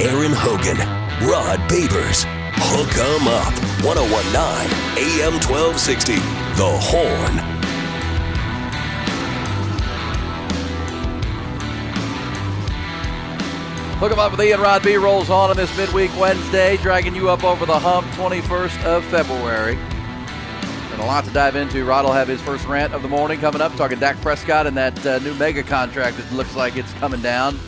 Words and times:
Aaron 0.00 0.30
Hogan, 0.32 0.76
Rod 1.28 1.58
Babers, 1.68 2.24
Hook 2.54 2.96
'em 2.96 3.26
Up, 3.26 3.52
1019 3.82 4.70
AM 4.96 5.40
1260, 5.40 6.14
The 6.54 6.70
Horn. 6.70 7.38
Hook 13.98 14.12
'em 14.12 14.20
up 14.20 14.30
with 14.30 14.40
Ian 14.40 14.60
Rod 14.60 14.84
B 14.84 14.96
rolls 14.96 15.30
on 15.30 15.50
on 15.50 15.56
this 15.56 15.76
midweek 15.76 16.12
Wednesday, 16.16 16.76
dragging 16.76 17.16
you 17.16 17.28
up 17.28 17.42
over 17.42 17.66
the 17.66 17.80
hump 17.80 18.06
21st 18.12 18.80
of 18.84 19.04
February. 19.06 19.76
And 20.92 21.00
a 21.00 21.06
lot 21.06 21.24
to 21.24 21.30
dive 21.30 21.56
into. 21.56 21.84
Rod 21.84 22.04
will 22.04 22.12
have 22.12 22.28
his 22.28 22.40
first 22.40 22.68
rant 22.68 22.94
of 22.94 23.02
the 23.02 23.08
morning 23.08 23.40
coming 23.40 23.60
up, 23.60 23.74
talking 23.74 23.98
Dak 23.98 24.20
Prescott 24.20 24.68
and 24.68 24.76
that 24.76 25.04
uh, 25.04 25.18
new 25.18 25.34
mega 25.34 25.64
contract 25.64 26.18
that 26.18 26.32
looks 26.32 26.54
like 26.54 26.76
it's 26.76 26.92
coming 26.94 27.20
down. 27.20 27.58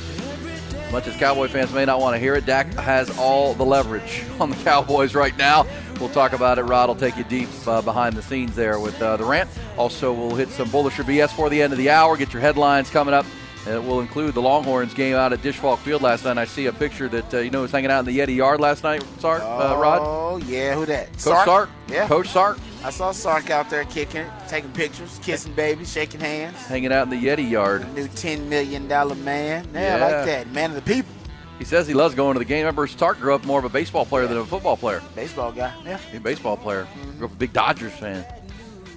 Much 0.92 1.06
as 1.06 1.16
Cowboy 1.16 1.46
fans 1.46 1.72
may 1.72 1.84
not 1.84 2.00
want 2.00 2.14
to 2.14 2.18
hear 2.18 2.34
it, 2.34 2.44
Dak 2.44 2.66
has 2.74 3.16
all 3.16 3.54
the 3.54 3.64
leverage 3.64 4.24
on 4.40 4.50
the 4.50 4.56
Cowboys 4.56 5.14
right 5.14 5.36
now. 5.38 5.64
We'll 6.00 6.08
talk 6.08 6.32
about 6.32 6.58
it. 6.58 6.62
Rod 6.62 6.88
will 6.88 6.96
take 6.96 7.16
you 7.16 7.24
deep 7.24 7.48
uh, 7.66 7.80
behind 7.80 8.16
the 8.16 8.22
scenes 8.22 8.56
there 8.56 8.80
with 8.80 9.00
uh, 9.00 9.16
the 9.16 9.24
rant. 9.24 9.48
Also, 9.76 10.12
we'll 10.12 10.34
hit 10.34 10.48
some 10.48 10.68
bullish 10.70 10.98
or 10.98 11.04
BS 11.04 11.30
for 11.30 11.48
the 11.48 11.62
end 11.62 11.72
of 11.72 11.78
the 11.78 11.90
hour. 11.90 12.16
Get 12.16 12.32
your 12.32 12.42
headlines 12.42 12.90
coming 12.90 13.14
up. 13.14 13.24
And 13.66 13.74
it 13.74 13.84
will 13.84 14.00
include 14.00 14.32
the 14.34 14.40
Longhorns 14.40 14.94
game 14.94 15.14
out 15.16 15.34
at 15.34 15.42
Disch-Falk 15.42 15.80
Field 15.80 16.00
last 16.00 16.24
night. 16.24 16.38
I 16.38 16.46
see 16.46 16.64
a 16.66 16.72
picture 16.72 17.08
that 17.08 17.34
uh, 17.34 17.38
you 17.38 17.50
know 17.50 17.60
was 17.62 17.70
hanging 17.70 17.90
out 17.90 18.00
in 18.00 18.04
the 18.06 18.18
Yeti 18.18 18.34
Yard 18.36 18.58
last 18.58 18.82
night. 18.84 19.04
Sark, 19.18 19.42
uh, 19.42 19.76
Rod, 19.78 20.00
Oh 20.02 20.38
yeah, 20.38 20.74
who 20.74 20.86
that? 20.86 21.12
Coach 21.12 21.44
Sark, 21.44 21.68
Yeah. 21.88 22.08
Coach 22.08 22.28
Sark, 22.28 22.58
I 22.82 22.88
saw 22.88 23.12
Sark 23.12 23.50
out 23.50 23.68
there 23.68 23.84
kicking, 23.84 24.24
taking 24.48 24.70
pictures, 24.72 25.20
kissing 25.22 25.52
babies, 25.52 25.92
shaking 25.92 26.20
hands. 26.20 26.56
hanging 26.68 26.90
out 26.90 27.02
in 27.02 27.10
the 27.10 27.22
Yeti 27.26 27.50
Yard. 27.50 27.92
New 27.94 28.08
ten 28.08 28.48
million 28.48 28.88
dollar 28.88 29.14
man. 29.16 29.68
Yeah, 29.74 29.96
I 29.96 30.00
like 30.00 30.26
that. 30.26 30.50
Man 30.52 30.70
of 30.70 30.76
the 30.76 30.82
people. 30.94 31.12
He 31.58 31.66
says 31.66 31.86
he 31.86 31.92
loves 31.92 32.14
going 32.14 32.32
to 32.32 32.38
the 32.38 32.46
game. 32.46 32.60
Remember, 32.60 32.86
Sark 32.86 33.20
grew 33.20 33.34
up 33.34 33.44
more 33.44 33.58
of 33.58 33.66
a 33.66 33.68
baseball 33.68 34.06
player 34.06 34.26
than 34.26 34.38
a 34.38 34.46
football 34.46 34.78
player. 34.78 35.02
Baseball 35.14 35.52
guy. 35.52 35.74
Yeah. 35.84 35.98
He's 36.10 36.16
a 36.18 36.22
baseball 36.22 36.56
player. 36.56 36.88
Grew 37.18 37.26
up 37.26 37.32
a 37.34 37.36
big 37.36 37.52
Dodgers 37.52 37.92
fan. 37.92 38.24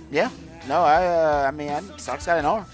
Yeah. 0.10 0.30
No, 0.70 0.82
I 0.82 1.06
uh, 1.06 1.46
I 1.50 1.52
mean 1.52 1.68
I, 1.70 1.82
Sark's 1.98 2.26
got 2.26 2.38
an 2.38 2.46
arm. 2.46 2.66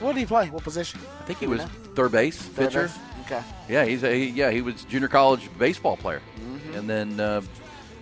What 0.00 0.14
did 0.14 0.20
he 0.20 0.26
play? 0.26 0.48
What 0.50 0.62
position? 0.64 1.00
I 1.20 1.24
think 1.24 1.38
he 1.38 1.46
was 1.46 1.62
third 1.94 2.12
base 2.12 2.36
Third 2.40 2.68
pitcher. 2.68 2.82
base? 2.88 2.98
Okay. 3.26 3.42
Yeah, 3.68 3.84
he's 3.84 4.02
a 4.02 4.12
he, 4.14 4.28
yeah 4.30 4.50
he 4.50 4.60
was 4.62 4.82
junior 4.84 5.08
college 5.08 5.48
baseball 5.58 5.96
player, 5.96 6.20
Mm-hmm. 6.40 6.74
and 6.78 6.88
then 6.90 7.20
uh, 7.20 7.42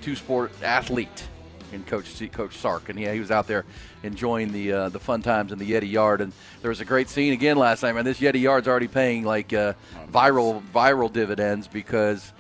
two 0.01 0.15
sport 0.17 0.53
athlete. 0.63 1.25
And 1.71 1.87
Coach 1.87 2.07
Coach 2.33 2.57
Sark, 2.57 2.89
and 2.89 2.99
yeah, 2.99 3.13
he 3.13 3.21
was 3.21 3.31
out 3.31 3.47
there 3.47 3.67
enjoying 4.03 4.53
the 4.53 4.73
uh, 4.73 4.89
the 4.89 4.99
fun 4.99 5.21
times 5.21 5.53
in 5.53 5.59
the 5.59 5.71
Yeti 5.71 5.91
Yard. 5.93 6.23
And 6.23 6.33
there 6.63 6.71
was 6.71 6.81
a 6.81 6.85
great 6.87 7.11
scene 7.11 7.35
again 7.35 7.59
last 7.59 7.83
night. 7.83 7.93
Man, 7.95 8.07
this 8.07 8.21
Yeti 8.21 8.41
Yard's 8.41 8.67
already 8.67 8.89
paying 8.89 9.23
like 9.23 9.53
uh, 9.53 9.75
viral 10.11 10.63
viral 10.75 11.13
dividends 11.13 11.69
because 11.69 12.33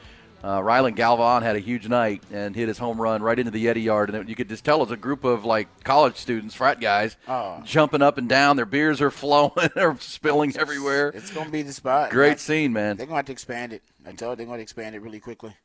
uh, 0.42 0.58
Rylan 0.60 0.94
Galvan 0.94 1.42
had 1.42 1.56
a 1.56 1.60
huge 1.60 1.88
night 1.88 2.22
and 2.32 2.54
hit 2.54 2.68
his 2.68 2.78
home 2.78 3.00
run 3.00 3.22
right 3.22 3.38
into 3.38 3.50
the 3.50 3.64
Yeti 3.66 3.82
Yard, 3.82 4.10
and 4.10 4.18
it, 4.22 4.28
you 4.28 4.34
could 4.36 4.48
just 4.48 4.64
tell 4.64 4.82
it's 4.82 4.92
a 4.92 4.96
group 4.96 5.24
of 5.24 5.44
like 5.44 5.84
college 5.84 6.16
students, 6.16 6.54
frat 6.54 6.80
guys, 6.80 7.16
Oh. 7.26 7.60
jumping 7.64 8.02
up 8.02 8.18
and 8.18 8.28
down. 8.28 8.56
Their 8.56 8.66
beers 8.66 9.00
are 9.00 9.10
flowing, 9.12 9.52
they're 9.74 9.96
spilling 10.00 10.56
everywhere. 10.56 11.08
It's 11.08 11.30
gonna 11.30 11.50
be 11.50 11.62
the 11.62 11.72
spot. 11.72 12.10
Great 12.10 12.38
scene, 12.40 12.72
man. 12.72 12.96
They're 12.96 13.06
gonna 13.06 13.16
have 13.16 13.26
to 13.26 13.32
expand 13.32 13.72
it. 13.72 13.82
I 14.06 14.12
told 14.12 14.32
you 14.32 14.36
they're 14.36 14.46
gonna 14.46 14.62
expand 14.62 14.94
it 14.94 15.02
really 15.02 15.20
quickly. 15.20 15.56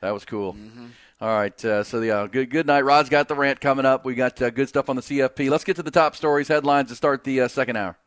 That 0.00 0.12
was 0.12 0.24
cool. 0.24 0.54
Mm-hmm. 0.54 0.86
All 1.20 1.28
right, 1.36 1.64
uh, 1.66 1.84
so 1.84 2.00
yeah, 2.00 2.26
good 2.30 2.48
good 2.48 2.66
night. 2.66 2.80
Rod's 2.82 3.10
got 3.10 3.28
the 3.28 3.34
rant 3.34 3.60
coming 3.60 3.84
up. 3.84 4.06
We 4.06 4.14
got 4.14 4.40
uh, 4.40 4.48
good 4.48 4.68
stuff 4.70 4.88
on 4.88 4.96
the 4.96 5.02
CFP. 5.02 5.50
Let's 5.50 5.64
get 5.64 5.76
to 5.76 5.82
the 5.82 5.90
top 5.90 6.16
stories, 6.16 6.48
headlines 6.48 6.88
to 6.88 6.96
start 6.96 7.24
the 7.24 7.42
uh, 7.42 7.48
second 7.48 7.76
hour. 7.76 7.98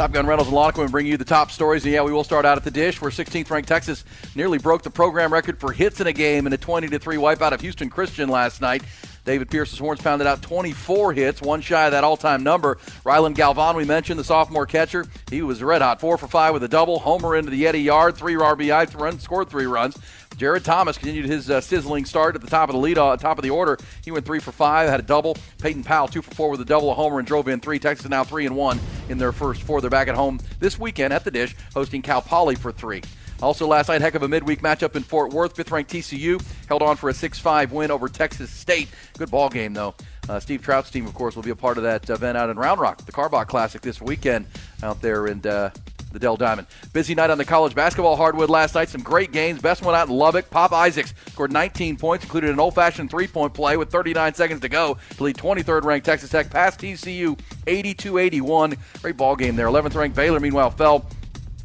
Top 0.00 0.12
Gun 0.12 0.26
Rentals 0.26 0.48
and 0.48 0.56
Lawn 0.56 0.70
Equipment 0.70 0.92
bring 0.92 1.06
you 1.06 1.18
the 1.18 1.26
top 1.26 1.50
stories. 1.50 1.84
And 1.84 1.92
yeah, 1.92 2.00
we 2.00 2.10
will 2.10 2.24
start 2.24 2.46
out 2.46 2.56
at 2.56 2.64
the 2.64 2.70
dish, 2.70 3.02
where 3.02 3.10
16th 3.10 3.50
ranked 3.50 3.68
Texas 3.68 4.02
nearly 4.34 4.56
broke 4.56 4.80
the 4.80 4.88
program 4.88 5.30
record 5.30 5.60
for 5.60 5.72
hits 5.72 6.00
in 6.00 6.06
a 6.06 6.12
game 6.14 6.46
in 6.46 6.54
a 6.54 6.56
20 6.56 6.88
3 6.88 7.16
wipeout 7.18 7.52
of 7.52 7.60
Houston 7.60 7.90
Christian 7.90 8.30
last 8.30 8.62
night. 8.62 8.82
David 9.24 9.50
Pierce's 9.50 9.78
Horns 9.78 10.00
pounded 10.00 10.26
out 10.26 10.42
24 10.42 11.12
hits, 11.12 11.42
one 11.42 11.60
shy 11.60 11.86
of 11.86 11.92
that 11.92 12.04
all-time 12.04 12.42
number. 12.42 12.76
Rylan 13.04 13.34
Galvan, 13.34 13.76
we 13.76 13.84
mentioned, 13.84 14.18
the 14.18 14.24
sophomore 14.24 14.66
catcher, 14.66 15.06
he 15.30 15.42
was 15.42 15.62
red 15.62 15.82
hot, 15.82 16.00
four 16.00 16.18
for 16.18 16.28
five 16.28 16.52
with 16.52 16.62
a 16.62 16.68
double, 16.68 16.98
homer 16.98 17.36
into 17.36 17.50
the 17.50 17.62
Yeti 17.62 17.84
yard, 17.84 18.16
three 18.16 18.34
RBI, 18.34 18.98
run, 18.98 19.18
scored 19.18 19.48
three 19.48 19.66
runs. 19.66 19.96
Jared 20.36 20.64
Thomas 20.64 20.96
continued 20.96 21.26
his 21.26 21.50
uh, 21.50 21.60
sizzling 21.60 22.06
start 22.06 22.34
at 22.34 22.40
the 22.40 22.46
top 22.46 22.70
of 22.70 22.74
the 22.74 22.80
lead, 22.80 22.96
uh, 22.96 23.16
top 23.16 23.36
of 23.36 23.42
the 23.42 23.50
order. 23.50 23.76
He 24.02 24.10
went 24.10 24.24
three 24.24 24.38
for 24.38 24.52
five, 24.52 24.88
had 24.88 25.00
a 25.00 25.02
double. 25.02 25.36
Peyton 25.60 25.84
Powell 25.84 26.08
two 26.08 26.22
for 26.22 26.34
four 26.34 26.50
with 26.50 26.62
a 26.62 26.64
double, 26.64 26.90
a 26.90 26.94
homer, 26.94 27.18
and 27.18 27.28
drove 27.28 27.46
in 27.46 27.60
three. 27.60 27.78
Texas 27.78 28.08
now 28.08 28.24
three 28.24 28.46
and 28.46 28.56
one 28.56 28.80
in 29.10 29.18
their 29.18 29.32
first 29.32 29.62
four. 29.62 29.82
They're 29.82 29.90
back 29.90 30.08
at 30.08 30.14
home 30.14 30.40
this 30.58 30.78
weekend 30.78 31.12
at 31.12 31.24
the 31.24 31.30
Dish, 31.30 31.54
hosting 31.74 32.00
Cal 32.00 32.22
Poly 32.22 32.54
for 32.54 32.72
three. 32.72 33.02
Also, 33.42 33.66
last 33.66 33.88
night, 33.88 34.00
heck 34.00 34.14
of 34.14 34.22
a 34.22 34.28
midweek 34.28 34.60
matchup 34.60 34.96
in 34.96 35.02
Fort 35.02 35.32
Worth. 35.32 35.56
Fifth-ranked 35.56 35.90
TCU 35.90 36.42
held 36.68 36.82
on 36.82 36.96
for 36.96 37.08
a 37.08 37.12
6-5 37.12 37.70
win 37.70 37.90
over 37.90 38.08
Texas 38.08 38.50
State. 38.50 38.88
Good 39.16 39.30
ball 39.30 39.48
game, 39.48 39.72
though. 39.72 39.94
Uh, 40.28 40.38
Steve 40.38 40.62
Trout's 40.62 40.90
team, 40.90 41.06
of 41.06 41.14
course, 41.14 41.36
will 41.36 41.42
be 41.42 41.50
a 41.50 41.56
part 41.56 41.78
of 41.78 41.84
that 41.84 42.08
event 42.10 42.36
out 42.36 42.50
in 42.50 42.58
Round 42.58 42.80
Rock, 42.80 43.04
the 43.06 43.12
Karbach 43.12 43.46
Classic 43.46 43.80
this 43.80 44.00
weekend 44.00 44.46
out 44.82 45.00
there 45.00 45.26
in 45.26 45.44
uh, 45.46 45.70
the 46.12 46.18
Dell 46.18 46.36
Diamond. 46.36 46.66
Busy 46.92 47.14
night 47.14 47.30
on 47.30 47.38
the 47.38 47.44
college 47.44 47.74
basketball 47.74 48.16
hardwood 48.16 48.50
last 48.50 48.74
night. 48.74 48.88
Some 48.88 49.02
great 49.02 49.32
games. 49.32 49.60
Best 49.60 49.82
one 49.82 49.94
out 49.94 50.08
in 50.08 50.14
Lubbock. 50.14 50.50
Pop 50.50 50.72
Isaacs 50.72 51.14
scored 51.28 51.52
19 51.52 51.96
points, 51.96 52.24
included 52.24 52.50
an 52.50 52.60
old-fashioned 52.60 53.10
three-point 53.10 53.54
play 53.54 53.76
with 53.76 53.90
39 53.90 54.34
seconds 54.34 54.60
to 54.60 54.68
go 54.68 54.98
to 55.16 55.22
lead 55.22 55.36
23rd-ranked 55.36 56.04
Texas 56.04 56.30
Tech 56.30 56.50
past 56.50 56.80
TCU 56.80 57.38
82-81. 57.66 58.76
Great 59.02 59.16
ball 59.16 59.36
game 59.36 59.56
there. 59.56 59.66
11th-ranked 59.68 60.16
Baylor, 60.16 60.40
meanwhile, 60.40 60.70
fell 60.70 61.06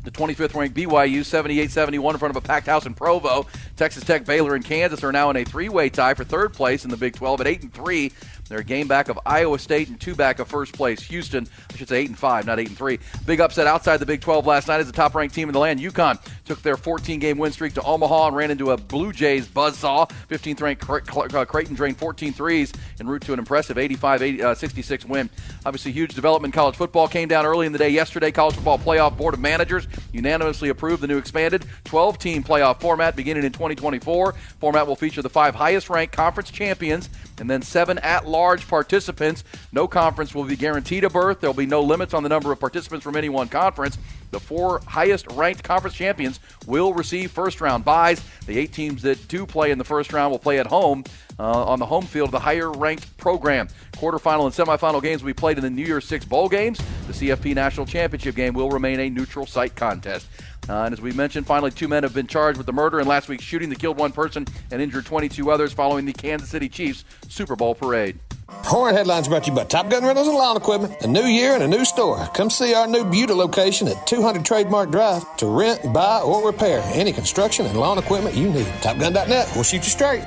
the 0.05 0.11
25th 0.11 0.55
ranked 0.55 0.77
BYU 0.77 1.19
78-71 1.21 2.13
in 2.13 2.17
front 2.17 2.35
of 2.35 2.35
a 2.35 2.45
packed 2.45 2.67
house 2.67 2.85
in 2.85 2.93
Provo. 2.93 3.47
Texas 3.75 4.03
Tech, 4.03 4.23
Baylor, 4.25 4.55
and 4.55 4.63
Kansas 4.63 5.03
are 5.03 5.11
now 5.11 5.29
in 5.29 5.35
a 5.35 5.43
three-way 5.43 5.89
tie 5.89 6.13
for 6.13 6.23
third 6.23 6.53
place 6.53 6.85
in 6.85 6.91
the 6.91 6.97
Big 6.97 7.15
12 7.15 7.41
at 7.41 7.47
8 7.47 7.63
and 7.63 7.73
3. 7.73 8.11
They're 8.47 8.59
a 8.59 8.63
game 8.63 8.87
back 8.87 9.09
of 9.09 9.19
Iowa 9.25 9.57
State 9.57 9.87
and 9.87 9.99
two 9.99 10.13
back 10.13 10.39
of 10.39 10.47
first 10.47 10.73
place 10.73 11.01
Houston. 11.03 11.47
I 11.73 11.77
should 11.77 11.89
say 11.89 12.01
8 12.01 12.09
and 12.09 12.19
5, 12.19 12.45
not 12.45 12.59
8 12.59 12.67
and 12.67 12.77
3. 12.77 12.99
Big 13.25 13.41
upset 13.41 13.65
outside 13.65 13.97
the 13.97 14.05
Big 14.05 14.21
12 14.21 14.45
last 14.45 14.67
night 14.67 14.79
as 14.79 14.87
the 14.87 14.93
top-ranked 14.93 15.33
team 15.33 15.49
in 15.49 15.53
the 15.53 15.59
land, 15.59 15.79
UConn, 15.79 16.19
took 16.45 16.61
their 16.61 16.75
14-game 16.75 17.37
win 17.37 17.51
streak 17.51 17.73
to 17.73 17.81
Omaha 17.81 18.27
and 18.27 18.35
ran 18.35 18.51
into 18.51 18.71
a 18.71 18.77
Blue 18.77 19.11
Jays 19.11 19.47
buzzsaw. 19.47 20.09
15th 20.29 20.61
ranked 20.61 20.85
Cre- 20.85 20.99
Cre- 20.99 21.37
uh, 21.37 21.45
Creighton 21.45 21.75
drained 21.75 21.97
14 21.97 22.33
threes 22.33 22.71
en 22.99 23.07
route 23.07 23.23
to 23.23 23.33
an 23.33 23.39
impressive 23.39 23.77
85-66 23.77 25.05
win. 25.05 25.29
Obviously, 25.65 25.91
huge 25.91 26.13
development 26.13 26.53
college 26.53 26.75
football 26.75 27.07
came 27.07 27.27
down 27.27 27.45
early 27.45 27.65
in 27.65 27.71
the 27.71 27.79
day 27.79 27.89
yesterday. 27.89 28.31
College 28.31 28.55
Football 28.55 28.77
Playoff 28.77 29.17
Board 29.17 29.33
of 29.33 29.39
Managers 29.39 29.87
unanimously 30.11 30.69
approved 30.69 31.01
the 31.01 31.07
new 31.07 31.17
expanded 31.17 31.65
12-team 31.85 32.43
playoff 32.43 32.79
format 32.79 33.15
beginning 33.15 33.43
in 33.43 33.51
2024. 33.51 34.33
Format 34.59 34.85
will 34.85 34.95
feature 34.95 35.23
the 35.23 35.29
five 35.29 35.55
highest-ranked 35.55 36.15
conference 36.15 36.51
champions 36.51 37.09
and 37.39 37.49
then 37.49 37.61
seven 37.61 37.97
at-large 37.99 38.67
participants. 38.67 39.43
No 39.71 39.87
conference 39.87 40.33
will 40.33 40.43
be 40.43 40.55
guaranteed 40.55 41.03
a 41.03 41.09
berth. 41.09 41.41
There 41.41 41.49
will 41.49 41.55
be 41.57 41.65
no 41.65 41.81
limits 41.81 42.13
on 42.13 42.23
the 42.23 42.29
number 42.29 42.51
of 42.51 42.59
participants 42.59 43.03
from 43.03 43.15
any 43.15 43.29
one 43.29 43.47
conference. 43.47 43.97
The 44.31 44.39
four 44.39 44.81
highest 44.85 45.27
ranked 45.31 45.63
conference 45.63 45.95
champions 45.95 46.39
will 46.67 46.93
receive 46.93 47.31
first 47.31 47.61
round 47.61 47.85
buys. 47.85 48.21
The 48.47 48.57
eight 48.57 48.73
teams 48.73 49.01
that 49.03 49.27
do 49.27 49.45
play 49.45 49.71
in 49.71 49.77
the 49.77 49.83
first 49.83 50.11
round 50.11 50.31
will 50.31 50.39
play 50.39 50.59
at 50.59 50.67
home 50.67 51.03
uh, 51.39 51.65
on 51.65 51.79
the 51.79 51.85
home 51.85 52.05
field 52.05 52.29
of 52.29 52.31
the 52.31 52.39
higher 52.39 52.71
ranked 52.71 53.15
program. 53.17 53.67
Quarterfinal 53.93 54.45
and 54.45 54.53
semifinal 54.53 55.01
games 55.01 55.23
will 55.23 55.27
be 55.27 55.33
played 55.33 55.57
in 55.57 55.63
the 55.63 55.69
New 55.69 55.85
Year's 55.85 56.05
Six 56.05 56.25
bowl 56.25 56.49
games. 56.49 56.79
The 57.07 57.13
CFP 57.13 57.55
National 57.55 57.85
Championship 57.85 58.35
game 58.35 58.53
will 58.53 58.69
remain 58.69 58.99
a 58.99 59.09
neutral 59.09 59.45
site 59.45 59.75
contest. 59.75 60.27
Uh, 60.67 60.83
and 60.83 60.93
as 60.93 61.01
we 61.01 61.11
mentioned, 61.11 61.45
finally, 61.45 61.71
two 61.71 61.87
men 61.87 62.03
have 62.03 62.13
been 62.13 62.27
charged 62.27 62.57
with 62.57 62.65
the 62.65 62.73
murder 62.73 62.99
in 62.99 63.07
last 63.07 63.29
week's 63.29 63.43
shooting 63.43 63.69
that 63.69 63.79
killed 63.79 63.97
one 63.97 64.11
person 64.11 64.47
and 64.71 64.81
injured 64.81 65.05
22 65.05 65.51
others 65.51 65.73
following 65.73 66.05
the 66.05 66.13
Kansas 66.13 66.49
City 66.49 66.67
Chiefs 66.67 67.05
Super 67.27 67.55
Bowl 67.55 67.75
parade. 67.75 68.17
Horn 68.47 68.93
Headlines 68.95 69.27
brought 69.27 69.43
to 69.43 69.51
you 69.51 69.55
by 69.55 69.63
Top 69.63 69.89
Gun 69.89 70.03
Rentals 70.03 70.27
and 70.27 70.37
Lawn 70.37 70.57
Equipment. 70.57 70.95
A 71.01 71.07
new 71.07 71.25
year 71.25 71.53
and 71.53 71.63
a 71.63 71.67
new 71.67 71.83
store. 71.83 72.25
Come 72.33 72.49
see 72.49 72.73
our 72.73 72.87
new 72.87 73.03
Buda 73.03 73.33
location 73.33 73.87
at 73.87 74.07
200 74.07 74.45
Trademark 74.45 74.91
Drive 74.91 75.37
to 75.37 75.47
rent, 75.47 75.93
buy, 75.93 76.21
or 76.21 76.45
repair 76.45 76.81
any 76.93 77.11
construction 77.11 77.65
and 77.65 77.79
lawn 77.79 77.97
equipment 77.97 78.35
you 78.35 78.49
need. 78.49 78.67
TopGun.net. 78.81 79.51
We'll 79.55 79.63
shoot 79.63 79.77
you 79.77 79.83
straight. 79.83 80.25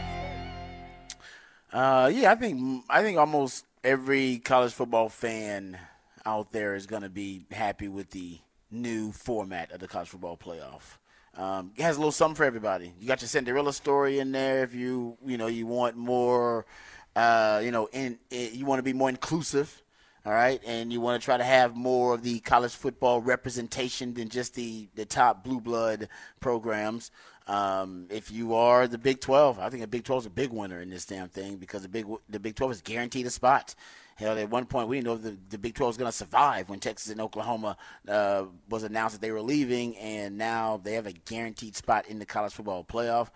Uh, 1.73 2.11
yeah, 2.12 2.32
I 2.32 2.35
think 2.35 2.85
I 2.88 3.02
think 3.02 3.19
almost 3.19 3.64
every 3.85 4.38
college 4.38 4.73
football 4.73 5.08
fan 5.08 5.79
out 6.25 6.50
there 6.50 6.75
is 6.75 6.87
going 6.87 7.02
to 7.02 7.08
be 7.08 7.44
happy 7.50 7.88
with 7.88 8.11
the 8.11 8.38
new 8.70 9.12
format 9.12 9.72
of 9.72 9.80
the 9.80 9.88
college 9.88 10.08
football 10.08 10.36
playoff. 10.36 10.98
Um, 11.36 11.72
it 11.76 11.82
has 11.82 11.96
a 11.96 12.00
little 12.00 12.12
something 12.12 12.34
for 12.34 12.44
everybody. 12.44 12.92
You 12.98 13.06
got 13.06 13.20
your 13.20 13.28
Cinderella 13.28 13.72
story 13.72 14.18
in 14.18 14.32
there. 14.32 14.64
If 14.64 14.74
you 14.74 15.16
you 15.24 15.38
know 15.38 15.46
you 15.46 15.66
want 15.66 15.96
more, 15.96 16.66
uh, 17.14 17.60
you 17.62 17.70
know, 17.70 17.88
in, 17.92 18.18
in 18.30 18.54
you 18.54 18.66
want 18.66 18.80
to 18.80 18.82
be 18.82 18.92
more 18.92 19.08
inclusive, 19.08 19.82
all 20.26 20.32
right, 20.32 20.60
and 20.66 20.92
you 20.92 21.00
want 21.00 21.20
to 21.20 21.24
try 21.24 21.36
to 21.36 21.44
have 21.44 21.76
more 21.76 22.14
of 22.14 22.22
the 22.22 22.40
college 22.40 22.74
football 22.74 23.20
representation 23.20 24.14
than 24.14 24.28
just 24.28 24.54
the 24.54 24.88
the 24.96 25.04
top 25.04 25.44
blue 25.44 25.60
blood 25.60 26.08
programs. 26.40 27.12
Um, 27.46 28.08
if 28.10 28.30
you 28.30 28.54
are 28.54 28.86
the 28.86 28.98
Big 28.98 29.20
12, 29.20 29.58
I 29.58 29.70
think 29.70 29.80
the 29.80 29.88
Big 29.88 30.04
12 30.04 30.24
is 30.24 30.26
a 30.26 30.30
big 30.30 30.50
winner 30.50 30.82
in 30.82 30.90
this 30.90 31.06
damn 31.06 31.28
thing 31.28 31.56
because 31.56 31.82
the 31.82 31.88
Big 31.88 32.06
the 32.28 32.40
Big 32.40 32.56
12 32.56 32.72
is 32.72 32.82
guaranteed 32.82 33.26
a 33.26 33.30
spot. 33.30 33.74
Hell, 34.18 34.36
at 34.36 34.50
one 34.50 34.66
point 34.66 34.88
we 34.88 34.96
didn't 34.96 35.06
know 35.06 35.14
if 35.14 35.22
the, 35.22 35.38
the 35.50 35.58
Big 35.58 35.74
12 35.74 35.90
was 35.90 35.96
going 35.96 36.10
to 36.10 36.16
survive 36.16 36.68
when 36.68 36.80
Texas 36.80 37.12
and 37.12 37.20
Oklahoma 37.20 37.76
uh, 38.08 38.46
was 38.68 38.82
announced 38.82 39.14
that 39.14 39.20
they 39.20 39.30
were 39.30 39.40
leaving, 39.40 39.96
and 39.96 40.36
now 40.36 40.80
they 40.82 40.94
have 40.94 41.06
a 41.06 41.12
guaranteed 41.12 41.76
spot 41.76 42.08
in 42.08 42.18
the 42.18 42.26
college 42.26 42.52
football 42.52 42.82
playoff. 42.82 43.28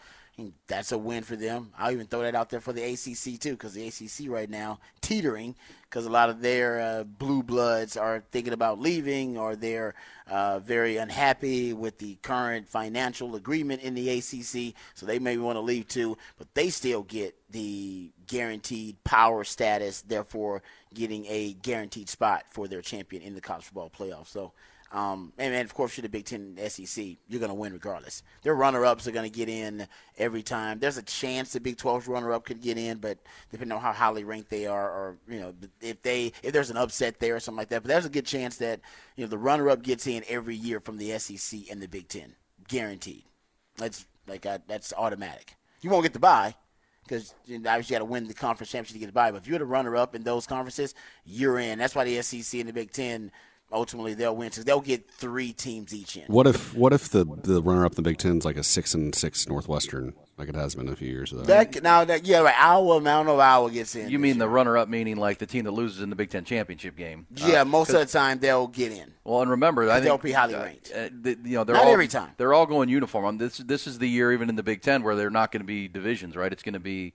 That's 0.67 0.93
a 0.93 0.99
win 0.99 1.23
for 1.23 1.37
them. 1.37 1.71
I'll 1.79 1.93
even 1.93 2.07
throw 2.07 2.23
that 2.23 2.35
out 2.35 2.51
there 2.51 2.61
for 2.61 2.73
the 2.73 2.83
ACC 2.83 3.39
too, 3.41 3.53
because 3.53 3.75
the 3.75 3.87
ACC 3.87 4.31
right 4.31 4.49
now 4.49 4.81
teetering 5.01 5.55
because 5.93 6.07
a 6.07 6.11
lot 6.11 6.31
of 6.31 6.41
their 6.41 6.81
uh, 6.81 7.05
blue 7.05 7.43
bloods 7.43 7.99
are 7.99 8.25
thinking 8.33 8.55
about 8.55 8.81
leaving 8.81 9.37
or 9.37 9.55
they're 9.55 9.95
uh, 10.27 10.59
very 10.59 10.97
unhappy 10.97 11.75
with 11.75 11.99
the 11.99 12.15
current 12.23 12.67
financial 12.67 13.37
agreement 13.37 13.83
in 13.83 13.93
the 13.93 14.09
ACC, 14.09 14.75
so 14.95 15.05
they 15.05 15.19
may 15.19 15.37
want 15.37 15.57
to 15.57 15.61
leave 15.61 15.87
too. 15.87 16.17
But 16.39 16.55
they 16.55 16.71
still 16.71 17.03
get 17.03 17.35
the 17.51 18.11
guaranteed 18.27 19.05
power 19.05 19.45
status, 19.45 20.01
therefore 20.01 20.63
getting 20.95 21.27
a 21.27 21.53
guaranteed 21.53 22.09
spot 22.09 22.45
for 22.49 22.67
their 22.69 22.81
champion 22.81 23.21
in 23.23 23.35
the 23.35 23.43
college 23.43 23.65
football 23.65 23.91
playoff. 23.91 24.29
So 24.29 24.53
um, 24.93 25.33
and, 25.39 25.55
and, 25.55 25.65
of 25.65 25.73
course, 25.73 25.97
you're 25.97 26.03
the 26.03 26.11
Big 26.11 26.27
Ten 26.27 26.59
SEC. 26.69 27.17
You're 27.27 27.41
going 27.41 27.49
to 27.49 27.55
win 27.55 27.73
regardless. 27.73 28.23
Their 28.43 28.55
runner-ups 28.55 29.09
are 29.09 29.13
going 29.13 29.29
to 29.31 29.35
get 29.35 29.49
in 29.49 29.89
every 30.19 30.43
time. 30.43 30.81
There's 30.81 30.99
a 30.99 31.03
chance 31.03 31.55
the 31.55 31.61
Big 31.61 31.79
12's 31.79 32.07
runner-up 32.07 32.45
could 32.45 32.61
get 32.61 32.77
in, 32.77 32.99
but 32.99 33.17
depending 33.51 33.75
on 33.75 33.81
how 33.81 33.93
highly 33.95 34.23
ranked 34.23 34.51
they 34.51 34.67
are, 34.67 34.91
or 34.91 35.17
you 35.27 35.41
know, 35.41 35.55
if 35.81 36.03
they 36.03 36.33
if 36.43 36.53
there's 36.53 36.69
an 36.69 36.77
upset 36.77 37.19
there 37.21 37.37
or 37.37 37.41
something 37.41 37.59
like 37.59 37.71
that. 37.71 37.83
But 37.83 37.89
there's 37.89 38.05
a 38.05 38.11
good 38.11 38.27
chance 38.27 38.59
that 38.59 38.81
you 39.17 39.25
know 39.25 39.31
the 39.31 39.39
runner-up 39.39 39.83
gets 39.83 40.07
in 40.07 40.25
every 40.29 40.57
year 40.57 40.79
from 40.79 40.99
the 40.99 41.19
SEC 41.19 41.61
and 41.71 41.81
the 41.81 41.89
Big 41.89 42.09
Ten, 42.09 42.35
guaranteed. 42.69 43.25
That's 43.79 44.05
like 44.27 44.45
I, 44.45 44.59
that's 44.67 44.93
automatic. 44.93 45.57
You 45.81 45.89
won't 45.89 46.03
get 46.03 46.13
the 46.13 46.19
bye 46.19 46.55
because 47.05 47.35
you 47.47 47.59
know, 47.59 47.71
obviously 47.71 47.95
you 47.95 47.99
got 47.99 48.05
to 48.05 48.11
win 48.11 48.29
the 48.29 48.35
conference 48.35 48.71
championship 48.71 48.97
to 48.97 49.01
get 49.01 49.07
the 49.07 49.13
bye. 49.13 49.31
But 49.31 49.39
if 49.39 49.49
you're 49.49 49.59
the 49.59 49.65
runner-up 49.65 50.15
in 50.15 50.23
those 50.23 50.47
conferences, 50.47 50.95
you're 51.25 51.59
in. 51.59 51.79
That's 51.79 51.95
why 51.95 52.05
the 52.05 52.21
SEC 52.21 52.61
and 52.61 52.69
the 52.69 52.75
Big 52.75 52.93
Ten 52.93 53.33
ultimately 53.73 54.15
they'll 54.15 54.37
win. 54.37 54.53
So 54.53 54.63
they'll 54.63 54.81
get 54.81 55.11
three 55.11 55.53
teams 55.53 55.95
each 55.95 56.17
in. 56.17 56.25
What 56.25 56.47
if 56.47 56.75
what 56.75 56.93
if 56.93 57.09
the 57.09 57.25
the 57.25 57.63
runner 57.63 57.85
up 57.85 57.93
in 57.93 57.97
the 57.97 58.03
Big 58.03 58.19
Ten 58.19 58.39
is 58.39 58.45
like 58.45 58.57
a 58.57 58.63
six 58.63 58.95
and 58.95 59.15
six 59.15 59.49
Northwestern, 59.49 60.15
like 60.39 60.49
it 60.49 60.55
has 60.55 60.75
been 60.75 60.89
a 60.89 60.97
few 60.97 61.09
years 61.09 61.33
ago? 61.33 61.43
That, 61.43 61.83
now 61.83 62.05
that 62.05 62.25
yeah, 62.25 62.41
right. 62.41 62.55
Iowa, 62.59 62.99
I 62.99 63.03
don't 63.03 63.27
know 63.27 63.35
if 63.35 63.41
Iowa 63.41 63.71
gets 63.71 63.95
in. 63.95 64.11
You 64.11 64.19
mean 64.19 64.39
the 64.39 64.49
runner 64.49 64.77
up, 64.77 64.89
meaning 64.89 65.17
like 65.17 65.39
the 65.39 65.47
team 65.47 65.65
that 65.65 65.73
loses 65.73 66.03
in 66.03 66.11
the 66.11 66.17
Big 66.17 66.31
Ten 66.31 66.45
championship 66.45 66.97
game? 66.97 67.27
Yeah, 67.35 67.63
uh, 67.63 67.65
most 67.65 67.91
of 67.91 68.01
the 68.01 68.07
time 68.07 68.39
they'll 68.39 68.69
get 68.69 68.93
in. 68.93 69.13
Well, 69.25 69.43
and 69.43 69.51
remember, 69.51 69.89
I 69.89 69.95
think 69.95 70.05
they'll 70.05 70.19
be 70.19 70.33
highly 70.33 70.55
ranked. 70.55 70.91
Uh, 70.93 71.09
the, 71.13 71.39
you 71.45 71.57
know, 71.57 71.65
they're 71.65 71.77
not 71.77 71.87
all, 71.87 71.93
every 71.93 72.09
time. 72.09 72.31
They're 72.37 72.53
all 72.53 72.67
going 72.67 72.89
uniform. 72.89 73.39
This 73.39 73.59
this 73.59 73.87
is 73.87 73.99
the 73.99 74.09
year, 74.09 74.33
even 74.33 74.49
in 74.49 74.57
the 74.57 74.63
Big 74.63 74.83
Ten, 74.83 75.03
where 75.03 75.15
they're 75.15 75.31
not 75.31 75.53
going 75.53 75.63
to 75.63 75.67
be 75.67 75.89
divisions, 75.89 76.37
right? 76.37 76.53
It's 76.53 76.63
going 76.63 76.75
to 76.75 76.81
be 76.81 77.15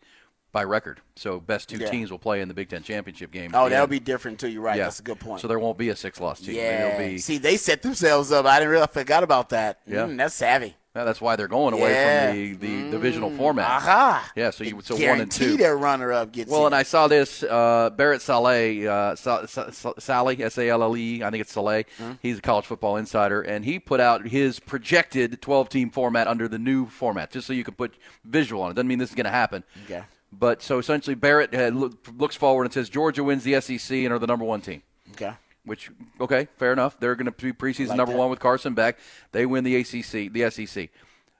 by 0.51 0.63
record. 0.63 1.01
So 1.15 1.39
best 1.39 1.69
two 1.69 1.77
Yeah. 1.77 1.89
teams 1.89 2.09
will 2.09 2.19
play 2.19 2.41
in 2.41 2.47
the 2.47 2.53
Big 2.53 2.69
Ten 2.69 2.81
championship 2.83 3.31
game. 3.31 3.51
Oh, 3.53 3.65
And- 3.65 3.73
that'll 3.73 3.87
be 3.87 3.99
different 3.99 4.39
too. 4.39 4.47
You're 4.49 4.61
right. 4.61 4.77
yeah. 4.77 4.85
That's 4.85 4.99
a 4.99 5.03
good 5.03 5.19
point. 5.19 5.41
So 5.41 5.47
there 5.47 5.59
won't 5.59 5.77
be 5.77 5.89
a 5.89 5.95
six 5.95 6.19
loss 6.19 6.39
team. 6.39 6.55
yeah. 6.55 6.97
Be, 6.97 7.17
See, 7.17 7.37
they 7.37 7.57
set 7.57 7.81
themselves 7.81 8.31
up. 8.31 8.45
I 8.45 8.59
didn't 8.59 8.71
really 8.71 8.87
forgot 8.87 9.23
about 9.23 9.49
that. 9.49 9.79
Yeah. 9.85 10.05
Mm, 10.05 10.17
that's 10.17 10.33
savvy. 10.35 10.75
Yeah, 10.95 11.03
that's 11.03 11.21
why 11.21 11.35
they're 11.35 11.47
going 11.47 11.75
away 11.75 11.91
Yeah. 11.91 12.31
from 12.31 12.37
the, 12.37 12.53
the 12.53 12.89
divisional 12.89 13.29
format. 13.37 13.69
Aha. 13.69 14.31
Yeah, 14.35 14.49
so 14.49 14.63
you 14.63 14.81
so 14.81 14.95
one 14.95 15.21
and 15.21 15.31
two. 15.31 15.55
their 15.55 15.77
runner-up 15.77 16.31
gets 16.31 16.49
Well, 16.49 16.61
in. 16.61 16.67
and 16.67 16.75
I 16.75 16.81
saw 16.81 17.07
this 17.07 17.43
uh, 17.43 17.91
Barrett 17.95 18.23
Sallee, 18.23 18.87
uh, 18.87 19.15
Sa- 19.15 19.45
Sa- 19.45 19.69
Sa- 19.69 19.93
Sally 19.99 20.41
S 20.41 20.57
A 20.57 20.67
L 20.69 20.81
L 20.81 20.97
E. 20.97 21.21
I 21.23 21.29
think 21.29 21.41
it's 21.41 21.51
Sallee. 21.51 21.85
He's 22.23 22.39
a 22.39 22.41
college 22.41 22.65
football 22.65 22.97
insider, 22.97 23.43
and 23.43 23.63
he 23.63 23.77
put 23.77 23.99
out 23.99 24.27
his 24.27 24.59
projected 24.59 25.39
12-team 25.39 25.91
format 25.91 26.27
under 26.27 26.47
the 26.47 26.57
new 26.57 26.87
format, 26.87 27.29
just 27.29 27.45
so 27.45 27.53
you 27.53 27.63
can 27.63 27.75
put 27.75 27.93
visual 28.25 28.63
on 28.63 28.71
it. 28.71 28.73
Doesn't 28.73 28.87
mean 28.87 28.97
this 28.97 29.09
is 29.09 29.15
going 29.15 29.25
to 29.25 29.29
happen. 29.29 29.63
Okay. 29.85 30.01
But 30.31 30.61
so 30.61 30.77
essentially, 30.77 31.15
Barrett 31.15 31.53
had 31.53 31.75
look, 31.75 31.93
looks 32.17 32.35
forward 32.35 32.65
and 32.65 32.73
says 32.73 32.89
Georgia 32.89 33.23
wins 33.23 33.43
the 33.43 33.59
SEC 33.61 33.97
and 33.97 34.11
are 34.13 34.19
the 34.19 34.27
number 34.27 34.45
one 34.45 34.61
team. 34.61 34.83
okay. 35.11 35.33
Which 35.65 35.91
okay, 36.21 36.47
fair 36.55 36.71
enough. 36.71 36.97
They're 36.97 37.15
going 37.15 37.25
to 37.25 37.31
be 37.31 37.51
preseason 37.51 37.89
like 37.89 37.97
number 37.97 38.13
that. 38.13 38.19
one 38.19 38.29
with 38.29 38.39
Carson 38.39 38.73
Beck. 38.73 38.97
They 39.33 39.45
win 39.45 39.65
the 39.65 39.75
ACC, 39.75 40.31
the 40.31 40.49
SEC. 40.49 40.89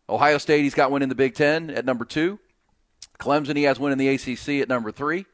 Ohio 0.09 0.37
State, 0.37 0.63
he's 0.63 0.73
got 0.73 0.91
winning 0.91 1.07
the 1.07 1.15
Big 1.15 1.33
Ten 1.33 1.69
at 1.69 1.85
number 1.85 2.03
two. 2.03 2.37
Clemson, 3.19 3.55
he 3.55 3.63
has 3.63 3.79
winning 3.79 3.97
the 3.97 4.09
ACC 4.09 4.61
at 4.61 4.67
number 4.67 4.91
three, 4.91 5.25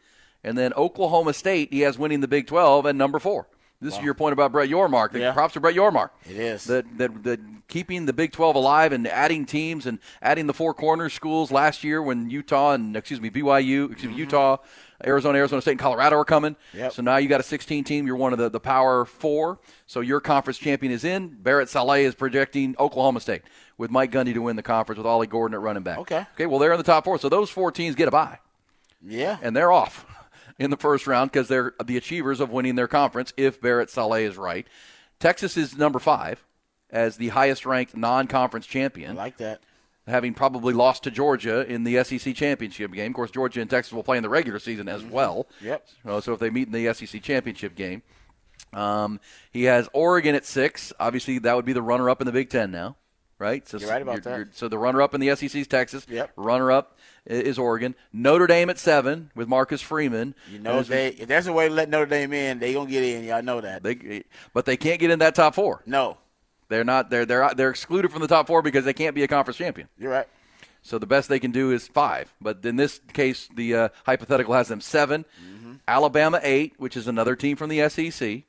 and 0.44 0.56
then 0.58 0.74
Oklahoma 0.74 1.34
State, 1.34 1.74
he 1.74 1.82
has 1.82 1.98
winning 1.98 2.22
the 2.22 2.28
Big 2.28 2.46
Twelve 2.48 2.86
at 2.86 2.96
number 2.96 3.18
four. 3.20 3.48
This 3.84 3.98
is 3.98 4.04
your 4.04 4.14
point 4.14 4.34
about 4.34 4.52
Brett 4.52 4.70
Yormark. 4.70 5.12
The 5.12 5.20
Yeah. 5.20 5.32
Props 5.34 5.54
to 5.54 5.60
Brett 5.60 5.76
Yormark. 5.76 6.10
It 6.30 6.36
is. 6.38 6.64
that, 6.66 6.86
that 6.98 7.24
that 7.24 7.40
keeping 7.68 8.06
the 8.06 8.14
Big 8.14 8.32
Twelve 8.32 8.56
alive 8.56 8.92
and 8.94 9.08
adding 9.08 9.46
teams 9.46 9.86
and 9.86 10.00
adding 10.22 10.48
the 10.48 10.54
four 10.54 10.74
corner 10.74 11.10
schools 11.10 11.52
last 11.52 11.84
year 11.84 12.02
when 12.02 12.30
Utah 12.30 12.72
and 12.74 12.96
excuse 12.96 13.20
me 13.22 13.30
BYU, 13.30 13.92
excuse 13.92 14.12
me 14.12 14.18
Utah, 14.18 14.58
Arizona, 15.06 15.38
Arizona 15.38 15.62
State, 15.62 15.72
and 15.72 15.80
Colorado 15.80 16.18
are 16.18 16.26
coming. 16.26 16.54
Mm-hmm. 16.56 16.78
Yep. 16.80 16.94
So 16.94 17.02
now 17.02 17.18
you 17.18 17.28
got 17.28 17.40
a 17.40 17.44
16 17.44 17.84
team. 17.84 18.08
You're 18.08 18.16
one 18.16 18.32
of 18.34 18.40
the, 18.40 18.50
the 18.50 18.60
Power 18.60 19.06
Four. 19.06 19.60
So 19.86 20.00
your 20.02 20.20
conference 20.22 20.58
champion 20.58 20.92
is 20.94 21.04
in. 21.04 21.30
Barrett 21.30 21.70
Sallee 21.70 22.04
is 22.06 22.16
projecting 22.16 22.76
Oklahoma 22.80 23.20
State 23.20 23.42
with 23.78 23.92
Mike 23.92 24.12
Gundy 24.12 24.34
to 24.34 24.40
win 24.42 24.56
the 24.56 24.64
conference 24.64 24.98
with 24.98 25.08
Ollie 25.08 25.28
Gordon 25.28 25.56
at 25.56 25.62
running 25.62 25.84
back. 25.84 25.98
Okay. 26.00 26.26
Okay. 26.36 26.46
Well, 26.46 26.60
they're 26.60 26.72
in 26.72 26.78
the 26.78 26.84
top 26.84 27.04
four. 27.04 27.18
So 27.20 27.28
those 27.28 27.50
four 27.50 27.72
teams 27.72 27.96
get 27.96 28.08
a 28.08 28.12
bye 28.12 28.38
Yeah. 29.06 29.38
and 29.42 29.56
they're 29.56 29.72
off 29.72 30.06
in 30.60 30.70
the 30.70 30.78
first 30.78 31.08
round 31.08 31.32
because 31.32 31.48
they're 31.48 31.74
the 31.84 31.98
achievers 31.98 32.40
of 32.40 32.50
winning 32.52 32.76
their 32.76 32.88
conference 32.88 33.34
if 33.38 33.60
Barrett 33.62 33.90
Sallee 33.90 34.24
is 34.24 34.38
right. 34.38 34.68
Texas 35.20 35.58
is 35.58 35.78
number 35.78 36.00
five 36.00 36.44
as 36.90 37.18
the 37.18 37.30
highest 37.30 37.66
ranked 37.66 37.96
non 37.96 38.28
conference 38.28 38.68
I 38.70 38.74
champion, 38.74 39.16
like 39.16 39.38
that. 39.38 39.62
having 40.08 40.34
probably 40.34 40.74
lost 40.74 41.04
to 41.04 41.12
Georgia 41.12 41.66
in 41.66 41.84
the 41.84 42.04
SEC 42.04 42.36
championship 42.36 42.92
game. 42.92 43.12
Of 43.12 43.16
course, 43.16 43.32
Georgia 43.32 43.62
and 43.62 43.70
Texas 43.70 43.94
will 43.94 44.04
play 44.04 44.18
in 44.18 44.24
the 44.24 44.30
regular 44.30 44.60
season 44.60 44.88
as 44.88 45.04
well. 45.04 45.48
Yep. 45.62 45.88
So, 46.06 46.20
so 46.20 46.34
if 46.34 46.40
they 46.40 46.50
meet 46.50 46.68
in 46.68 46.74
the 46.74 46.94
SEC 46.94 47.22
championship 47.22 47.76
game, 47.76 48.04
um, 48.74 49.20
he 49.52 49.64
has 49.64 49.88
Oregon 49.94 50.36
at 50.36 50.46
six. 50.46 50.94
Obviously, 51.00 51.40
that 51.40 51.56
would 51.56 51.66
be 51.66 51.74
the 51.74 51.82
runner 51.82 52.10
up 52.10 52.22
in 52.22 52.26
the 52.26 52.32
Big 52.32 52.50
Ten 52.50 52.72
now, 52.72 52.96
right? 53.44 53.68
So 53.68 53.78
You're 53.78 53.90
right 53.90 54.02
about 54.02 54.24
that. 54.24 54.48
so 54.54 54.68
the 54.68 54.78
runner 54.78 55.02
up 55.02 55.14
in 55.14 55.20
the 55.22 55.36
SEC 55.36 55.54
is 55.54 55.68
Texas. 55.68 56.08
Yep. 56.10 56.32
Runner 56.38 56.72
up 56.72 56.98
is 57.26 57.60
Oregon. 57.60 57.94
Notre 58.12 58.48
Dame 58.48 58.70
at 58.70 58.80
seven 58.80 59.30
with 59.36 59.48
Marcus 59.48 59.82
Freeman. 59.82 60.34
You 60.52 60.60
know, 60.60 60.82
they 60.82 61.10
if 61.10 61.28
there's 61.28 61.48
a 61.48 61.54
way 61.54 61.68
to 61.68 61.74
let 61.74 61.90
Notre 61.90 62.06
Dame 62.06 62.34
in, 62.34 62.60
they 62.60 62.74
gonna 62.74 62.90
get 62.90 63.04
in. 63.04 63.24
Y'all 63.26 63.44
know 63.44 63.62
that. 63.62 63.84
they, 63.84 64.24
but 64.54 64.66
they 64.66 64.78
can't 64.78 65.00
get 65.00 65.12
in 65.12 65.20
that 65.20 65.36
top 65.36 65.56
four. 65.56 65.82
no, 65.86 66.18
They're 66.70 66.84
not. 66.84 67.10
They're 67.10 67.26
they're 67.26 67.52
they're 67.56 67.70
excluded 67.70 68.12
from 68.12 68.22
the 68.22 68.28
top 68.28 68.48
four 68.48 68.62
because 68.62 68.86
they 68.86 68.94
can't 68.94 69.14
be 69.16 69.24
a 69.24 69.28
conference 69.28 69.58
champion. 69.58 69.88
you're 70.00 70.12
right. 70.12 70.28
So 70.86 70.98
the 70.98 71.06
best 71.08 71.30
they 71.30 71.40
can 71.40 71.52
do 71.52 71.72
is 71.72 71.88
five. 71.88 72.34
But 72.42 72.66
in 72.66 72.76
this 72.76 73.00
case, 73.14 73.48
the 73.56 73.76
uh, 73.76 73.90
hypothetical 74.06 74.54
has 74.54 74.68
them 74.68 74.82
7 74.82 75.24
Mm-hmm. 75.24 75.74
Alabama 75.88 76.40
eight, 76.44 76.74
which 76.78 76.98
is 76.98 77.08
another 77.08 77.36
team 77.38 77.56
from 77.58 77.70
the 77.70 77.88
SEC. 77.90 78.44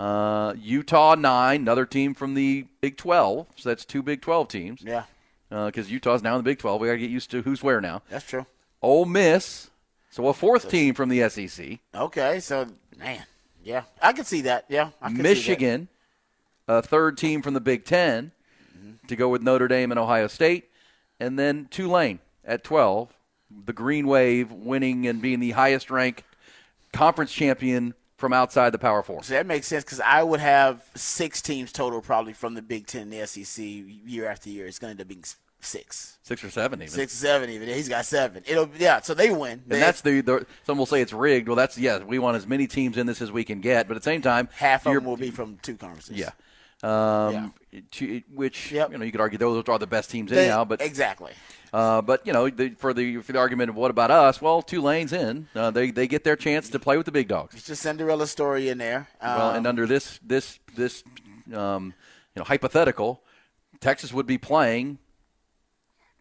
Uh, 0.00 0.54
Utah 0.58 1.14
nine, 1.14 1.60
another 1.60 1.84
team 1.84 2.14
from 2.14 2.32
the 2.32 2.66
Big 2.80 2.96
Twelve. 2.96 3.46
So 3.56 3.68
that's 3.68 3.84
two 3.84 4.02
Big 4.02 4.22
Twelve 4.22 4.48
teams. 4.48 4.80
Yeah, 4.82 5.02
Because 5.50 5.90
Utah's 5.90 6.22
now 6.22 6.36
in 6.36 6.38
the 6.38 6.42
Big 6.42 6.58
Twelve. 6.58 6.80
We 6.80 6.88
got 6.88 6.94
to 6.94 6.98
get 6.98 7.10
used 7.10 7.30
to 7.32 7.42
who's 7.42 7.62
where 7.62 7.82
now. 7.82 8.00
that's 8.08 8.24
true. 8.24 8.46
Ole 8.80 9.04
Miss. 9.04 9.68
So 10.10 10.26
a 10.26 10.32
fourth 10.32 10.70
team 10.70 10.94
from 10.94 11.10
the 11.10 11.28
SEC. 11.28 11.80
Okay, 11.94 12.40
so 12.40 12.66
man, 12.98 13.24
yeah, 13.62 13.82
I 14.00 14.12
can 14.14 14.24
see 14.24 14.40
that. 14.42 14.64
Yeah, 14.68 14.86
see 14.86 14.92
that. 15.02 15.22
Michigan, 15.22 15.88
a 16.66 16.80
third 16.80 17.18
team 17.18 17.42
from 17.42 17.52
the 17.54 17.60
Big 17.60 17.84
10 17.84 18.32
to 19.06 19.16
go 19.16 19.28
with 19.28 19.42
Notre 19.42 19.68
Dame 19.68 19.92
and 19.92 20.00
Ohio 20.00 20.28
State, 20.28 20.70
and 21.20 21.38
then 21.38 21.68
Tulane 21.70 22.20
at 22.44 22.64
12, 22.64 23.12
the 23.66 23.72
Green 23.72 24.06
Wave 24.06 24.50
winning 24.50 25.06
and 25.06 25.20
being 25.20 25.40
the 25.40 25.50
highest 25.50 25.90
ranked 25.90 26.24
conference 26.92 27.32
champion 27.32 27.94
from 28.20 28.32
outside 28.34 28.70
the 28.70 28.78
Power 28.78 29.02
Four. 29.02 29.24
So 29.24 29.32
that 29.34 29.46
makes 29.46 29.66
sense 29.66 29.82
because 29.82 29.98
I 30.00 30.22
would 30.22 30.40
have 30.40 30.84
six 30.94 31.40
teams 31.42 31.72
total 31.72 32.00
probably 32.02 32.34
from 32.34 32.54
the 32.54 32.62
Big 32.62 32.86
Ten 32.86 33.02
and 33.02 33.12
the 33.12 33.26
SEC 33.26 33.64
year 33.64 34.26
after 34.28 34.50
year. 34.50 34.66
It's 34.66 34.78
going 34.78 34.90
to 34.90 34.92
end 34.92 35.00
up 35.00 35.08
being 35.08 35.24
six, 35.62 36.18
Six 36.22 36.44
or 36.44 36.50
seven, 36.50 36.80
even. 36.80 36.92
six, 36.92 37.12
or 37.14 37.16
seven 37.16 37.50
even. 37.50 37.68
He's 37.68 37.88
got 37.88 38.04
seven. 38.06 38.42
It'll 38.46 38.68
yeah. 38.78 39.00
So 39.00 39.14
they 39.14 39.30
win. 39.30 39.62
And 39.68 39.82
that's 39.82 40.02
the, 40.02 40.20
the 40.20 40.46
some 40.64 40.78
will 40.78 40.86
say 40.86 41.00
it's 41.00 41.12
rigged. 41.12 41.48
Well, 41.48 41.56
that's 41.56 41.76
yes, 41.76 42.02
we 42.02 42.18
want 42.18 42.36
as 42.36 42.46
many 42.46 42.66
teams 42.66 42.96
in 42.96 43.06
this 43.06 43.20
as 43.20 43.32
we 43.32 43.42
can 43.42 43.60
get, 43.60 43.88
but 43.88 43.96
at 43.96 44.02
the 44.02 44.10
same 44.10 44.22
time, 44.22 44.48
half 44.52 44.86
of 44.86 44.94
them 44.94 45.04
will 45.04 45.16
be 45.16 45.30
from 45.30 45.58
two 45.62 45.76
conferences. 45.76 46.16
Yeah. 46.16 46.30
Um, 46.82 47.52
to, 47.92 48.22
which 48.32 48.72
Yep. 48.72 48.92
you 48.92 48.98
know 48.98 49.04
you 49.04 49.12
could 49.12 49.20
argue 49.20 49.38
those 49.38 49.62
are 49.68 49.78
the 49.78 49.86
best 49.86 50.10
teams 50.10 50.30
They- 50.30 50.44
anyhow, 50.44 50.64
but 50.64 50.80
exactly. 50.80 51.32
uh, 51.74 52.00
but 52.00 52.26
you 52.26 52.32
know 52.32 52.48
the, 52.48 52.70
for 52.70 52.94
the 52.94 53.18
for 53.18 53.32
the 53.32 53.38
argument 53.38 53.68
of 53.68 53.76
what 53.76 53.90
about 53.90 54.10
us? 54.10 54.40
Well, 54.40 54.62
Tulane's 54.62 55.12
in. 55.12 55.46
Uh, 55.54 55.70
they 55.70 55.90
they 55.90 56.06
get 56.08 56.24
their 56.24 56.36
chance 56.36 56.70
to 56.70 56.78
play 56.78 56.96
with 56.96 57.04
the 57.06 57.12
big 57.12 57.28
dogs. 57.28 57.54
It's 57.54 57.68
a 57.68 57.76
Cinderella 57.76 58.26
story 58.26 58.70
in 58.70 58.78
there. 58.78 59.08
Well, 59.20 59.50
Um, 59.50 59.56
and 59.56 59.66
under 59.66 59.86
this 59.86 60.18
this 60.22 60.58
this 60.74 61.04
um, 61.54 61.92
you 62.34 62.40
know 62.40 62.44
hypothetical, 62.44 63.22
Texas 63.80 64.12
would 64.14 64.26
be 64.26 64.38
playing 64.38 64.98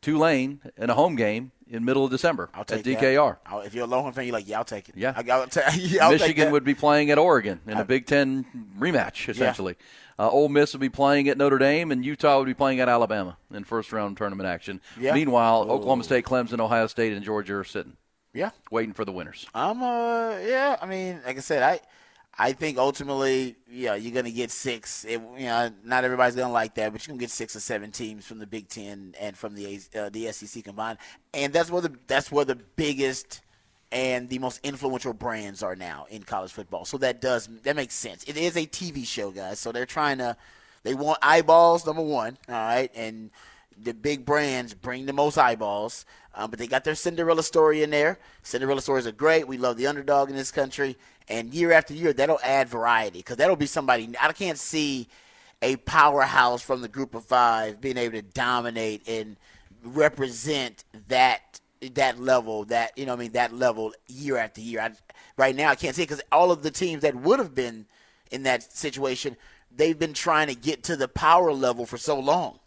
Tulane 0.01 0.59
in 0.77 0.89
a 0.89 0.93
home 0.93 1.15
game 1.15 1.51
in 1.69 1.85
middle 1.85 2.03
of 2.05 2.11
December 2.11 2.49
I'll 2.53 2.61
at 2.61 2.67
take 2.67 2.83
that. 2.83 2.99
DKR. 2.99 3.37
I'll- 3.45 3.61
if 3.61 3.73
you're 3.73 3.83
a 3.85 3.87
Longhorn 3.87 4.13
fan, 4.13 4.25
you're 4.25 4.33
like, 4.33 4.47
yeah, 4.47 4.57
I'll 4.57 4.65
take 4.65 4.89
it. 4.89 4.95
Yeah. 4.97 5.13
I, 5.15 5.29
I'll 5.31 5.47
ta- 5.47 5.71
yeah, 5.75 6.09
Michigan 6.09 6.51
would 6.51 6.63
be 6.63 6.73
playing 6.75 7.11
at 7.11 7.17
Oregon 7.17 7.59
in 7.67 7.77
a 7.77 7.85
Big 7.85 8.05
Ten 8.05 8.45
rematch, 8.79 9.29
essentially. 9.29 9.75
Uh, 10.17 10.29
Ole 10.29 10.49
Miss 10.49 10.73
would 10.73 10.81
be 10.81 10.89
playing 10.89 11.29
at 11.29 11.37
Notre 11.37 11.57
Dame, 11.57 11.91
and 11.93 12.03
Utah 12.03 12.39
would 12.39 12.45
be 12.47 12.53
playing 12.53 12.81
at 12.81 12.89
Alabama 12.89 13.37
in 13.53 13.63
first 13.63 13.93
round 13.93 14.17
tournament 14.17 14.49
action. 14.49 14.81
Yeah. 14.99 15.13
Meanwhile, 15.13 15.63
Ooh. 15.65 15.71
Oklahoma 15.71 16.03
State, 16.03 16.25
Clemson, 16.25 16.59
Ohio 16.59 16.87
State, 16.87 17.13
and 17.13 17.23
Georgia 17.23 17.55
are 17.55 17.63
sitting, 17.63 17.95
Yeah. 18.33 18.49
waiting 18.69 18.93
for 18.93 19.05
the 19.05 19.13
winners. 19.13 19.47
I'm 19.55 19.81
uh 19.81 20.37
yeah, 20.39 20.75
I 20.81 20.85
mean, 20.87 21.21
like 21.25 21.37
I 21.37 21.39
said, 21.39 21.63
I 21.63 21.79
I 22.41 22.53
think 22.53 22.77
ultimately, 22.77 23.57
yeah, 23.69 23.95
you're 23.95 24.13
gonna 24.13 24.31
get 24.31 24.49
six. 24.49 25.03
It, 25.03 25.21
you 25.37 25.45
know, 25.45 25.71
not 25.83 26.05
everybody's 26.05 26.35
gonna 26.35 26.53
like 26.53 26.73
that, 26.75 26.93
but 26.93 27.05
you're 27.05 27.11
gonna 27.11 27.19
get 27.19 27.31
six 27.31 27.53
or 27.53 27.59
seven 27.59 27.91
teams 27.91 28.25
from 28.25 28.39
the 28.39 28.47
Big 28.47 28.69
Ten 28.69 29.13
and 29.19 29.37
from 29.37 29.55
the 29.55 29.81
uh, 29.93 30.07
the 30.09 30.31
SEC 30.31 30.63
combined, 30.63 30.99
and 31.33 31.51
that's 31.51 31.69
where 31.69 31.81
the 31.81 31.93
that's 32.07 32.31
where 32.31 32.45
the 32.45 32.55
biggest 32.55 33.41
and 33.91 34.29
the 34.29 34.39
most 34.39 34.61
influential 34.63 35.13
brands 35.13 35.61
are 35.61 35.75
now 35.75 36.05
in 36.09 36.23
college 36.23 36.53
football. 36.53 36.85
So 36.85 36.97
that 36.99 37.19
does 37.19 37.49
that 37.63 37.75
makes 37.75 37.93
sense. 37.93 38.23
It 38.23 38.37
is 38.37 38.55
a 38.55 38.65
TV 38.65 39.05
show, 39.05 39.31
guys. 39.31 39.59
So 39.59 39.73
they're 39.73 39.85
trying 39.85 40.19
to 40.19 40.37
they 40.83 40.93
want 40.93 41.19
eyeballs, 41.21 41.85
number 41.85 42.01
one, 42.01 42.37
all 42.47 42.55
right, 42.55 42.89
and 42.95 43.31
the 43.81 43.93
big 43.93 44.25
brands 44.25 44.73
bring 44.73 45.05
the 45.05 45.13
most 45.13 45.37
eyeballs. 45.37 46.05
Um, 46.35 46.49
but 46.49 46.59
they 46.59 46.67
got 46.67 46.83
their 46.83 46.95
Cinderella 46.95 47.43
story 47.43 47.83
in 47.83 47.89
there. 47.89 48.19
Cinderella 48.43 48.81
stories 48.81 49.07
are 49.07 49.11
great. 49.11 49.47
We 49.47 49.57
love 49.57 49.77
the 49.77 49.87
underdog 49.87 50.29
in 50.29 50.35
this 50.35 50.51
country. 50.51 50.95
And 51.27 51.53
year 51.53 51.71
after 51.71 51.93
year, 51.93 52.13
that'll 52.13 52.39
add 52.43 52.69
variety 52.69 53.19
because 53.19 53.37
that'll 53.37 53.55
be 53.55 53.65
somebody. 53.65 54.09
I 54.19 54.31
can't 54.31 54.57
see 54.57 55.07
a 55.61 55.75
powerhouse 55.77 56.61
from 56.61 56.81
the 56.81 56.87
group 56.87 57.13
of 57.15 57.25
five 57.25 57.81
being 57.81 57.97
able 57.97 58.17
to 58.17 58.21
dominate 58.21 59.07
and 59.07 59.35
represent 59.83 60.83
that 61.07 61.59
that 61.93 62.19
level. 62.19 62.65
That 62.65 62.97
you 62.97 63.05
know, 63.05 63.13
I 63.13 63.17
mean, 63.17 63.31
that 63.33 63.53
level 63.53 63.93
year 64.07 64.37
after 64.37 64.61
year. 64.61 64.81
I, 64.81 64.91
right 65.37 65.55
now, 65.55 65.69
I 65.69 65.75
can't 65.75 65.95
see 65.95 66.03
because 66.03 66.21
all 66.31 66.51
of 66.51 66.63
the 66.63 66.71
teams 66.71 67.01
that 67.01 67.15
would 67.15 67.39
have 67.39 67.53
been 67.53 67.85
in 68.31 68.43
that 68.43 68.71
situation, 68.71 69.35
they've 69.75 69.97
been 69.97 70.13
trying 70.13 70.47
to 70.47 70.55
get 70.55 70.83
to 70.83 70.95
the 70.95 71.07
power 71.07 71.51
level 71.51 71.85
for 71.85 71.97
so 71.97 72.19
long 72.19 72.59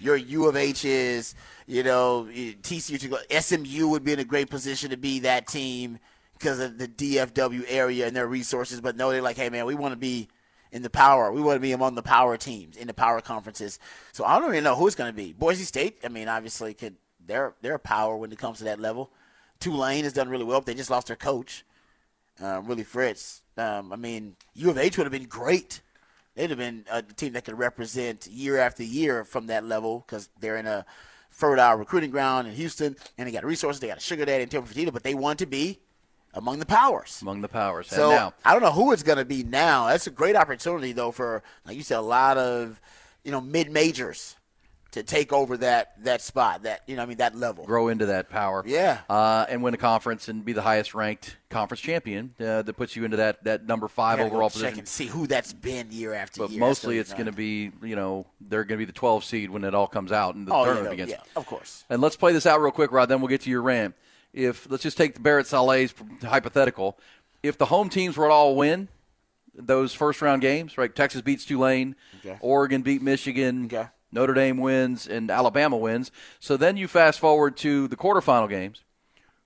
your 0.00 0.16
U 0.16 0.46
of 0.46 0.56
H 0.56 0.84
is, 0.84 1.34
you 1.66 1.82
know, 1.82 2.28
TCU, 2.30 3.40
SMU 3.40 3.88
would 3.88 4.04
be 4.04 4.12
in 4.12 4.18
a 4.18 4.24
great 4.24 4.50
position 4.50 4.90
to 4.90 4.96
be 4.96 5.20
that 5.20 5.46
team 5.46 5.98
because 6.34 6.58
of 6.58 6.78
the 6.78 6.88
DFW 6.88 7.64
area 7.68 8.06
and 8.06 8.16
their 8.16 8.26
resources. 8.26 8.80
But 8.80 8.96
no, 8.96 9.10
they're 9.10 9.22
like, 9.22 9.36
hey, 9.36 9.50
man, 9.50 9.66
we 9.66 9.74
want 9.74 9.92
to 9.92 9.98
be 9.98 10.28
in 10.72 10.82
the 10.82 10.90
power. 10.90 11.30
We 11.30 11.42
want 11.42 11.56
to 11.56 11.60
be 11.60 11.72
among 11.72 11.94
the 11.94 12.02
power 12.02 12.36
teams 12.36 12.76
in 12.76 12.86
the 12.86 12.94
power 12.94 13.20
conferences. 13.20 13.78
So 14.12 14.24
I 14.24 14.38
don't 14.38 14.50
even 14.50 14.64
know 14.64 14.76
who 14.76 14.86
it's 14.86 14.96
going 14.96 15.10
to 15.10 15.16
be. 15.16 15.32
Boise 15.32 15.64
State, 15.64 15.98
I 16.04 16.08
mean, 16.08 16.28
obviously, 16.28 16.74
could 16.74 16.96
they're 17.24 17.54
they're 17.60 17.74
a 17.74 17.78
power 17.78 18.16
when 18.16 18.32
it 18.32 18.38
comes 18.38 18.58
to 18.58 18.64
that 18.64 18.80
level. 18.80 19.10
Tulane 19.60 20.04
has 20.04 20.14
done 20.14 20.28
really 20.28 20.44
well. 20.44 20.60
But 20.60 20.66
they 20.66 20.74
just 20.74 20.90
lost 20.90 21.08
their 21.08 21.16
coach, 21.16 21.64
uh, 22.42 22.62
Willie 22.64 22.82
Fritz. 22.82 23.42
Um, 23.56 23.92
I 23.92 23.96
mean, 23.96 24.36
U 24.54 24.70
of 24.70 24.78
H 24.78 24.96
would 24.96 25.04
have 25.04 25.12
been 25.12 25.24
great 25.24 25.82
they'd 26.40 26.50
have 26.50 26.58
been 26.58 26.84
uh, 26.90 27.02
a 27.08 27.12
team 27.12 27.34
that 27.34 27.44
could 27.44 27.58
represent 27.58 28.26
year 28.26 28.58
after 28.58 28.82
year 28.82 29.24
from 29.24 29.48
that 29.48 29.64
level 29.64 30.02
because 30.06 30.30
they're 30.40 30.56
in 30.56 30.66
a 30.66 30.86
fertile 31.28 31.76
recruiting 31.76 32.10
ground 32.10 32.48
in 32.48 32.54
Houston 32.54 32.96
and 33.18 33.28
they 33.28 33.32
got 33.32 33.44
resources. 33.44 33.78
They 33.80 33.88
got 33.88 33.98
a 33.98 34.00
sugar 34.00 34.24
daddy 34.24 34.42
and 34.42 34.50
Tilman 34.50 34.70
Fertitta, 34.70 34.92
but 34.92 35.02
they 35.02 35.14
want 35.14 35.38
to 35.40 35.46
be 35.46 35.80
among 36.32 36.58
the 36.58 36.66
powers. 36.66 37.20
Among 37.20 37.42
the 37.42 37.48
powers. 37.48 37.88
So 37.88 38.10
and 38.10 38.16
now, 38.16 38.34
I 38.42 38.52
don't 38.52 38.62
know 38.62 38.72
who 38.72 38.92
it's 38.92 39.02
going 39.02 39.18
to 39.18 39.24
be 39.24 39.42
now. 39.42 39.88
That's 39.88 40.06
a 40.06 40.10
great 40.10 40.34
opportunity 40.34 40.92
though 40.92 41.10
for, 41.10 41.42
like 41.66 41.76
you 41.76 41.82
said, 41.82 41.98
a 41.98 42.00
lot 42.00 42.38
of 42.38 42.80
you 43.22 43.30
know 43.30 43.40
mid 43.40 43.70
majors 43.70 44.36
to 44.92 45.02
take 45.02 45.32
over 45.32 45.56
that 45.58 46.02
that 46.04 46.20
spot. 46.22 46.64
That 46.64 46.82
you 46.86 46.96
know, 46.96 47.02
I 47.02 47.06
mean 47.06 47.18
that 47.18 47.36
level. 47.36 47.64
grow 47.64 47.88
into 47.88 48.06
that 48.06 48.28
power. 48.28 48.62
Yeah. 48.66 48.98
Uh, 49.08 49.46
and 49.48 49.62
win 49.62 49.74
a 49.74 49.76
conference 49.76 50.28
and 50.28 50.44
be 50.44 50.52
the 50.52 50.62
highest 50.62 50.94
ranked 50.94 51.36
conference 51.48 51.80
champion 51.80 52.34
uh, 52.40 52.62
that 52.62 52.72
puts 52.76 52.96
you 52.96 53.04
into 53.04 53.16
that, 53.18 53.42
that 53.44 53.66
number 53.66 53.88
five 53.88 54.20
overall 54.20 54.48
check 54.50 54.54
position. 54.54 54.78
and 54.80 54.88
see 54.88 55.06
who 55.06 55.26
that's 55.26 55.52
been 55.52 55.88
year 55.90 56.12
after 56.14 56.40
But 56.42 56.50
year. 56.50 56.60
mostly 56.60 56.98
it's 56.98 57.12
gonna 57.14 57.32
be 57.32 57.70
you 57.82 57.96
know, 57.96 58.26
they're 58.40 58.64
going 58.64 58.78
to 58.78 58.82
be 58.82 58.84
the 58.84 58.92
12 58.92 59.24
seed 59.24 59.50
when 59.50 59.64
it 59.64 59.74
all 59.74 59.86
comes 59.86 60.12
out 60.12 60.34
and 60.34 60.46
the. 60.46 60.52
Oh, 60.54 60.64
tournament 60.64 60.90
begins. 60.90 61.10
yeah, 61.10 61.20
of 61.36 61.46
course. 61.46 61.84
And 61.90 62.00
let's 62.02 62.16
play 62.16 62.32
this 62.32 62.46
out 62.46 62.60
real 62.60 62.70
quick, 62.72 62.92
Rod. 62.92 63.08
Then 63.08 63.20
we'll 63.20 63.28
get 63.28 63.42
to 63.42 63.50
your 63.50 63.62
rant. 63.62 63.94
If 64.32 64.70
let's 64.70 64.82
just 64.82 64.96
take 64.96 65.14
the 65.14 65.20
Barrett 65.20 65.46
Sallee's 65.46 65.92
hypothetical. 66.22 66.98
If 67.42 67.58
the 67.58 67.66
home 67.66 67.88
teams 67.88 68.16
were 68.16 68.26
to 68.28 68.32
all 68.32 68.54
win 68.54 68.88
those 69.54 69.92
first 69.92 70.22
round 70.22 70.42
games, 70.42 70.78
right? 70.78 70.94
Texas 70.94 71.20
beats 71.22 71.44
Tulane, 71.44 71.96
Okay. 72.24 72.36
Oregon 72.40 72.82
beat 72.82 73.02
Michigan, 73.02 73.64
Okay. 73.66 73.88
Notre 74.12 74.34
Dame 74.34 74.58
wins, 74.58 75.06
and 75.06 75.30
Alabama 75.30 75.76
wins. 75.76 76.10
So 76.40 76.56
then 76.56 76.76
you 76.76 76.88
fast 76.88 77.20
forward 77.20 77.56
to 77.58 77.88
the 77.88 77.96
quarterfinal 77.96 78.48
games, 78.48 78.82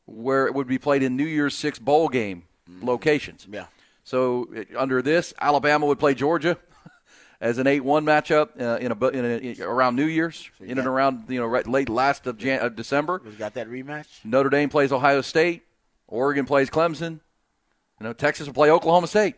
where 0.07 0.47
it 0.47 0.55
would 0.55 0.67
be 0.67 0.79
played 0.79 1.03
in 1.03 1.17
New 1.17 1.27
Year's 1.27 1.57
Six 1.57 1.79
bowl 1.79 2.09
game 2.09 2.45
locations. 2.83 3.47
Yeah. 3.51 3.67
So 4.05 4.49
it, 4.55 4.69
under 4.77 5.03
this, 5.03 5.35
Alabama 5.41 5.87
would 5.87 5.99
play 5.99 6.15
Georgia 6.15 6.59
as 7.41 7.59
an 7.59 7.67
eight-one 7.67 8.05
matchup 8.05 8.61
uh, 8.61 8.79
in 8.79 8.93
a 8.93 9.09
in, 9.09 9.25
a, 9.25 9.37
in 9.39 9.63
around 9.63 9.97
New 9.97 10.07
Year's, 10.07 10.51
in 10.61 10.79
and 10.79 10.87
around 10.87 11.25
you 11.29 11.41
know 11.41 11.47
right, 11.47 11.67
late 11.67 11.89
last 11.89 12.27
of, 12.27 12.39
Jan- 12.39 12.61
of 12.61 12.77
December. 12.77 13.21
We 13.25 13.33
got 13.33 13.55
that 13.55 13.69
rematch. 13.69 14.07
Notre 14.25 14.51
Dame 14.51 14.69
plays 14.69 14.93
Ohio 14.93 15.21
State. 15.21 15.63
Oregon 16.07 16.45
plays 16.45 16.71
Clemson. 16.71 17.21
You 18.01 18.07
know 18.09 18.13
Texas 18.13 18.47
will 18.47 18.55
play 18.55 18.71
Oklahoma 18.71 19.07
State. 19.07 19.37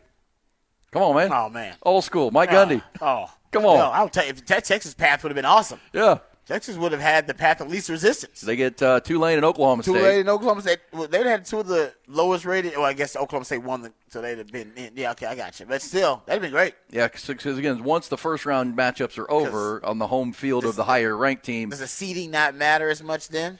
Come 0.91 1.01
on, 1.01 1.15
man. 1.15 1.31
Oh 1.31 1.49
man. 1.49 1.75
Old 1.83 2.03
school. 2.03 2.31
Mike 2.31 2.49
Gundy. 2.49 2.81
Oh, 3.01 3.29
Come 3.57 3.65
on. 3.65 3.77
No, 3.77 3.85
I'll 3.85 4.09
tell 4.09 4.25
you, 4.25 4.33
Texas 4.33 4.93
path 4.93 5.23
would 5.23 5.29
have 5.29 5.35
been 5.35 5.45
awesome. 5.45 5.79
Yeah. 5.93 6.19
Texas 6.47 6.77
would 6.77 6.93
have 6.93 7.01
had 7.01 7.27
the 7.27 7.33
path 7.33 7.59
of 7.59 7.69
least 7.69 7.89
resistance. 7.89 8.39
They 8.39 8.55
get 8.55 8.81
uh, 8.81 9.01
Tulane 9.01 9.35
and 9.35 9.43
Oklahoma 9.43 9.83
State. 9.83 9.95
Tulane 9.95 10.19
and 10.21 10.29
Oklahoma 10.29 10.61
State, 10.61 10.79
well, 10.93 11.05
they 11.05 11.17
would 11.17 11.27
have 11.27 11.39
had 11.39 11.45
two 11.45 11.59
of 11.59 11.67
the 11.67 11.93
lowest 12.07 12.45
rated. 12.45 12.71
Well, 12.77 12.85
I 12.85 12.93
guess 12.93 13.17
Oklahoma 13.17 13.43
State 13.43 13.63
won, 13.63 13.81
the, 13.81 13.91
so 14.07 14.21
they'd 14.21 14.37
have 14.37 14.47
been. 14.47 14.71
In, 14.77 14.93
yeah, 14.95 15.11
okay, 15.11 15.25
I 15.25 15.35
got 15.35 15.59
you. 15.59 15.65
But 15.65 15.81
still, 15.81 16.23
that'd 16.25 16.41
have 16.41 16.49
been 16.49 16.57
great. 16.57 16.73
Yeah, 16.89 17.09
because 17.09 17.57
again, 17.57 17.83
once 17.83 18.07
the 18.07 18.17
first 18.17 18.45
round 18.45 18.77
matchups 18.77 19.17
are 19.17 19.29
over 19.29 19.85
on 19.85 19.99
the 19.99 20.07
home 20.07 20.31
field 20.31 20.63
of 20.63 20.77
the 20.77 20.85
higher 20.85 21.17
ranked 21.17 21.43
team, 21.43 21.69
Does 21.69 21.79
the 21.79 21.87
seeding 21.87 22.31
not 22.31 22.55
matter 22.55 22.89
as 22.89 23.03
much 23.03 23.27
then? 23.27 23.59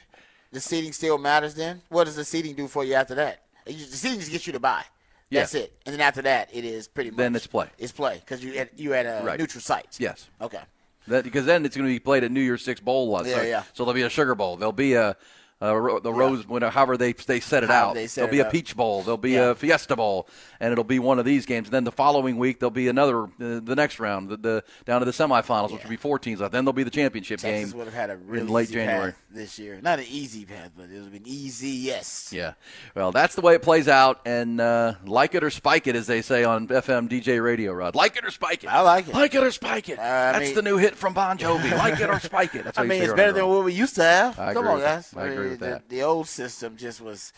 The 0.54 0.62
seeding 0.62 0.94
still 0.94 1.18
matters 1.18 1.56
then. 1.56 1.82
What 1.90 2.06
does 2.06 2.16
the 2.16 2.24
seeding 2.24 2.56
do 2.56 2.70
for 2.70 2.86
you 2.86 2.94
after 2.94 3.16
that? 3.16 3.42
The 3.66 3.74
seeding 3.74 4.20
just 4.20 4.32
gets 4.32 4.48
you 4.48 4.54
to 4.54 4.62
buy. 4.62 4.86
That's 5.32 5.54
it. 5.56 5.74
And 5.86 5.94
then 5.94 6.02
after 6.02 6.22
that, 6.24 6.50
it 6.54 6.64
is 6.66 6.88
pretty 6.88 7.10
much. 7.12 7.18
Then 7.18 7.36
it's 7.36 7.48
play. 7.48 7.68
It's 7.78 7.92
play 7.92 8.16
because 8.20 8.44
you 8.44 8.54
had 8.54 8.70
you 8.78 8.92
had 8.92 9.06
a 9.06 9.22
Right. 9.24 9.40
neutral 9.40 9.62
sites. 9.62 10.00
Yes. 10.00 10.30
Okay. 10.42 10.62
that, 11.08 11.24
because 11.24 11.46
then 11.46 11.66
it's 11.66 11.76
going 11.76 11.88
to 11.88 11.94
be 11.94 12.00
played 12.00 12.24
at 12.24 12.32
New 12.32 12.42
Year's 12.42 12.64
Six 12.64 12.80
Bowl. 12.82 13.16
uh, 13.16 13.24
Yeah, 13.24 13.36
so, 13.36 13.42
yeah. 13.44 13.64
so 13.74 13.84
there'll 13.86 13.94
be 13.94 14.02
a 14.04 14.10
Sugar 14.10 14.36
Bowl. 14.36 14.58
There'll 14.58 14.72
be 14.74 14.94
a, 14.94 15.16
a 15.60 15.80
ro- 15.80 16.00
the 16.00 16.14
Rose, 16.14 16.48
whatever, 16.48 16.72
however 16.72 16.98
they 16.98 17.14
they 17.14 17.40
set 17.40 17.64
it 17.64 17.70
However 17.70 18.00
out. 18.00 18.10
set 18.10 18.16
there'll 18.16 18.30
it 18.30 18.32
be 18.32 18.40
a 18.42 18.46
up. 18.46 18.52
Peach 18.52 18.76
Bowl. 18.76 19.02
There'll 19.02 19.18
be 19.18 19.32
Yeah. 19.32 19.50
a 19.52 19.56
Fiesta 19.56 19.96
Bowl, 19.96 20.28
and 20.60 20.72
it'll 20.72 20.84
be 20.84 21.00
one 21.00 21.18
of 21.18 21.26
these 21.26 21.46
games. 21.48 21.68
And 21.68 21.74
then 21.74 21.84
the 21.84 21.92
following 21.92 22.38
week 22.38 22.60
there'll 22.60 22.70
be 22.70 22.88
another, 22.88 23.24
uh, 23.24 23.28
the 23.40 23.74
next 23.76 24.00
round, 24.00 24.30
the, 24.30 24.38
the 24.38 24.64
down 24.86 25.00
to 25.02 25.06
the 25.06 25.12
semifinals, 25.12 25.72
which 25.72 25.82
will 25.84 25.90
be 25.90 25.96
four 25.98 26.20
teams 26.20 26.42
left. 26.42 26.52
Then 26.52 26.64
there'll 26.64 26.74
be 26.74 26.84
the 26.84 26.92
championship 26.92 27.40
Texas 27.40 27.72
game 27.72 27.78
would 27.80 27.86
have 27.88 27.94
had 27.96 28.10
a 28.12 28.18
really 28.18 28.42
in 28.42 28.50
late 28.50 28.70
January. 28.70 29.14
path 29.14 29.22
this 29.32 29.58
year. 29.58 29.80
Not 29.82 29.98
an 29.98 30.06
easy 30.10 30.46
path, 30.46 30.72
but 30.78 30.84
it 30.84 30.94
would 30.94 31.04
have 31.04 31.12
been 31.14 31.28
easy. 31.28 31.70
Yes. 31.70 32.32
Yeah. 32.32 32.54
Well, 32.96 33.12
that's 33.12 33.34
the 33.34 33.42
way 33.42 33.56
it 33.56 33.64
plays 33.64 33.88
out, 33.88 34.22
and 34.26 34.62
uh, 34.62 34.94
like 35.06 35.34
it 35.34 35.44
or 35.44 35.50
spike 35.50 35.88
it, 35.88 35.96
as 35.96 36.06
they 36.06 36.22
say 36.22 36.44
on 36.44 36.68
FM 36.68 37.10
DJ 37.10 37.44
radio, 37.44 37.74
Rod. 37.74 37.96
Like 37.96 38.16
it 38.16 38.24
or 38.26 38.30
spike 38.32 38.64
it. 38.64 38.68
I 38.68 38.82
like 38.82 39.08
it. 39.08 39.14
Like 39.16 39.34
it 39.34 39.44
or 39.44 39.52
spike 39.52 39.90
it. 39.90 39.98
Uh, 39.98 40.04
that's 40.04 40.40
mean- 40.48 40.56
the 40.56 40.62
new 40.62 40.78
hit 40.78 40.96
from 40.96 41.14
Bon 41.14 41.38
Jovi. 41.38 41.76
like 41.76 42.00
it 42.00 42.10
or 42.12 42.20
spike 42.20 42.54
it. 42.54 42.64
That's 42.64 42.78
I 42.78 42.84
mean, 42.84 43.02
it's 43.02 43.14
better 43.14 43.32
than 43.32 43.48
what 43.48 43.64
we 43.66 43.74
used 43.74 43.96
to 43.96 44.04
have. 44.04 44.38
I 44.40 44.54
Come 44.54 44.66
agree 44.68 44.76
on, 44.76 44.80
guys. 44.82 45.12
I 45.16 45.26
agree 45.28 45.47
mean, 45.50 45.52
with 45.52 45.60
the, 45.60 45.66
that. 45.66 45.90
The 45.90 46.04
old 46.04 46.28
system 46.28 46.78
just 46.78 47.02
was, 47.02 47.34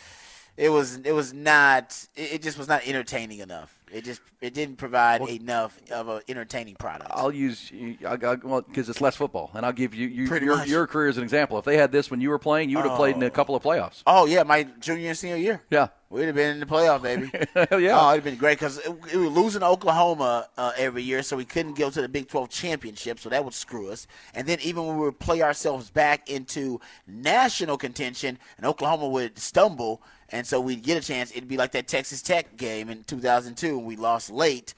it 0.58 0.70
was, 0.70 0.98
it 0.98 1.12
was 1.12 1.34
not, 1.34 2.08
it, 2.16 2.42
just 2.42 2.58
was 2.58 2.68
not 2.68 2.86
entertaining 2.88 3.40
enough. 3.40 3.76
It 3.92 4.04
just, 4.04 4.22
it 4.40 4.54
didn't 4.54 4.78
provide 4.78 5.22
enough 5.22 5.80
of 5.92 6.10
an 6.10 6.22
entertaining 6.28 6.76
product. 6.76 7.10
I'll 7.14 7.32
use 7.32 7.72
I, 8.06 8.14
I, 8.14 8.36
well 8.36 8.62
because 8.62 8.88
it's 8.88 9.02
less 9.02 9.16
football, 9.16 9.50
and 9.56 9.66
I'll 9.66 9.74
give 9.74 9.96
you, 9.96 10.08
you 10.08 10.26
your, 10.26 10.58
much. 10.58 10.68
your 10.68 10.86
career 10.86 11.10
as 11.10 11.18
an 11.18 11.24
example. 11.24 11.58
If 11.58 11.66
they 11.66 11.78
had 11.78 11.92
this 11.92 12.12
when 12.12 12.22
you 12.22 12.30
were 12.30 12.38
playing, 12.38 12.70
you 12.70 12.78
would 12.78 12.86
have 12.86 12.98
played 12.98 13.16
in 13.16 13.24
a 13.24 13.28
oh. 13.28 13.30
couple 13.32 13.56
of 13.56 13.64
playoffs. 13.64 14.04
oh 14.06 14.28
yeah, 14.28 14.44
my 14.44 14.64
junior 14.80 15.10
and 15.10 15.18
senior 15.18 15.38
year. 15.38 15.64
Yeah, 15.72 15.88
We'd 16.12 16.26
have 16.26 16.34
been 16.36 16.50
in 16.54 16.60
the 16.60 16.66
playoff, 16.66 17.04
baby. 17.04 17.30
Yeah. 17.84 18.00
Oh, 18.00 18.10
it'd 18.12 18.16
have 18.16 18.24
been 18.24 18.36
great 18.38 18.58
because 18.58 18.80
we 19.14 19.20
were 19.20 19.28
losing 19.28 19.62
to 19.62 19.68
Oklahoma 19.68 20.48
uh, 20.58 20.72
every 20.76 21.04
year, 21.04 21.22
so 21.22 21.38
we 21.38 21.46
couldn't 21.46 21.78
go 21.78 21.92
to 21.92 22.02
the 22.02 22.10
Big 22.10 22.28
12 22.28 22.50
championship, 22.50 23.20
so 23.20 23.30
that 23.30 23.46
would 23.46 23.54
screw 23.54 23.92
us. 23.92 24.08
And 24.34 24.48
then 24.48 24.58
even 24.62 24.88
when 24.88 24.98
we 24.98 25.04
would 25.06 25.20
play 25.20 25.44
ourselves 25.44 25.92
back 25.92 26.28
into 26.28 26.82
national 27.06 27.78
contention, 27.78 28.40
and 28.58 28.66
Oklahoma 28.66 29.08
would 29.08 29.38
stumble, 29.38 30.02
and 30.30 30.48
so 30.48 30.60
we'd 30.60 30.82
get 30.82 30.98
a 30.98 31.06
chance, 31.06 31.30
it'd 31.32 31.48
be 31.48 31.58
like 31.58 31.74
that 31.74 31.88
Texas 31.88 32.24
Tech 32.24 32.58
game 32.58 32.90
in 32.90 33.04
2002 33.04 33.78
when 33.78 33.86
we 33.86 33.96
lost 33.96 34.32
late. 34.32 34.74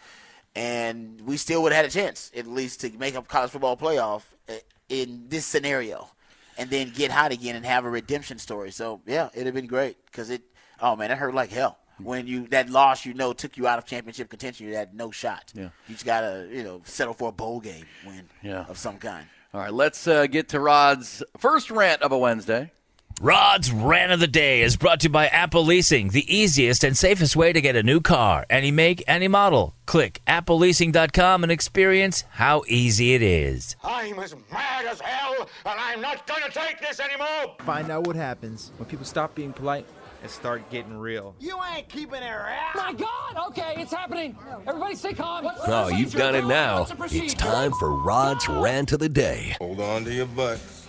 and 0.53 1.21
we 1.21 1.37
still 1.37 1.63
would 1.63 1.71
have 1.71 1.85
had 1.85 1.91
a 1.91 1.93
chance 1.93 2.29
at 2.35 2.45
least 2.45 2.81
to 2.81 2.89
make 2.97 3.15
a 3.15 3.21
college 3.21 3.51
football 3.51 3.77
playoff 3.77 4.23
uh, 4.49 4.53
in 4.89 5.25
this 5.29 5.45
scenario, 5.45 6.09
and 6.57 6.69
then 6.69 6.91
get 6.93 7.09
hot 7.09 7.31
again 7.31 7.55
and 7.55 7.65
have 7.65 7.85
a 7.85 7.89
redemption 7.89 8.37
story. 8.37 8.71
So 8.71 9.01
yeah, 9.05 9.29
it'd 9.33 9.45
have 9.45 9.55
been 9.55 9.67
great 9.67 9.95
because 10.07 10.29
it. 10.29 10.41
Oh 10.81 10.95
man, 10.95 11.11
it 11.11 11.17
hurt 11.17 11.33
like 11.35 11.51
hell 11.51 11.77
when 12.01 12.25
you 12.25 12.47
that 12.47 12.69
loss 12.69 13.05
you 13.05 13.13
know 13.13 13.31
took 13.33 13.57
you 13.57 13.67
out 13.67 13.77
of 13.77 13.85
championship 13.85 14.29
contention. 14.29 14.67
You 14.67 14.75
had 14.75 14.93
no 14.95 15.11
shot. 15.11 15.51
Yeah. 15.55 15.69
you 15.87 15.93
just 15.93 16.05
gotta 16.05 16.47
you 16.51 16.63
know 16.63 16.81
settle 16.85 17.13
for 17.13 17.29
a 17.29 17.31
bowl 17.31 17.59
game 17.59 17.85
win 18.05 18.27
Yeah. 18.41 18.65
of 18.67 18.77
some 18.77 18.97
kind. 18.97 19.27
All 19.53 19.59
right, 19.61 19.73
let's 19.73 20.07
uh, 20.07 20.27
get 20.27 20.49
to 20.49 20.59
Rod's 20.59 21.21
first 21.37 21.69
rant 21.69 22.01
of 22.01 22.11
a 22.11 22.17
Wednesday. 22.17 22.71
Rod's 23.19 23.69
Rant 23.71 24.11
of 24.13 24.19
the 24.19 24.25
Day 24.25 24.61
is 24.63 24.77
brought 24.77 25.01
to 25.01 25.03
you 25.05 25.09
by 25.11 25.27
Apple 25.27 25.63
Leasing, 25.63 26.09
the 26.09 26.33
easiest 26.35 26.83
and 26.83 26.97
safest 26.97 27.35
way 27.35 27.53
to 27.53 27.61
get 27.61 27.75
a 27.75 27.83
new 27.83 27.99
car, 28.01 28.47
any 28.49 28.71
make, 28.71 29.03
any 29.05 29.27
model. 29.27 29.75
Click 29.85 30.21
appleleasing.com 30.25 31.43
and 31.43 31.51
experience 31.51 32.23
how 32.31 32.63
easy 32.67 33.13
it 33.13 33.21
is. 33.21 33.75
I'm 33.83 34.17
as 34.17 34.33
mad 34.51 34.85
as 34.85 34.99
hell, 35.01 35.35
and 35.65 35.79
I'm 35.79 36.01
not 36.01 36.25
gonna 36.25 36.49
take 36.49 36.79
this 36.79 36.99
anymore! 36.99 37.55
Find 37.59 37.91
out 37.91 38.07
what 38.07 38.15
happens 38.15 38.71
when 38.77 38.87
people 38.89 39.05
stop 39.05 39.35
being 39.35 39.53
polite 39.53 39.85
and 40.21 40.29
start 40.29 40.69
getting 40.69 40.97
real. 40.97 41.35
You 41.39 41.57
ain't 41.75 41.89
keeping 41.89 42.21
it 42.21 42.31
around! 42.31 42.75
My 42.75 42.93
God! 42.93 43.49
Okay, 43.49 43.75
it's 43.77 43.93
happening. 43.93 44.37
Everybody, 44.67 44.95
stay 44.95 45.13
calm. 45.13 45.43
What's 45.45 45.65
the 45.65 45.73
Oh, 45.73 45.87
you've 45.87 46.13
done 46.13 46.35
it 46.35 46.45
now. 46.45 46.79
What's 46.79 46.91
the 46.91 46.97
procedure? 46.97 47.25
It's 47.25 47.33
time 47.33 47.71
for 47.73 47.91
Rod's 47.91 48.47
Rant 48.47 48.91
of 48.91 48.99
the 48.99 49.09
Day. 49.09 49.55
Hold 49.59 49.81
on 49.81 50.05
to 50.05 50.13
your 50.13 50.27
butts. 50.27 50.87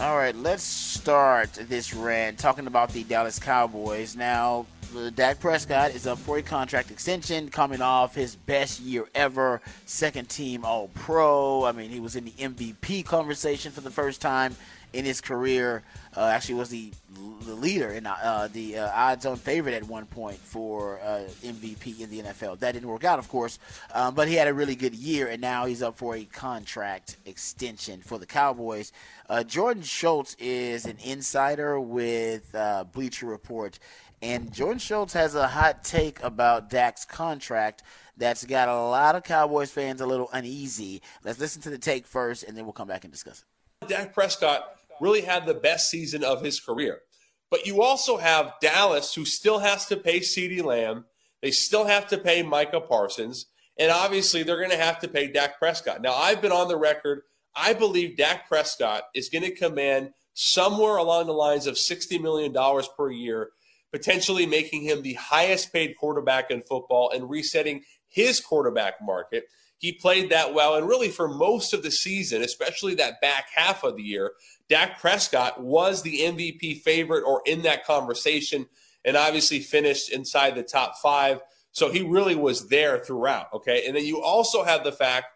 All 0.00 0.16
right, 0.16 0.36
let's 0.36 0.62
start 0.62 1.52
this 1.54 1.92
rant 1.92 2.38
talking 2.38 2.68
about 2.68 2.90
the 2.92 3.02
Dallas 3.04 3.38
Cowboys. 3.38 4.14
Now, 4.14 4.66
Dak 5.14 5.38
Prescott 5.40 5.90
is 5.90 6.06
up 6.06 6.18
for 6.18 6.38
a 6.38 6.42
contract 6.42 6.90
extension, 6.90 7.50
coming 7.50 7.82
off 7.82 8.14
his 8.14 8.36
best 8.36 8.80
year 8.80 9.06
ever, 9.14 9.60
second 9.84 10.28
team 10.28 10.64
All 10.64 10.88
Pro. 10.94 11.64
I 11.64 11.72
mean, 11.72 11.90
he 11.90 12.00
was 12.00 12.16
in 12.16 12.24
the 12.24 12.30
MVP 12.30 13.04
conversation 13.04 13.70
for 13.70 13.82
the 13.82 13.90
first 13.90 14.22
time 14.22 14.56
in 14.92 15.04
his 15.04 15.20
career. 15.20 15.82
Uh, 16.16 16.26
actually, 16.26 16.54
was 16.54 16.70
the, 16.70 16.90
the 17.42 17.54
leader 17.54 17.90
and 17.90 18.06
uh, 18.06 18.48
the 18.48 18.78
uh, 18.78 18.90
odds-on 18.94 19.36
favorite 19.36 19.74
at 19.74 19.84
one 19.84 20.06
point 20.06 20.38
for 20.38 20.98
uh, 21.00 21.20
MVP 21.42 22.00
in 22.00 22.10
the 22.10 22.20
NFL. 22.20 22.58
That 22.58 22.72
didn't 22.72 22.88
work 22.88 23.04
out, 23.04 23.18
of 23.18 23.28
course, 23.28 23.58
um, 23.94 24.14
but 24.14 24.26
he 24.26 24.34
had 24.34 24.48
a 24.48 24.54
really 24.54 24.74
good 24.74 24.94
year, 24.94 25.28
and 25.28 25.40
now 25.40 25.66
he's 25.66 25.82
up 25.82 25.98
for 25.98 26.16
a 26.16 26.24
contract 26.24 27.16
extension 27.26 28.00
for 28.00 28.18
the 28.18 28.26
Cowboys. 28.26 28.92
Uh, 29.28 29.44
Jordan 29.44 29.82
Schultz 29.82 30.34
is 30.38 30.86
an 30.86 30.96
insider 31.04 31.78
with 31.78 32.54
uh, 32.54 32.84
Bleacher 32.84 33.26
Report, 33.26 33.78
and 34.22 34.52
Jordan 34.52 34.78
Schultz 34.78 35.12
has 35.12 35.34
a 35.34 35.46
hot 35.46 35.84
take 35.84 36.22
about 36.22 36.70
Dak's 36.70 37.04
contract 37.04 37.82
that's 38.16 38.44
got 38.44 38.68
a 38.68 38.74
lot 38.74 39.14
of 39.14 39.22
Cowboys 39.22 39.70
fans 39.70 40.00
a 40.00 40.06
little 40.06 40.28
uneasy. 40.32 41.02
Let's 41.24 41.38
listen 41.38 41.62
to 41.62 41.70
the 41.70 41.78
take 41.78 42.06
first, 42.06 42.42
and 42.42 42.56
then 42.56 42.64
we'll 42.64 42.72
come 42.72 42.88
back 42.88 43.04
and 43.04 43.12
discuss 43.12 43.44
it. 43.82 43.88
Dak 43.88 44.12
Prescott 44.12 44.76
really 45.00 45.20
had 45.20 45.46
the 45.46 45.54
best 45.54 45.88
season 45.88 46.24
of 46.24 46.42
his 46.42 46.58
career. 46.58 47.00
But 47.50 47.66
you 47.66 47.82
also 47.82 48.16
have 48.16 48.54
Dallas, 48.60 49.14
who 49.14 49.24
still 49.24 49.60
has 49.60 49.86
to 49.86 49.96
pay 49.96 50.20
CeeDee 50.20 50.62
Lamb. 50.62 51.04
They 51.40 51.50
still 51.50 51.86
have 51.86 52.08
to 52.08 52.18
pay 52.18 52.42
Micah 52.42 52.80
Parsons. 52.80 53.46
And 53.78 53.90
obviously, 53.92 54.42
they're 54.42 54.58
going 54.58 54.70
to 54.70 54.76
have 54.76 54.98
to 55.00 55.08
pay 55.08 55.28
Dak 55.28 55.58
Prescott. 55.58 56.02
Now, 56.02 56.14
I've 56.14 56.42
been 56.42 56.52
on 56.52 56.68
the 56.68 56.76
record. 56.76 57.22
I 57.54 57.72
believe 57.72 58.16
Dak 58.16 58.48
Prescott 58.48 59.04
is 59.14 59.28
going 59.28 59.44
to 59.44 59.54
command 59.54 60.10
somewhere 60.34 60.96
along 60.96 61.26
the 61.26 61.32
lines 61.32 61.66
of 61.66 61.76
$60 61.76 62.20
million 62.20 62.54
per 62.96 63.10
year, 63.10 63.50
potentially 63.92 64.46
making 64.46 64.82
him 64.82 65.02
the 65.02 65.14
highest 65.14 65.72
paid 65.72 65.96
quarterback 65.96 66.50
in 66.50 66.62
football 66.62 67.10
and 67.14 67.30
resetting 67.30 67.82
his 68.08 68.40
quarterback 68.40 68.94
market. 69.02 69.44
He 69.78 69.92
played 69.92 70.30
that 70.30 70.54
well. 70.54 70.74
And 70.74 70.88
really, 70.88 71.08
for 71.08 71.28
most 71.28 71.72
of 71.72 71.82
the 71.82 71.90
season, 71.90 72.42
especially 72.42 72.94
that 72.96 73.20
back 73.20 73.46
half 73.54 73.84
of 73.84 73.96
the 73.96 74.02
year, 74.02 74.32
Dak 74.68 74.98
Prescott 74.98 75.62
was 75.62 76.02
the 76.02 76.20
MVP 76.20 76.82
favorite 76.82 77.22
or 77.24 77.42
in 77.46 77.62
that 77.62 77.86
conversation 77.86 78.66
and 79.04 79.16
obviously 79.16 79.60
finished 79.60 80.10
inside 80.10 80.54
the 80.54 80.62
top 80.62 80.96
five. 80.98 81.40
So 81.72 81.90
he 81.90 82.02
really 82.02 82.34
was 82.34 82.68
there 82.68 82.98
throughout. 82.98 83.46
Okay. 83.54 83.86
And 83.86 83.94
then 83.94 84.04
you 84.04 84.20
also 84.20 84.64
have 84.64 84.82
the 84.82 84.92
fact 84.92 85.26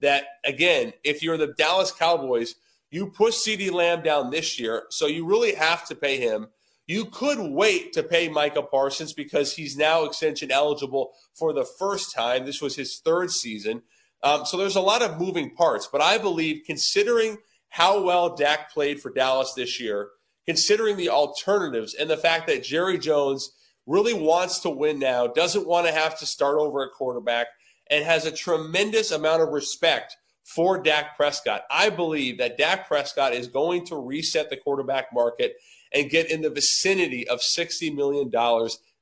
that, 0.00 0.24
again, 0.44 0.92
if 1.04 1.22
you're 1.22 1.38
the 1.38 1.54
Dallas 1.56 1.92
Cowboys, 1.92 2.56
you 2.90 3.06
push 3.06 3.34
CeeDee 3.34 3.72
Lamb 3.72 4.02
down 4.02 4.30
this 4.30 4.58
year. 4.58 4.84
So 4.90 5.06
you 5.06 5.24
really 5.24 5.54
have 5.54 5.86
to 5.86 5.94
pay 5.94 6.18
him. 6.18 6.48
You 6.92 7.06
could 7.06 7.38
wait 7.38 7.94
to 7.94 8.02
pay 8.02 8.28
Micah 8.28 8.60
Parsons 8.60 9.14
because 9.14 9.54
he's 9.54 9.78
now 9.78 10.04
extension 10.04 10.50
eligible 10.50 11.14
for 11.32 11.54
the 11.54 11.64
first 11.64 12.14
time. 12.14 12.44
This 12.44 12.60
was 12.60 12.76
his 12.76 13.00
third 13.02 13.30
season. 13.30 13.80
Um, 14.22 14.44
so 14.44 14.58
there's 14.58 14.76
a 14.76 14.82
lot 14.82 15.00
of 15.00 15.18
moving 15.18 15.54
parts. 15.54 15.88
But 15.90 16.02
I 16.02 16.18
believe, 16.18 16.64
considering 16.66 17.38
how 17.70 18.02
well 18.02 18.36
Dak 18.36 18.70
played 18.70 19.00
for 19.00 19.10
Dallas 19.10 19.54
this 19.54 19.80
year, 19.80 20.10
considering 20.44 20.98
the 20.98 21.08
alternatives 21.08 21.94
and 21.94 22.10
the 22.10 22.16
fact 22.18 22.46
that 22.48 22.62
Jerry 22.62 22.98
Jones 22.98 23.54
really 23.86 24.12
wants 24.12 24.60
to 24.60 24.68
win 24.68 24.98
now, 24.98 25.26
doesn't 25.26 25.66
want 25.66 25.86
to 25.86 25.94
have 25.94 26.18
to 26.18 26.26
start 26.26 26.58
over 26.58 26.84
at 26.84 26.92
quarterback, 26.92 27.46
and 27.90 28.04
has 28.04 28.26
a 28.26 28.30
tremendous 28.30 29.12
amount 29.12 29.40
of 29.40 29.48
respect 29.48 30.14
for 30.44 30.78
Dak 30.78 31.16
Prescott. 31.16 31.62
I 31.70 31.88
believe 31.88 32.36
that 32.36 32.58
Dak 32.58 32.86
Prescott 32.86 33.32
is 33.32 33.46
going 33.46 33.86
to 33.86 33.96
reset 33.96 34.50
the 34.50 34.58
quarterback 34.58 35.06
market 35.10 35.54
and 35.94 36.10
get 36.10 36.30
in 36.30 36.42
the 36.42 36.50
vicinity 36.50 37.26
of 37.28 37.40
$60 37.40 37.94
million 37.94 38.30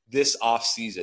this 0.09 0.37
offseason. 0.41 1.01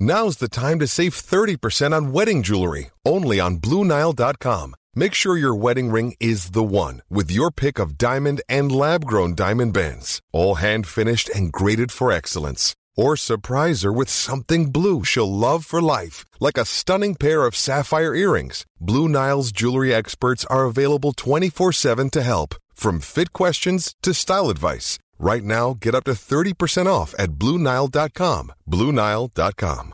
Now's 0.00 0.38
the 0.38 0.48
time 0.48 0.80
to 0.80 0.86
save 0.88 1.14
30% 1.14 1.96
on 1.96 2.12
wedding 2.12 2.42
jewelry, 2.42 2.90
only 3.04 3.38
on 3.38 3.58
BlueNile.com. 3.58 4.74
Make 4.94 5.14
sure 5.14 5.38
your 5.38 5.54
wedding 5.54 5.90
ring 5.90 6.14
is 6.20 6.50
the 6.50 6.62
one 6.62 7.00
with 7.08 7.30
your 7.30 7.50
pick 7.50 7.78
of 7.78 7.96
diamond 7.96 8.42
and 8.48 8.70
lab 8.70 9.06
grown 9.06 9.34
diamond 9.34 9.72
bands, 9.72 10.20
all 10.32 10.56
hand 10.56 10.86
finished 10.86 11.30
and 11.30 11.50
graded 11.52 11.90
for 11.90 12.12
excellence. 12.12 12.74
Or 12.94 13.16
surprise 13.16 13.82
her 13.82 13.92
with 13.92 14.10
something 14.10 14.70
blue 14.70 15.02
she'll 15.02 15.32
love 15.32 15.64
for 15.64 15.80
life, 15.80 16.26
like 16.40 16.58
a 16.58 16.66
stunning 16.66 17.14
pair 17.14 17.46
of 17.46 17.56
sapphire 17.56 18.14
earrings. 18.14 18.66
Blue 18.80 19.08
Nile's 19.08 19.50
jewelry 19.50 19.94
experts 19.94 20.44
are 20.46 20.66
available 20.66 21.12
24 21.12 21.72
7 21.72 22.10
to 22.10 22.22
help, 22.22 22.54
from 22.82 23.00
fit 23.00 23.32
questions 23.32 23.94
to 24.02 24.12
style 24.12 24.50
advice. 24.50 24.98
Right 25.18 25.44
now, 25.44 25.76
get 25.80 25.94
up 25.94 26.04
to 26.04 26.12
30% 26.12 26.86
off 26.86 27.14
at 27.16 27.30
BlueNile.com. 27.38 28.52
BlueNile.com. 28.68 29.92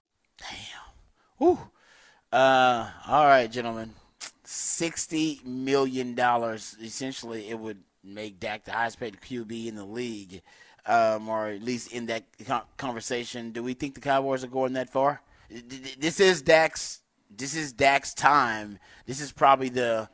Whew. 1.39 1.59
Uh, 2.33 2.91
all 3.07 3.25
right, 3.27 3.51
gentlemen. 3.51 3.93
Sixty 4.45 5.41
million 5.45 6.15
dollars. 6.15 6.77
Essentially, 6.83 7.49
it 7.49 7.59
would 7.59 7.79
make 8.03 8.41
Dak 8.41 8.65
the 8.65 8.73
highest 8.73 8.99
paid 8.99 9.19
QB 9.21 9.67
in 9.67 9.77
the 9.77 9.85
league, 9.85 10.43
um, 10.87 11.29
or 11.29 11.49
at 11.49 11.63
least 11.63 11.93
in 11.93 12.07
that 12.07 12.25
conversation. 12.77 13.53
Do 13.53 13.63
we 13.63 13.75
think 13.75 13.95
the 13.95 14.01
Cowboys 14.01 14.43
are 14.45 14.49
going 14.49 14.73
that 14.75 14.91
far? 14.91 15.23
This 15.51 16.21
is 16.21 16.43
Dak's. 16.43 17.01
This 17.31 17.55
is 17.55 17.73
Dak's 17.73 18.15
time. 18.15 18.79
This 19.07 19.21
is 19.21 19.33
probably 19.33 19.69
the. 19.69 20.09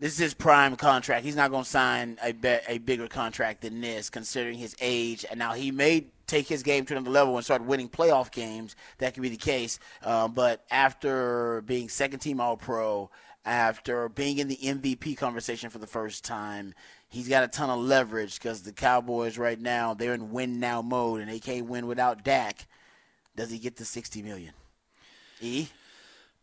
This 0.00 0.14
is 0.14 0.18
his 0.18 0.34
prime 0.34 0.76
contract. 0.76 1.26
He's 1.26 1.36
not 1.36 1.50
going 1.50 1.64
to 1.64 1.68
sign 1.68 2.18
a 2.22 2.32
be- 2.32 2.58
a 2.66 2.78
bigger 2.78 3.06
contract 3.06 3.60
than 3.60 3.82
this, 3.82 4.08
considering 4.08 4.56
his 4.56 4.74
age. 4.80 5.26
And 5.30 5.38
now 5.38 5.52
he 5.52 5.70
may 5.70 6.06
take 6.26 6.48
his 6.48 6.62
game 6.62 6.86
to 6.86 6.94
another 6.94 7.10
level 7.10 7.36
and 7.36 7.44
start 7.44 7.62
winning 7.62 7.90
playoff 7.90 8.32
games. 8.32 8.76
That 8.96 9.12
could 9.12 9.22
be 9.22 9.28
the 9.28 9.36
case. 9.36 9.78
Um, 10.02 10.32
but 10.32 10.64
after 10.70 11.60
being 11.66 11.90
second 11.90 12.20
team 12.20 12.40
All 12.40 12.56
Pro, 12.56 13.10
after 13.44 14.08
being 14.08 14.38
in 14.38 14.48
the 14.48 14.56
MVP 14.56 15.18
conversation 15.18 15.68
for 15.68 15.78
the 15.78 15.86
first 15.86 16.24
time, 16.24 16.72
he's 17.10 17.28
got 17.28 17.44
a 17.44 17.48
ton 17.48 17.68
of 17.68 17.80
leverage 17.80 18.38
because 18.38 18.62
the 18.62 18.72
Cowboys 18.72 19.36
right 19.36 19.60
now 19.60 19.92
they're 19.92 20.14
in 20.14 20.30
win 20.30 20.60
now 20.60 20.80
mode 20.80 21.20
and 21.20 21.30
they 21.30 21.40
can't 21.40 21.66
win 21.66 21.86
without 21.86 22.24
Dak. 22.24 22.66
Does 23.36 23.50
he 23.50 23.58
get 23.58 23.76
the 23.76 23.84
sixty 23.84 24.22
million? 24.22 24.54
E. 25.42 25.68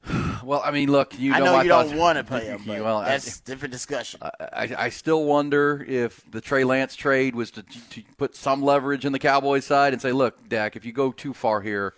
Well, 0.43 0.61
I 0.63 0.71
mean, 0.71 0.89
look, 0.89 1.19
you 1.19 1.33
I 1.33 1.39
know, 1.39 1.45
know 1.45 1.53
my 1.53 1.63
you 1.63 1.69
don't 1.69 1.97
want 1.97 2.17
to 2.17 2.23
pay 2.23 2.45
him, 2.45 2.65
well, 2.65 3.01
that's 3.01 3.39
a 3.39 3.43
different 3.43 3.73
discussion. 3.73 4.21
I, 4.23 4.73
I 4.77 4.89
still 4.89 5.25
wonder 5.25 5.83
if 5.85 6.23
the 6.31 6.39
Trey 6.39 6.63
Lance 6.63 6.95
trade 6.95 7.35
was 7.35 7.51
to, 7.51 7.63
to 7.63 8.03
put 8.17 8.33
some 8.33 8.61
leverage 8.61 9.03
in 9.03 9.11
the 9.11 9.19
Cowboys 9.19 9.65
side 9.65 9.91
and 9.91 10.01
say, 10.01 10.13
look, 10.13 10.47
Dak, 10.47 10.77
if 10.77 10.85
you 10.85 10.93
go 10.93 11.11
too 11.11 11.33
far 11.33 11.59
here, 11.59 11.95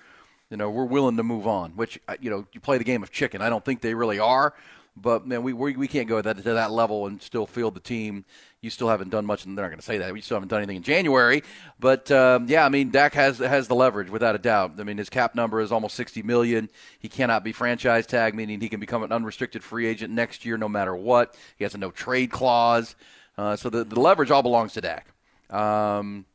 you 0.50 0.58
know, 0.58 0.70
we're 0.72 0.86
willing 0.86 1.18
to 1.18 1.24
move 1.24 1.46
on. 1.46 1.72
Which, 1.72 2.00
uh, 2.08 2.16
you 2.20 2.32
know, 2.32 2.48
you 2.54 2.60
play 2.60 2.80
the 2.80 2.84
game 2.84 3.04
of 3.04 3.12
chicken. 3.12 3.42
I 3.42 3.50
don't 3.50 3.64
think 3.64 3.82
they 3.82 3.94
really 3.94 4.18
are, 4.18 4.56
but 4.98 5.28
man, 5.28 5.44
we 5.44 5.54
we, 5.54 5.76
we 5.76 5.88
can't 5.88 6.08
go 6.08 6.20
that, 6.22 6.38
to 6.38 6.54
that 6.54 6.72
level 6.72 7.06
and 7.06 7.22
still 7.22 7.46
field 7.46 7.76
the 7.76 7.82
team. 7.82 8.26
You 8.62 8.70
still 8.70 8.90
haven't 8.90 9.10
done 9.10 9.26
much, 9.26 9.46
and 9.46 9.58
they're 9.58 9.64
not 9.64 9.70
going 9.70 9.80
to 9.80 9.86
say 9.86 10.00
that. 10.00 10.12
We 10.12 10.20
still 10.20 10.36
haven't 10.36 10.50
done 10.50 10.60
anything 10.60 10.76
in 10.76 10.84
January, 10.84 11.44
but 11.80 12.12
um, 12.12 12.48
yeah, 12.50 12.66
I 12.66 12.70
mean, 12.70 12.92
Dak 12.92 13.14
has 13.14 13.38
has 13.38 13.70
the 13.70 13.76
leverage 13.76 14.10
without 14.10 14.36
a 14.36 14.38
doubt. 14.38 14.74
I 14.80 14.84
mean, 14.84 14.98
his 14.98 15.10
cap 15.10 15.34
number 15.34 15.62
is 15.62 15.72
almost 15.72 15.96
sixty 15.96 16.22
million. 16.24 16.70
He 17.00 17.08
cannot 17.08 17.46
be 17.46 17.54
franchise 17.54 18.06
tag, 18.06 18.36
meaning 18.36 18.60
he 18.60 18.68
can 18.68 18.82
become 18.82 19.02
an 19.04 19.14
unrestricted 19.14 19.64
free 19.64 19.86
agent 19.88 20.14
next 20.14 20.44
year, 20.44 20.58
no 20.58 20.68
matter 20.68 20.94
what. 20.94 21.38
He 21.56 21.64
has 21.64 21.74
a 21.74 21.78
no 21.78 21.90
trade 21.90 22.32
clause, 22.32 22.96
uh, 23.38 23.56
so 23.56 23.70
the, 23.70 23.86
the 23.86 24.00
leverage 24.00 24.30
all 24.30 24.44
belongs 24.44 24.74
to 24.74 24.82
Dak. 24.82 25.08
Um, 25.50 26.26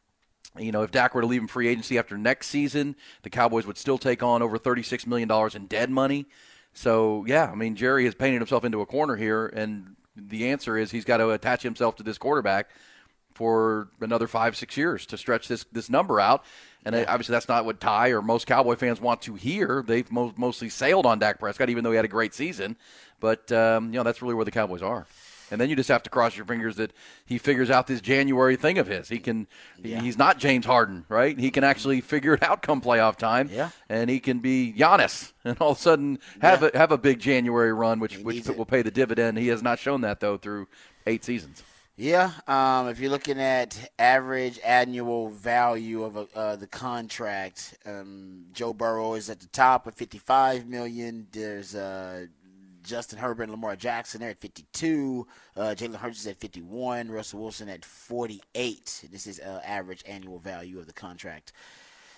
you 0.59 0.73
know, 0.73 0.83
if 0.83 0.91
Dak 0.91 1.15
were 1.15 1.21
to 1.21 1.27
leave 1.27 1.43
in 1.43 1.49
free 1.49 1.69
agency 1.69 1.99
after 1.99 2.17
next 2.17 2.47
season, 2.47 2.97
the 3.23 3.31
Cowboys 3.31 3.67
would 3.67 3.77
still 3.77 3.99
take 3.99 4.23
on 4.23 4.41
over 4.41 4.59
$36 4.59 5.07
million 5.07 5.31
in 5.55 5.67
dead 5.67 5.91
money. 5.91 6.27
So 6.73 7.25
yeah, 7.27 7.51
I 7.51 7.55
mean 7.55 7.77
Jerry 7.77 8.05
has 8.05 8.15
painted 8.15 8.41
himself 8.41 8.65
into 8.65 8.81
a 8.81 8.87
corner 8.87 9.17
here, 9.17 9.47
and 9.47 9.97
the 10.17 10.49
answer 10.49 10.77
is 10.77 10.91
he's 10.91 11.05
got 11.05 11.19
to 11.19 11.31
attach 11.31 11.63
himself 11.63 11.97
to 11.97 12.03
this 12.03 12.19
quarterback 12.19 12.69
for 13.35 13.89
another 14.01 14.29
five, 14.29 14.57
six 14.57 14.77
years 14.77 15.07
to 15.07 15.19
stretch 15.19 15.49
this 15.49 15.65
this 15.73 15.91
number 15.91 16.21
out. 16.21 16.45
And 16.85 16.95
yeah. 16.95 17.05
obviously, 17.09 17.33
that's 17.33 17.49
not 17.49 17.65
what 17.65 17.81
Ty 17.81 18.11
or 18.11 18.23
most 18.23 18.47
Cowboy 18.47 18.77
fans 18.77 19.01
want 19.01 19.23
to 19.23 19.35
hear. 19.35 19.83
They've 19.87 20.11
mo- 20.13 20.35
mostly 20.37 20.69
sailed 20.69 21.07
on 21.07 21.19
Dak 21.19 21.41
Prescott, 21.41 21.71
even 21.71 21.83
though 21.83 21.91
he 21.91 21.97
had 21.97 22.05
a 22.05 22.09
great 22.09 22.35
season. 22.35 22.77
But 23.21 23.51
um, 23.53 23.87
you 23.87 23.99
know, 23.99 24.03
that's 24.03 24.23
really 24.23 24.35
where 24.35 24.45
the 24.45 24.51
Cowboys 24.51 24.83
are. 24.83 25.07
And 25.51 25.61
then 25.61 25.69
you 25.69 25.77
just 25.77 25.89
have 25.89 26.03
to 26.05 26.11
cross 26.11 26.37
your 26.37 26.47
fingers 26.47 26.77
that 26.77 26.93
he 27.27 27.39
figures 27.39 27.71
out 27.71 27.87
this 27.87 28.01
January 28.01 28.57
thing 28.57 28.79
of 28.79 28.87
his. 28.87 29.09
He 29.09 29.19
can. 29.19 29.47
Yeah. 29.83 30.01
He's 30.01 30.19
not 30.19 30.39
James 30.39 30.67
Harden, 30.67 31.05
right? 31.09 31.39
He 31.39 31.51
can 31.51 31.65
actually 31.65 32.01
figure 32.01 32.35
it 32.35 32.43
out 32.43 32.63
come 32.63 32.81
playoff 32.81 33.17
time. 33.17 33.49
Yeah. 33.53 33.71
And 33.89 34.09
he 34.09 34.21
can 34.21 34.39
be 34.39 34.75
Giannis, 34.77 35.33
and 35.45 35.57
all 35.61 35.73
of 35.73 35.79
a 35.79 35.81
sudden 35.81 36.19
have 36.41 36.63
yeah. 36.63 36.71
a 36.75 36.79
have 36.79 36.93
a 36.93 36.99
big 36.99 37.21
January 37.21 37.73
run, 37.73 38.01
which 38.01 38.19
which 38.19 38.47
will 38.49 38.67
pay 38.67 38.83
the 38.83 38.91
dividend. 38.91 39.39
He 39.39 39.49
has 39.49 39.63
not 39.63 39.79
shown 39.79 40.01
that 40.03 40.21
though 40.21 40.37
through 40.37 40.69
eight 41.07 41.25
seasons. 41.25 41.63
Yeah, 41.97 42.33
um, 42.49 42.89
if 42.89 42.99
you're 42.99 43.11
looking 43.11 43.41
at 43.41 43.93
average 44.01 44.59
annual 44.65 45.29
value 45.29 46.03
of 46.03 46.17
a, 46.17 46.27
uh, 46.35 46.57
the 46.57 46.67
contract, 46.67 47.79
um, 47.87 48.47
Joe 48.53 48.73
Burrow 48.73 49.15
is 49.15 49.31
at 49.31 49.39
the 49.39 49.47
top 49.47 49.87
at 49.87 49.95
55 49.95 50.67
million. 50.67 51.29
There's 51.31 51.77
uh, 51.77 52.27
Justin 52.85 53.19
Herbert 53.19 53.45
and 53.45 53.53
Lamar 53.53 53.75
Jackson 53.75 54.21
there 54.21 54.31
at 54.31 54.39
52. 54.39 55.27
Uh, 55.57 55.61
Jalen 55.77 55.97
Hurts 55.97 56.21
is 56.21 56.27
at 56.27 56.37
51. 56.37 57.11
Russell 57.11 57.41
Wilson 57.41 57.69
at 57.69 57.85
48. 57.85 59.09
This 59.11 59.27
is 59.27 59.41
uh, 59.41 59.61
average 59.65 60.05
annual 60.07 60.39
value 60.39 60.79
of 60.79 60.87
the 60.87 60.93
contract. 60.93 61.53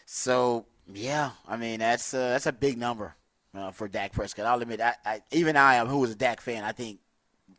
So 0.05 0.67
yeah, 0.93 1.31
I 1.49 1.57
mean 1.57 1.81
that's 1.81 2.13
uh, 2.13 2.31
that's 2.31 2.47
a 2.47 2.53
big 2.53 2.79
number 2.79 3.15
uh, 3.55 3.71
for 3.71 3.89
Dak 3.89 4.13
Prescott. 4.13 4.47
I'll 4.47 4.61
admit, 4.61 4.81
I, 4.81 4.95
I, 5.05 5.23
even 5.33 5.57
I, 5.57 5.77
am 5.77 5.87
who 5.87 5.99
was 5.99 6.11
a 6.11 6.17
Dak 6.17 6.41
fan, 6.41 6.63
I 6.65 6.73
think 6.73 7.01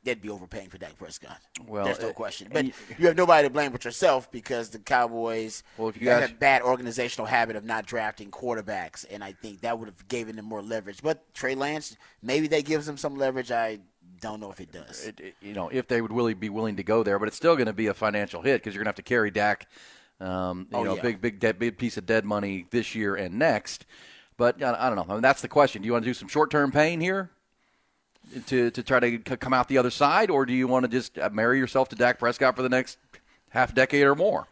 they'd 0.07 0.21
be 0.21 0.29
overpaying 0.29 0.69
for 0.69 0.77
Dak 0.77 0.97
Prescott. 0.97 1.37
Well, 1.67 1.83
there's 1.83 1.99
no 1.99 2.09
uh, 2.09 2.13
question. 2.13 2.47
But 2.51 2.65
you, 2.65 2.71
you, 2.97 3.07
have 3.07 3.17
nobody 3.17 3.45
to 3.45 3.53
blame 3.53 3.73
but 3.73 3.83
yourself 3.83 4.31
because 4.31 4.69
the 4.69 4.79
Cowboys 4.79 5.63
well, 5.77 5.89
if 5.89 6.01
you 6.01 6.09
have 6.09 6.31
a 6.31 6.33
bad 6.33 6.61
organizational 6.61 7.27
habit 7.27 7.57
of 7.57 7.65
not 7.65 7.85
drafting 7.85 8.31
quarterbacks, 8.31 9.05
and 9.11 9.21
I 9.21 9.33
think 9.33 9.61
that 9.61 9.77
would 9.77 9.89
have 9.89 10.07
given 10.07 10.37
them 10.37 10.45
more 10.45 10.61
leverage. 10.61 11.01
But 11.03 11.33
Trey 11.33 11.55
Lance, 11.55 11.97
maybe 12.23 12.47
that 12.47 12.63
gives 12.63 12.85
them 12.85 12.95
some 12.95 13.17
leverage. 13.17 13.51
I 13.51 13.79
don't 14.21 14.39
know 14.39 14.49
if 14.49 14.61
it 14.61 14.71
does. 14.71 15.05
It, 15.05 15.19
it, 15.19 15.35
you 15.41 15.53
know, 15.53 15.67
if 15.67 15.89
they 15.89 16.01
would 16.01 16.13
really 16.13 16.33
be 16.33 16.49
willing 16.49 16.77
to 16.77 16.83
go 16.83 17.03
there, 17.03 17.19
but 17.19 17.27
it's 17.27 17.37
still 17.37 17.55
going 17.55 17.67
to 17.67 17.73
be 17.73 17.87
a 17.87 17.93
financial 17.93 18.41
hit 18.41 18.61
because 18.61 18.73
you're 18.73 18.83
going 18.83 18.93
to 18.93 18.97
have 18.97 19.03
to 19.05 19.09
carry 19.09 19.29
Dak. 19.29 19.67
Um, 20.21 20.67
you 20.71 20.77
oh, 20.77 20.83
know, 20.83 20.95
yeah. 20.95 21.01
big, 21.01 21.21
big, 21.21 21.39
dead, 21.41 21.59
big 21.59 21.77
piece 21.77 21.97
of 21.97 22.05
dead 22.05 22.23
money 22.23 22.65
this 22.71 22.95
year 22.95 23.15
and 23.15 23.37
next. 23.37 23.85
But 24.37 24.63
I 24.63 24.87
don't 24.87 24.95
know. 24.95 25.05
I 25.09 25.13
mean, 25.13 25.21
that's 25.21 25.41
the 25.41 25.47
question. 25.47 25.81
Do 25.81 25.85
you 25.85 25.91
want 25.91 26.05
to 26.05 26.09
do 26.09 26.13
some 26.13 26.29
short-term 26.29 26.71
pain 26.71 27.01
here? 27.01 27.29
To 28.47 28.71
to 28.71 28.83
try 28.83 28.99
to 28.99 29.17
come 29.17 29.53
out 29.53 29.67
the 29.67 29.77
other 29.77 29.91
side, 29.91 30.29
or 30.29 30.45
do 30.45 30.53
you 30.53 30.67
want 30.67 30.83
to 30.83 30.89
just 30.89 31.17
uh, 31.17 31.29
marry 31.31 31.57
yourself 31.59 31.89
to 31.89 31.95
Dak 31.95 32.19
Prescott 32.19 32.55
for 32.55 32.61
the 32.61 32.69
next 32.69 32.97
half 33.49 33.73
decade 33.73 34.03
or 34.03 34.15
more? 34.15 34.47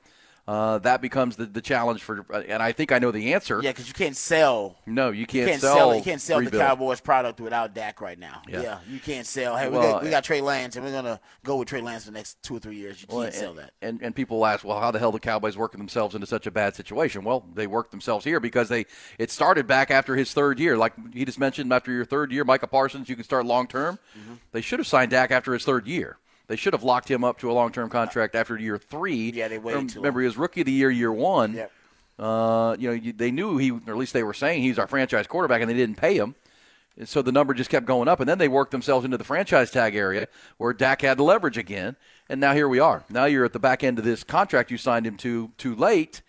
Uh, 0.48 0.78
that 0.80 1.02
becomes 1.02 1.36
the, 1.38 1.46
the 1.46 1.62
challenge 1.62 2.04
for. 2.04 2.24
Uh, 2.32 2.42
and 2.48 2.62
I 2.62 2.72
think 2.72 2.92
I 2.92 3.00
know 3.00 3.10
the 3.10 3.34
answer. 3.34 3.62
Yeah, 3.64 3.72
because 3.72 3.88
you 3.88 3.96
can't 3.96 4.16
sell. 4.16 4.76
No, 4.86 5.10
you 5.10 5.26
can't, 5.26 5.42
you 5.42 5.48
can't 5.48 5.62
sell. 5.62 5.76
sell. 5.76 5.96
You 5.96 6.04
can't 6.04 6.22
sell 6.22 6.38
rebuild. 6.38 6.54
the 6.54 6.60
Cowboys 6.60 7.02
product 7.02 7.40
without 7.40 7.74
Dak 7.74 8.00
right 8.00 8.20
now. 8.20 8.44
Yeah, 8.48 8.62
yeah 8.62 8.80
you 8.88 9.00
can't 9.00 9.26
sell. 9.26 9.58
Hey, 9.58 9.70
we, 9.70 9.78
got, 9.78 10.04
we 10.04 10.10
got 10.12 10.24
Trey 10.24 10.42
Lance, 10.42 10.76
and 10.76 10.86
we're 10.86 10.92
gonna 10.92 11.20
go 11.44 11.58
with 11.58 11.68
Trey 11.68 11.82
Lance 11.82 12.06
for 12.06 12.12
the 12.12 12.18
next 12.18 12.44
two 12.44 12.56
or 12.56 12.60
three 12.60 12.76
years. 12.76 13.02
You 13.02 13.08
can't 13.08 13.20
well, 13.20 13.32
sell 13.32 13.54
that. 13.56 13.72
And 13.82 14.00
and 14.04 14.16
people 14.16 14.46
ask, 14.46 14.64
well, 14.64 14.80
how 14.80 14.92
the 14.92 15.00
hell 15.00 15.12
the 15.12 15.20
Cowboys 15.20 15.58
working 15.58 15.80
themselves 15.80 16.14
into 16.14 16.28
such 16.28 16.46
a 16.46 16.52
bad 16.52 16.76
situation? 16.76 17.24
Well, 17.24 17.48
they 17.56 17.66
worked 17.66 17.90
themselves 17.90 18.24
here 18.24 18.40
because 18.40 18.70
they 18.70 18.86
it 19.18 19.32
started 19.32 19.66
back 19.66 19.90
after 19.90 20.16
his 20.16 20.32
third 20.32 20.60
year. 20.60 20.78
Like 20.78 20.94
he 21.12 21.26
just 21.26 21.40
mentioned, 21.40 21.74
after 21.74 21.92
your 21.92 22.06
third 22.06 22.32
year, 22.32 22.44
Micah 22.44 22.68
Parsons, 22.68 23.10
you 23.10 23.16
can 23.16 23.26
start 23.26 23.48
long 23.48 23.66
term. 23.68 23.98
Mm-hmm. 24.16 24.34
They 24.52 24.62
should 24.62 24.80
have 24.80 24.88
signed 24.88 25.10
Dak 25.10 25.32
after 25.32 25.54
his 25.54 25.66
third 25.66 25.88
year. 25.88 26.18
They 26.48 26.56
should 26.56 26.74
have 26.74 26.84
locked 26.84 27.10
him 27.10 27.24
up 27.24 27.40
to 27.40 27.52
a 27.52 27.54
long 27.54 27.72
term 27.72 27.90
contract 27.90 28.36
after 28.36 28.58
year 28.58 28.78
three. 28.78 29.32
Yeah, 29.32 29.48
they 29.48 29.58
waited. 29.58 29.76
Remember, 29.76 29.94
remember 29.96 30.20
he 30.22 30.26
was 30.28 30.38
rookie 30.38 30.62
of 30.62 30.66
the 30.66 30.72
year, 30.72 30.90
year 30.90 31.12
one. 31.12 31.54
Yep. 31.54 31.72
Uh, 32.18 32.76
you 32.80 32.96
know, 32.96 33.12
they 33.16 33.32
knew 33.32 33.58
he, 33.58 33.72
or 33.72 33.82
at 33.88 33.98
least 33.98 34.14
they 34.14 34.24
were 34.24 34.34
saying 34.34 34.62
he's 34.62 34.80
our 34.80 34.88
franchise 34.88 35.28
quarterback, 35.28 35.62
and 35.62 35.70
they 35.70 35.76
didn't 35.76 35.98
pay 35.98 36.18
him. 36.18 36.36
And 36.98 37.10
so 37.10 37.22
the 37.22 37.32
number 37.32 37.54
just 37.54 37.70
kept 37.70 37.86
going 37.86 38.08
up, 38.08 38.22
and 38.22 38.30
then 38.30 38.38
they 38.38 38.48
worked 38.48 38.72
themselves 38.72 39.04
into 39.04 39.18
the 39.18 39.24
franchise 39.24 39.70
tag 39.70 39.96
area 39.96 40.28
where 40.58 40.72
Dak 40.72 41.02
had 41.02 41.18
the 41.18 41.24
leverage 41.24 41.58
again, 41.58 41.98
and 42.30 42.40
now 42.40 42.54
here 42.54 42.70
we 42.70 42.80
are. 42.80 43.04
Now 43.10 43.26
you're 43.26 43.44
at 43.44 43.52
the 43.52 43.60
back 43.60 43.84
end 43.84 44.00
of 44.00 44.06
this 44.06 44.24
contract 44.24 44.72
you 44.72 44.78
signed 44.78 45.06
him 45.06 45.18
to 45.18 45.52
too 45.58 45.76
late, 45.76 46.22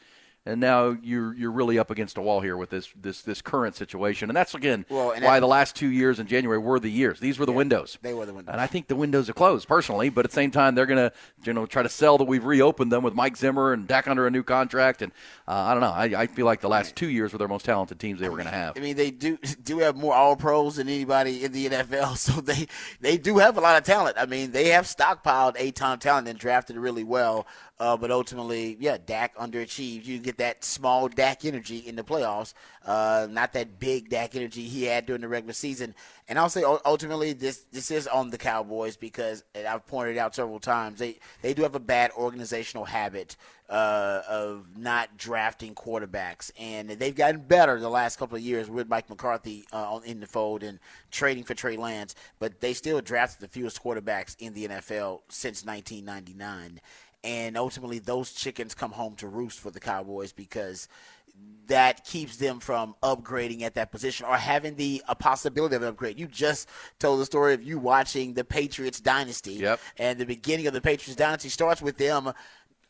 and 0.46 0.60
now 0.60 0.96
you're 1.02 1.34
you're 1.34 1.50
really 1.50 1.78
up 1.78 1.90
against 1.90 2.16
a 2.16 2.20
wall 2.20 2.40
here 2.40 2.56
with 2.56 2.70
this 2.70 2.88
this 3.00 3.22
this 3.22 3.42
current 3.42 3.74
situation, 3.74 4.30
and 4.30 4.36
that's 4.36 4.54
again 4.54 4.86
well, 4.88 5.10
and 5.10 5.24
why 5.24 5.40
the 5.40 5.46
last 5.46 5.74
two 5.74 5.88
years 5.88 6.20
in 6.20 6.26
January 6.26 6.58
were 6.58 6.78
the 6.78 6.90
years. 6.90 7.18
These 7.18 7.38
were 7.38 7.46
the 7.46 7.52
yeah, 7.52 7.58
windows. 7.58 7.98
They 8.00 8.14
were 8.14 8.24
the 8.24 8.32
windows, 8.32 8.52
and 8.52 8.60
I 8.60 8.66
think 8.66 8.86
the 8.86 8.96
windows 8.96 9.28
are 9.28 9.32
closed 9.32 9.66
personally. 9.66 10.08
But 10.08 10.24
at 10.24 10.30
the 10.30 10.34
same 10.34 10.50
time, 10.52 10.74
they're 10.74 10.86
going 10.86 11.10
to 11.10 11.12
you 11.44 11.52
know 11.52 11.66
try 11.66 11.82
to 11.82 11.88
sell 11.88 12.16
that 12.18 12.24
we've 12.24 12.44
reopened 12.44 12.92
them 12.92 13.02
with 13.02 13.14
Mike 13.14 13.36
Zimmer 13.36 13.72
and 13.72 13.86
Dak 13.86 14.06
under 14.06 14.26
a 14.26 14.30
new 14.30 14.44
contract, 14.44 15.02
and 15.02 15.12
uh, 15.48 15.52
I 15.52 15.72
don't 15.72 15.80
know. 15.80 15.90
I, 15.90 16.22
I, 16.22 16.26
feel 16.26 16.46
like 16.46 16.60
the 16.60 16.68
last 16.68 16.94
two 16.94 17.08
years 17.08 17.32
were 17.32 17.38
their 17.38 17.48
most 17.48 17.64
talented 17.64 17.98
teams 17.98 18.20
they 18.20 18.28
were 18.28 18.36
going 18.36 18.48
to 18.48 18.54
have. 18.54 18.76
I 18.76 18.80
mean, 18.80 18.96
they 18.96 19.10
do 19.10 19.38
do 19.62 19.78
have 19.78 19.96
more 19.96 20.14
All 20.14 20.36
Pros 20.36 20.76
than 20.76 20.88
anybody 20.88 21.44
in 21.44 21.52
the 21.52 21.68
NFL, 21.68 22.16
so 22.16 22.40
they 22.40 22.68
they 23.00 23.18
do 23.18 23.38
have 23.38 23.56
a 23.56 23.60
lot 23.60 23.76
of 23.76 23.84
talent. 23.84 24.16
I 24.18 24.26
mean, 24.26 24.52
they 24.52 24.68
have 24.68 24.84
stockpiled 24.84 25.56
a 25.58 25.72
ton 25.72 25.94
of 25.94 26.00
talent 26.00 26.28
and 26.28 26.38
drafted 26.38 26.76
really 26.76 27.04
well. 27.04 27.46
Uh, 27.78 27.96
but 27.96 28.10
ultimately, 28.10 28.76
yeah, 28.80 28.96
Dak 29.04 29.36
underachieved. 29.36 30.06
You 30.06 30.18
get 30.18 30.38
that 30.38 30.64
small 30.64 31.08
Dak 31.08 31.44
energy 31.44 31.78
in 31.78 31.94
the 31.94 32.02
playoffs, 32.02 32.54
uh, 32.86 33.26
not 33.30 33.52
that 33.52 33.78
big 33.78 34.08
Dak 34.08 34.34
energy 34.34 34.62
he 34.62 34.84
had 34.84 35.04
during 35.04 35.20
the 35.20 35.28
regular 35.28 35.52
season. 35.52 35.94
And 36.28 36.38
I'll 36.38 36.48
say 36.48 36.64
ultimately, 36.64 37.34
this 37.34 37.66
this 37.72 37.90
is 37.90 38.06
on 38.06 38.30
the 38.30 38.38
Cowboys 38.38 38.96
because 38.96 39.44
I've 39.54 39.86
pointed 39.86 40.16
out 40.16 40.34
several 40.34 40.58
times 40.58 40.98
they 40.98 41.18
they 41.42 41.52
do 41.52 41.62
have 41.62 41.74
a 41.74 41.80
bad 41.80 42.12
organizational 42.12 42.86
habit 42.86 43.36
uh, 43.68 44.22
of 44.28 44.66
not 44.76 45.16
drafting 45.16 45.74
quarterbacks, 45.74 46.50
and 46.58 46.88
they've 46.88 47.14
gotten 47.14 47.40
better 47.42 47.78
the 47.78 47.88
last 47.88 48.18
couple 48.18 48.36
of 48.36 48.42
years 48.42 48.70
with 48.70 48.88
Mike 48.88 49.10
McCarthy 49.10 49.66
uh, 49.72 50.00
in 50.04 50.20
the 50.20 50.26
fold 50.26 50.62
and 50.62 50.78
trading 51.10 51.44
for 51.44 51.54
Trey 51.54 51.76
Lance. 51.76 52.14
But 52.38 52.60
they 52.60 52.72
still 52.72 53.00
drafted 53.00 53.40
the 53.40 53.48
fewest 53.48 53.82
quarterbacks 53.82 54.36
in 54.38 54.54
the 54.54 54.68
NFL 54.68 55.20
since 55.28 55.64
1999 55.64 56.80
and 57.26 57.56
ultimately 57.56 57.98
those 57.98 58.32
chickens 58.32 58.74
come 58.74 58.92
home 58.92 59.16
to 59.16 59.26
roost 59.26 59.58
for 59.58 59.70
the 59.70 59.80
Cowboys 59.80 60.32
because 60.32 60.88
that 61.66 62.04
keeps 62.04 62.36
them 62.36 62.60
from 62.60 62.94
upgrading 63.02 63.62
at 63.62 63.74
that 63.74 63.90
position 63.90 64.24
or 64.24 64.36
having 64.36 64.76
the 64.76 65.02
a 65.08 65.14
possibility 65.16 65.74
of 65.74 65.82
an 65.82 65.88
upgrade. 65.88 66.18
You 66.18 66.28
just 66.28 66.68
told 67.00 67.20
the 67.20 67.26
story 67.26 67.52
of 67.52 67.62
you 67.62 67.80
watching 67.80 68.34
the 68.34 68.44
Patriots 68.44 69.00
dynasty, 69.00 69.54
yep. 69.54 69.80
and 69.98 70.18
the 70.18 70.24
beginning 70.24 70.68
of 70.68 70.72
the 70.72 70.80
Patriots 70.80 71.16
dynasty 71.16 71.48
starts 71.48 71.82
with 71.82 71.98
them 71.98 72.32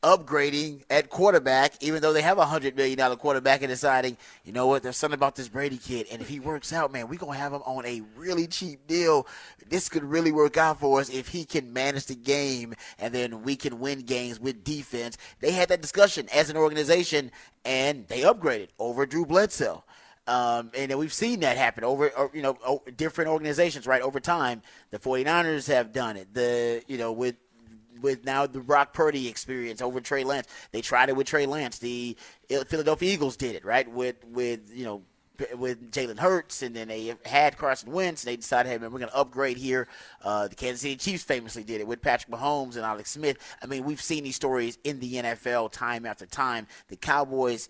upgrading 0.02 0.82
at 0.90 1.10
quarterback, 1.10 1.74
even 1.80 2.02
though 2.02 2.12
they 2.12 2.22
have 2.22 2.38
a 2.38 2.46
hundred 2.46 2.76
million 2.76 2.98
dollar 2.98 3.16
quarterback, 3.16 3.62
and 3.62 3.70
deciding, 3.70 4.16
you 4.44 4.52
know 4.52 4.66
what, 4.66 4.82
there's 4.82 4.96
something 4.96 5.18
about 5.18 5.36
this 5.36 5.48
Brady 5.48 5.78
kid, 5.78 6.06
and 6.12 6.20
if 6.22 6.28
he 6.28 6.40
works 6.40 6.72
out, 6.72 6.92
man, 6.92 7.08
we're 7.08 7.18
gonna 7.18 7.36
have 7.36 7.52
him 7.52 7.62
on 7.64 7.84
a 7.86 8.02
really 8.16 8.46
cheap 8.46 8.86
deal. 8.86 9.26
This 9.68 9.88
could 9.88 10.04
really 10.04 10.32
work 10.32 10.56
out 10.56 10.80
for 10.80 11.00
us 11.00 11.08
if 11.08 11.28
he 11.28 11.44
can 11.44 11.72
manage 11.72 12.06
the 12.06 12.14
game, 12.14 12.74
and 12.98 13.14
then 13.14 13.42
we 13.42 13.56
can 13.56 13.80
win 13.80 14.00
games 14.00 14.38
with 14.38 14.62
defense. 14.64 15.18
They 15.40 15.50
had 15.52 15.68
that 15.70 15.82
discussion 15.82 16.28
as 16.32 16.50
an 16.50 16.56
organization, 16.56 17.30
and 17.64 18.06
they 18.08 18.20
upgraded 18.20 18.68
over 18.78 19.06
Drew 19.06 19.26
Bledsoe. 19.26 19.82
Um, 20.28 20.72
and 20.76 20.92
we've 20.98 21.12
seen 21.12 21.40
that 21.40 21.56
happen 21.56 21.84
over, 21.84 22.10
you 22.34 22.42
know, 22.42 22.82
different 22.96 23.30
organizations, 23.30 23.86
right? 23.86 24.02
Over 24.02 24.18
time, 24.18 24.60
the 24.90 24.98
49ers 24.98 25.68
have 25.68 25.92
done 25.92 26.16
it. 26.16 26.34
The, 26.34 26.82
you 26.88 26.98
know, 26.98 27.12
with 27.12 27.36
with 28.00 28.24
now 28.24 28.46
the 28.46 28.60
Brock 28.60 28.92
Purdy 28.92 29.28
experience 29.28 29.80
over 29.82 30.00
Trey 30.00 30.24
Lance. 30.24 30.48
They 30.72 30.80
tried 30.80 31.08
it 31.08 31.16
with 31.16 31.26
Trey 31.26 31.46
Lance. 31.46 31.78
The 31.78 32.16
Philadelphia 32.48 33.12
Eagles 33.12 33.36
did 33.36 33.54
it 33.54 33.64
right 33.64 33.90
with 33.90 34.16
with 34.24 34.70
you 34.72 34.84
know 34.84 35.02
with 35.56 35.92
Jalen 35.92 36.18
Hurts, 36.18 36.62
and 36.62 36.74
then 36.74 36.88
they 36.88 37.14
had 37.24 37.58
Carson 37.58 37.92
Wentz. 37.92 38.24
And 38.24 38.32
they 38.32 38.36
decided, 38.36 38.70
hey, 38.70 38.78
man, 38.78 38.90
we're 38.90 38.98
going 38.98 39.10
to 39.10 39.16
upgrade 39.16 39.58
here. 39.58 39.86
Uh, 40.22 40.48
the 40.48 40.54
Kansas 40.54 40.80
City 40.80 40.96
Chiefs 40.96 41.24
famously 41.24 41.62
did 41.62 41.80
it 41.80 41.86
with 41.86 42.00
Patrick 42.00 42.32
Mahomes 42.32 42.76
and 42.76 42.84
Alex 42.84 43.10
Smith. 43.10 43.36
I 43.62 43.66
mean, 43.66 43.84
we've 43.84 44.00
seen 44.00 44.24
these 44.24 44.36
stories 44.36 44.78
in 44.82 44.98
the 44.98 45.14
NFL 45.14 45.72
time 45.72 46.06
after 46.06 46.24
time. 46.24 46.66
The 46.88 46.96
Cowboys 46.96 47.68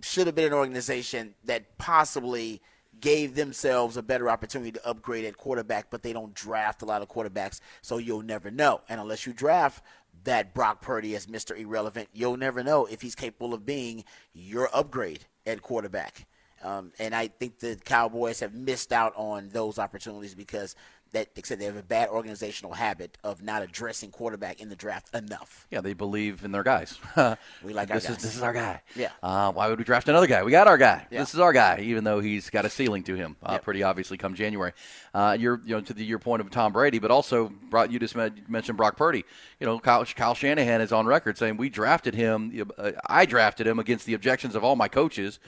should 0.00 0.26
have 0.26 0.34
been 0.34 0.46
an 0.46 0.54
organization 0.54 1.34
that 1.44 1.76
possibly– 1.78 2.62
gave 3.00 3.34
themselves 3.34 3.96
a 3.96 4.02
better 4.02 4.28
opportunity 4.30 4.72
to 4.72 4.86
upgrade 4.86 5.24
at 5.24 5.36
quarterback, 5.36 5.90
but 5.90 6.02
they 6.02 6.12
don't 6.12 6.34
draft 6.34 6.82
a 6.82 6.84
lot 6.84 7.02
of 7.02 7.08
quarterbacks, 7.08 7.60
so 7.82 7.98
you'll 7.98 8.22
never 8.22 8.50
know. 8.50 8.80
And 8.88 9.00
unless 9.00 9.26
you 9.26 9.32
draft 9.32 9.82
that 10.24 10.54
Brock 10.54 10.80
Purdy 10.80 11.14
as 11.14 11.26
Mr. 11.26 11.58
Irrelevant, 11.58 12.08
you'll 12.12 12.36
never 12.36 12.62
know 12.62 12.86
if 12.86 13.02
he's 13.02 13.14
capable 13.14 13.54
of 13.54 13.66
being 13.66 14.04
your 14.32 14.68
upgrade 14.72 15.26
at 15.46 15.62
quarterback. 15.62 16.26
Um, 16.62 16.92
and 16.98 17.14
I 17.14 17.28
think 17.28 17.58
the 17.58 17.76
Cowboys 17.84 18.40
have 18.40 18.54
missed 18.54 18.92
out 18.92 19.12
on 19.16 19.50
those 19.50 19.78
opportunities 19.78 20.34
because 20.34 20.74
that 21.14 21.34
they 21.34 21.42
said 21.42 21.58
they 21.58 21.64
have 21.64 21.76
a 21.76 21.82
bad 21.82 22.08
organizational 22.10 22.74
habit 22.74 23.16
of 23.24 23.42
not 23.42 23.62
addressing 23.62 24.10
quarterback 24.10 24.60
in 24.60 24.68
the 24.68 24.76
draft 24.76 25.14
enough. 25.14 25.66
Yeah, 25.70 25.80
they 25.80 25.94
believe 25.94 26.44
in 26.44 26.52
their 26.52 26.62
guys. 26.62 26.98
We 27.64 27.72
like 27.72 27.88
our 27.90 27.96
this 27.96 28.06
guys. 28.06 28.16
is 28.18 28.22
this 28.22 28.36
is 28.36 28.42
our 28.42 28.52
guy. 28.52 28.82
Yeah. 28.94 29.10
Uh, 29.22 29.50
why 29.52 29.68
would 29.68 29.78
we 29.78 29.84
draft 29.84 30.08
another 30.08 30.26
guy? 30.26 30.42
We 30.42 30.50
got 30.50 30.66
our 30.68 30.76
guy. 30.76 31.06
Yeah. 31.10 31.20
This 31.20 31.32
is 31.34 31.40
our 31.40 31.52
guy, 31.52 31.80
even 31.82 32.04
though 32.04 32.20
he's 32.20 32.50
got 32.50 32.64
a 32.66 32.70
ceiling 32.70 33.02
to 33.04 33.14
him, 33.14 33.36
uh, 33.42 33.52
Yep. 33.52 33.62
pretty 33.64 33.82
obviously 33.82 34.18
come 34.18 34.34
January. 34.34 34.72
Uh, 35.14 35.36
you're 35.38 35.60
you 35.64 35.74
know 35.76 35.80
to 35.80 35.94
the, 35.94 36.04
your 36.04 36.18
point 36.18 36.42
of 36.42 36.50
Tom 36.50 36.72
Brady, 36.72 36.98
but 36.98 37.10
also 37.10 37.48
brought 37.70 37.90
you 37.90 37.98
just 37.98 38.14
men- 38.16 38.44
mentioned 38.48 38.76
Brock 38.76 38.96
Purdy. 38.96 39.24
You 39.60 39.66
know, 39.66 39.78
Kyle, 39.78 40.04
Kyle 40.04 40.34
Shanahan 40.34 40.80
is 40.82 40.92
on 40.92 41.06
record 41.06 41.38
saying 41.38 41.56
we 41.56 41.70
drafted 41.70 42.14
him. 42.14 42.52
Uh, 42.76 42.92
I 43.06 43.24
drafted 43.24 43.66
him 43.66 43.78
against 43.78 44.04
the 44.06 44.14
objections 44.14 44.54
of 44.54 44.62
all 44.64 44.76
my 44.76 44.88
coaches 44.88 45.38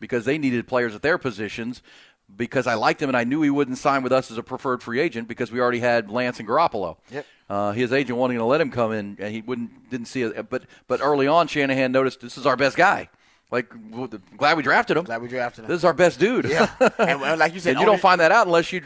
because 0.00 0.24
they 0.24 0.36
needed 0.36 0.66
players 0.66 0.94
at 0.94 1.02
their 1.02 1.16
positions. 1.16 1.80
Because 2.34 2.66
I 2.66 2.74
liked 2.74 3.02
him 3.02 3.10
and 3.10 3.16
I 3.16 3.24
knew 3.24 3.42
he 3.42 3.50
wouldn't 3.50 3.78
sign 3.78 4.02
with 4.02 4.12
us 4.12 4.30
as 4.30 4.38
a 4.38 4.42
preferred 4.42 4.82
free 4.82 5.00
agent 5.00 5.28
because 5.28 5.52
we 5.52 5.60
already 5.60 5.80
had 5.80 6.10
Lance 6.10 6.40
and 6.40 6.48
Garoppolo. 6.48 6.96
Yep. 7.10 7.26
Uh, 7.48 7.72
his 7.72 7.92
agent 7.92 8.18
wanting 8.18 8.38
to 8.38 8.44
let 8.44 8.60
him 8.60 8.70
come 8.70 8.92
in, 8.92 9.18
and 9.20 9.34
he 9.34 9.42
wouldn't 9.42 9.90
didn't 9.90 10.06
see 10.06 10.22
it. 10.22 10.48
But 10.48 10.64
but 10.88 11.00
early 11.02 11.26
on, 11.26 11.46
Shanahan 11.46 11.92
noticed 11.92 12.20
this 12.20 12.38
is 12.38 12.46
our 12.46 12.56
best 12.56 12.76
guy. 12.76 13.10
Like, 13.52 13.70
glad 14.38 14.56
we 14.56 14.62
drafted 14.62 14.96
him. 14.96 15.04
Glad 15.04 15.20
we 15.20 15.28
drafted 15.28 15.64
him. 15.64 15.68
This 15.68 15.76
is 15.76 15.84
our 15.84 15.92
best 15.92 16.18
dude. 16.18 16.46
Yeah, 16.46 16.70
and 16.98 17.20
well, 17.20 17.36
like 17.36 17.52
you 17.52 17.60
said, 17.60 17.72
and 17.72 17.80
you 17.80 17.84
don't 17.84 18.00
find 18.00 18.22
that 18.22 18.32
out 18.32 18.46
unless 18.46 18.72
you, 18.72 18.80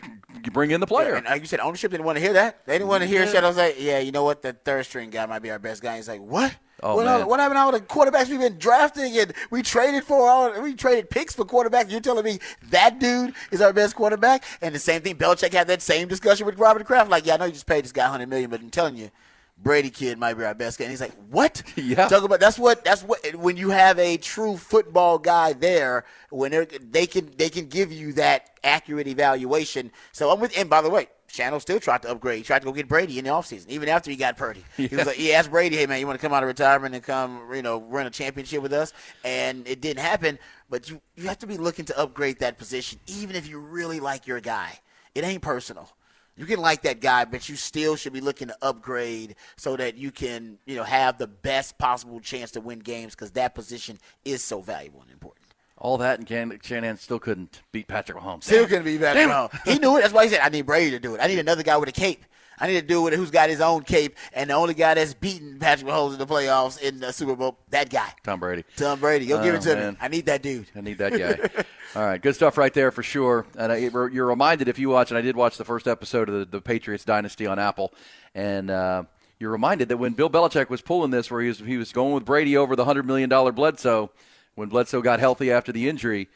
you 0.45 0.51
bring 0.51 0.73
in 0.73 0.81
the 0.81 0.89
player. 0.89 1.15
And 1.15 1.25
like 1.25 1.41
you 1.41 1.47
said, 1.47 1.61
ownership 1.61 1.93
didn't 1.93 2.05
want 2.05 2.17
to 2.17 2.21
hear 2.21 2.33
that. 2.33 2.67
They 2.67 2.75
didn't 2.75 2.89
want 2.89 3.03
to 3.03 3.07
hear 3.07 3.25
Shadow 3.29 3.51
like, 3.51 3.77
"Yeah, 3.79 4.01
you 4.01 4.11
know 4.11 4.25
what? 4.25 4.43
The 4.43 4.55
third 4.55 4.85
string 4.85 5.11
guy 5.11 5.25
might 5.27 5.39
be 5.39 5.53
our 5.53 5.61
best 5.61 5.81
guy." 5.81 5.95
He's 5.95 6.09
like, 6.09 6.21
"What? 6.21 6.53
Oh, 6.83 6.97
what, 6.97 7.07
man. 7.07 7.27
what 7.27 7.41
happened 7.41 7.57
to 7.57 7.61
all 7.61 7.73
the 7.73 7.81
quarterbacks 7.81 8.29
we've 8.29 8.39
been 8.39 8.59
drafting 8.59 9.17
and 9.19 9.33
we 9.51 9.63
traded 9.63 10.05
for? 10.05 10.29
All, 10.29 10.61
we 10.61 10.75
traded 10.75 11.09
picks 11.09 11.35
for 11.35 11.45
quarterbacks. 11.45 11.91
You're 11.91 12.01
telling 12.01 12.25
me 12.25 12.39
that 12.71 12.99
dude 12.99 13.35
is 13.51 13.61
our 13.61 13.73
best 13.73 13.97
quarterback?" 13.97 14.45
And 14.61 14.75
the 14.75 14.79
same 14.79 15.01
thing, 15.01 15.17
Belichick 15.17 15.53
had 15.53 15.69
that 15.69 15.81
same 15.81 16.07
discussion 16.07 16.45
with 16.45 16.59
Robert 16.59 16.87
Kraft. 16.87 17.11
Like, 17.11 17.25
"Yeah, 17.27 17.35
I 17.35 17.37
know 17.39 17.45
you 17.47 17.53
just 17.53 17.67
paid 17.67 17.85
this 17.85 17.93
guy 17.93 18.05
100 18.05 18.29
million, 18.29 18.51
but 18.51 18.61
I'm 18.61 18.71
telling 18.71 18.97
you." 18.97 19.11
Brady 19.59 19.89
kid 19.89 20.19
might 20.19 20.35
be 20.35 20.45
our 20.45 20.55
best 20.55 20.79
guy. 20.79 20.85
And 20.85 20.91
he's 20.91 21.01
like, 21.01 21.15
"What? 21.31 21.63
Yeah. 21.77 22.09
Talk 22.09 22.25
about 22.25 22.41
that's 22.41 22.59
what 22.59 22.85
that's 22.85 23.03
what 23.03 23.35
when 23.37 23.57
you 23.57 23.71
have 23.71 23.99
a 23.99 24.19
true 24.19 24.57
football 24.57 25.19
guy 25.19 25.55
there, 25.55 26.05
when 26.31 26.51
they're, 26.51 26.67
can 26.67 27.31
they 27.37 27.49
can 27.49 27.69
give 27.69 27.91
you 27.91 28.13
that 28.15 28.51
accurate 28.63 29.07
evaluation. 29.07 29.93
So 30.13 30.31
I'm 30.31 30.41
with. 30.41 30.57
And 30.59 30.69
by 30.69 30.83
the 30.83 30.91
way, 30.91 31.09
Shanahan 31.29 31.61
still 31.61 31.81
tried 31.81 32.03
to 32.03 32.11
upgrade. 32.11 32.39
He 32.39 32.45
tried 32.45 32.61
to 32.61 32.65
go 32.65 32.73
get 32.73 32.89
Brady 32.89 33.19
in 33.19 33.25
the 33.25 33.31
offseason, 33.31 33.69
even 33.69 33.89
after 33.89 34.11
he 34.11 34.17
got 34.17 34.37
Purdy. 34.37 34.65
He 34.77 34.95
was 34.95 35.07
like, 35.07 35.17
he 35.17 35.33
asked 35.33 35.51
Brady, 35.51 35.77
"Hey 35.77 35.87
man, 35.87 36.01
you 36.01 36.07
want 36.07 36.19
to 36.19 36.25
come 36.25 36.33
out 36.33 36.43
of 36.43 36.47
retirement 36.49 36.95
and 36.95 37.03
come, 37.03 37.43
you 37.55 37.63
know, 37.63 37.81
run 37.83 38.07
a 38.07 38.11
championship 38.11 38.63
with 38.63 38.73
us?" 38.73 38.93
And 39.25 39.67
it 39.67 39.81
didn't 39.81 40.03
happen. 40.03 40.39
But 40.71 40.89
you 40.91 41.01
you 41.17 41.29
have 41.29 41.39
to 41.39 41.47
be 41.47 41.57
looking 41.57 41.85
to 41.87 41.99
upgrade 41.99 42.39
that 42.41 42.59
position, 42.59 42.99
even 43.07 43.37
if 43.37 43.49
you 43.49 43.59
really 43.59 44.01
like 44.01 44.27
your 44.27 44.41
guy. 44.41 44.79
It 45.15 45.25
ain't 45.25 45.43
personal. 45.43 45.91
You 46.37 46.45
can 46.45 46.61
like 46.61 46.83
that 46.83 47.01
guy, 47.01 47.25
but 47.25 47.49
you 47.49 47.57
still 47.57 47.97
should 47.97 48.13
be 48.13 48.21
looking 48.21 48.49
to 48.49 48.57
upgrade 48.61 49.37
so 49.57 49.75
that 49.77 49.97
you 49.97 50.11
can, 50.11 50.59
you 50.67 50.77
know, 50.77 50.83
have 50.85 51.17
the 51.17 51.27
best 51.27 51.79
possible 51.79 52.21
chance 52.21 52.51
to 52.53 52.61
win 52.61 52.81
games 52.81 53.15
because 53.15 53.31
that 53.33 53.55
position 53.55 53.99
is 54.25 54.45
so 54.45 54.61
valuable 54.61 55.01
and 55.01 55.11
important. 55.11 55.46
All 55.79 55.99
that, 55.99 56.19
and 56.19 56.27
Can- 56.27 56.59
Shanahan 56.63 56.97
still 56.97 57.19
couldn't 57.19 57.61
beat 57.71 57.87
Patrick 57.87 58.17
Mahomes. 58.19 58.45
Still 58.45 58.61
Damn. 58.63 58.69
couldn't 58.69 58.85
beat. 58.85 59.01
Damn 59.01 59.31
it. 59.31 59.51
He 59.67 59.79
knew 59.79 59.97
it. 59.99 60.01
That's 60.01 60.15
why 60.15 60.25
he 60.25 60.31
said, 60.31 60.41
"I 60.43 60.49
need 60.49 60.63
Brady 60.67 60.91
to 60.93 60.99
do 60.99 61.15
it. 61.15 61.21
I 61.23 61.27
need 61.27 61.39
another 61.39 61.63
guy 61.63 61.77
with 61.77 61.89
a 61.89 61.93
cape. 61.93 62.25
I 62.59 62.67
need 62.67 62.81
to 62.81 62.87
do 62.87 63.07
it 63.09 63.13
who's 63.13 63.31
got 63.31 63.51
his 63.51 63.61
own 63.61 63.83
cape." 63.83 64.17
And 64.33 64.49
the 64.49 64.55
only 64.55 64.73
guy 64.73 64.95
that's 64.95 65.13
beaten 65.13 65.59
Patrick 65.59 65.87
Mahomes 65.91 66.15
in 66.15 66.19
the 66.19 66.27
playoffs 66.27 66.81
in 66.81 67.01
the 67.01 67.13
Super 67.13 67.37
Bowl, 67.37 67.59
that 67.69 67.91
guy, 67.91 68.09
Tom 68.25 68.41
Brady. 68.41 68.65
Tom 68.77 68.99
Brady. 69.01 69.27
You'll 69.27 69.43
give 69.43 69.55
Oh, 69.55 69.59
it 69.59 69.63
to 69.63 69.75
man. 69.77 69.93
me. 69.93 69.99
I 70.01 70.09
need 70.09 70.25
that 70.27 70.43
dude. 70.43 70.67
I 70.75 70.81
need 70.81 70.97
that 70.99 71.13
guy. 71.13 71.65
All 71.95 72.03
right, 72.07 72.21
good 72.23 72.35
stuff 72.35 72.57
right 72.57 72.73
there 72.73 72.91
for 72.91 73.03
sure. 73.03 73.45
And 73.59 73.71
I, 73.73 73.77
you're 73.77 74.27
reminded 74.27 74.69
if 74.69 74.79
you 74.79 74.89
watch, 74.89 75.11
and 75.11 75.19
I 75.19 75.21
did 75.23 75.37
watch 75.37 75.57
the 75.59 75.65
first 75.65 75.87
episode 75.87 76.29
of 76.31 76.35
the, 76.39 76.45
the 76.57 76.61
Patriots 76.63 77.05
Dynasty 77.05 77.47
on 77.47 77.59
Apple, 77.59 77.93
and 78.35 78.71
uh, 78.71 79.03
you're 79.39 79.53
reminded 79.53 79.89
that 79.91 79.99
when 79.99 80.13
Bill 80.15 80.31
Belichick 80.31 80.71
was 80.71 80.81
pulling 80.81 81.11
this, 81.11 81.31
where 81.31 81.43
he 81.43 81.49
was 81.49 81.59
he 81.59 81.77
was 81.77 81.93
going 81.93 82.15
with 82.15 82.25
Brady 82.25 82.57
over 82.57 82.77
the 82.77 82.87
hundred 82.87 83.07
million 83.07 83.29
dollar 83.29 83.53
Bledsoe, 83.53 84.11
when 84.57 84.69
Bledsoe 84.69 85.01
got 85.01 85.21
healthy 85.21 85.53
after 85.53 85.71
the 85.71 85.89
injury, 85.89 86.29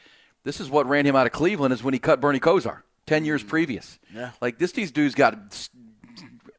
this 0.44 0.60
is 0.60 0.70
what 0.70 0.88
ran 0.88 1.04
him 1.04 1.16
out 1.16 1.26
of 1.26 1.32
Cleveland. 1.32 1.74
Is 1.74 1.82
when 1.82 1.92
he 1.92 1.98
cut 1.98 2.20
Bernie 2.20 2.38
Kosar 2.38 2.82
ten 3.06 3.24
years 3.24 3.42
previous. 3.42 3.98
Yeah. 4.14 4.30
Like 4.40 4.58
this, 4.58 4.70
these 4.72 4.92
dudes 4.92 5.16
got 5.16 5.68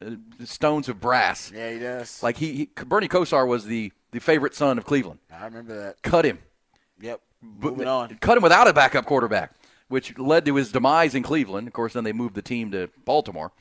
uh, 0.04 0.10
stones 0.44 0.88
of 0.88 1.00
brass. 1.00 1.50
Yeah, 1.54 1.72
he 1.72 1.78
does. 1.78 2.22
Like 2.22 2.36
he, 2.36 2.52
he 2.52 2.84
Bernie 2.84 3.08
Kosar 3.08 3.46
was 3.46 3.64
the 3.64 3.92
the 4.10 4.20
favorite 4.20 4.54
son 4.54 4.76
of 4.76 4.84
Cleveland. 4.84 5.20
I 5.32 5.46
remember 5.46 5.74
that. 5.84 6.02
Cut 6.02 6.26
him. 6.26 6.38
Yep. 7.00 7.20
Moving 7.40 7.88
on. 7.88 8.16
Cut 8.20 8.36
him 8.36 8.42
without 8.42 8.68
a 8.68 8.72
backup 8.72 9.06
quarterback, 9.06 9.52
which 9.88 10.16
led 10.18 10.44
to 10.44 10.54
his 10.54 10.70
demise 10.70 11.14
in 11.14 11.22
Cleveland. 11.22 11.66
Of 11.66 11.72
course, 11.72 11.94
then 11.94 12.04
they 12.04 12.12
moved 12.12 12.34
the 12.34 12.42
team 12.42 12.70
to 12.72 12.88
Baltimore. 13.04 13.52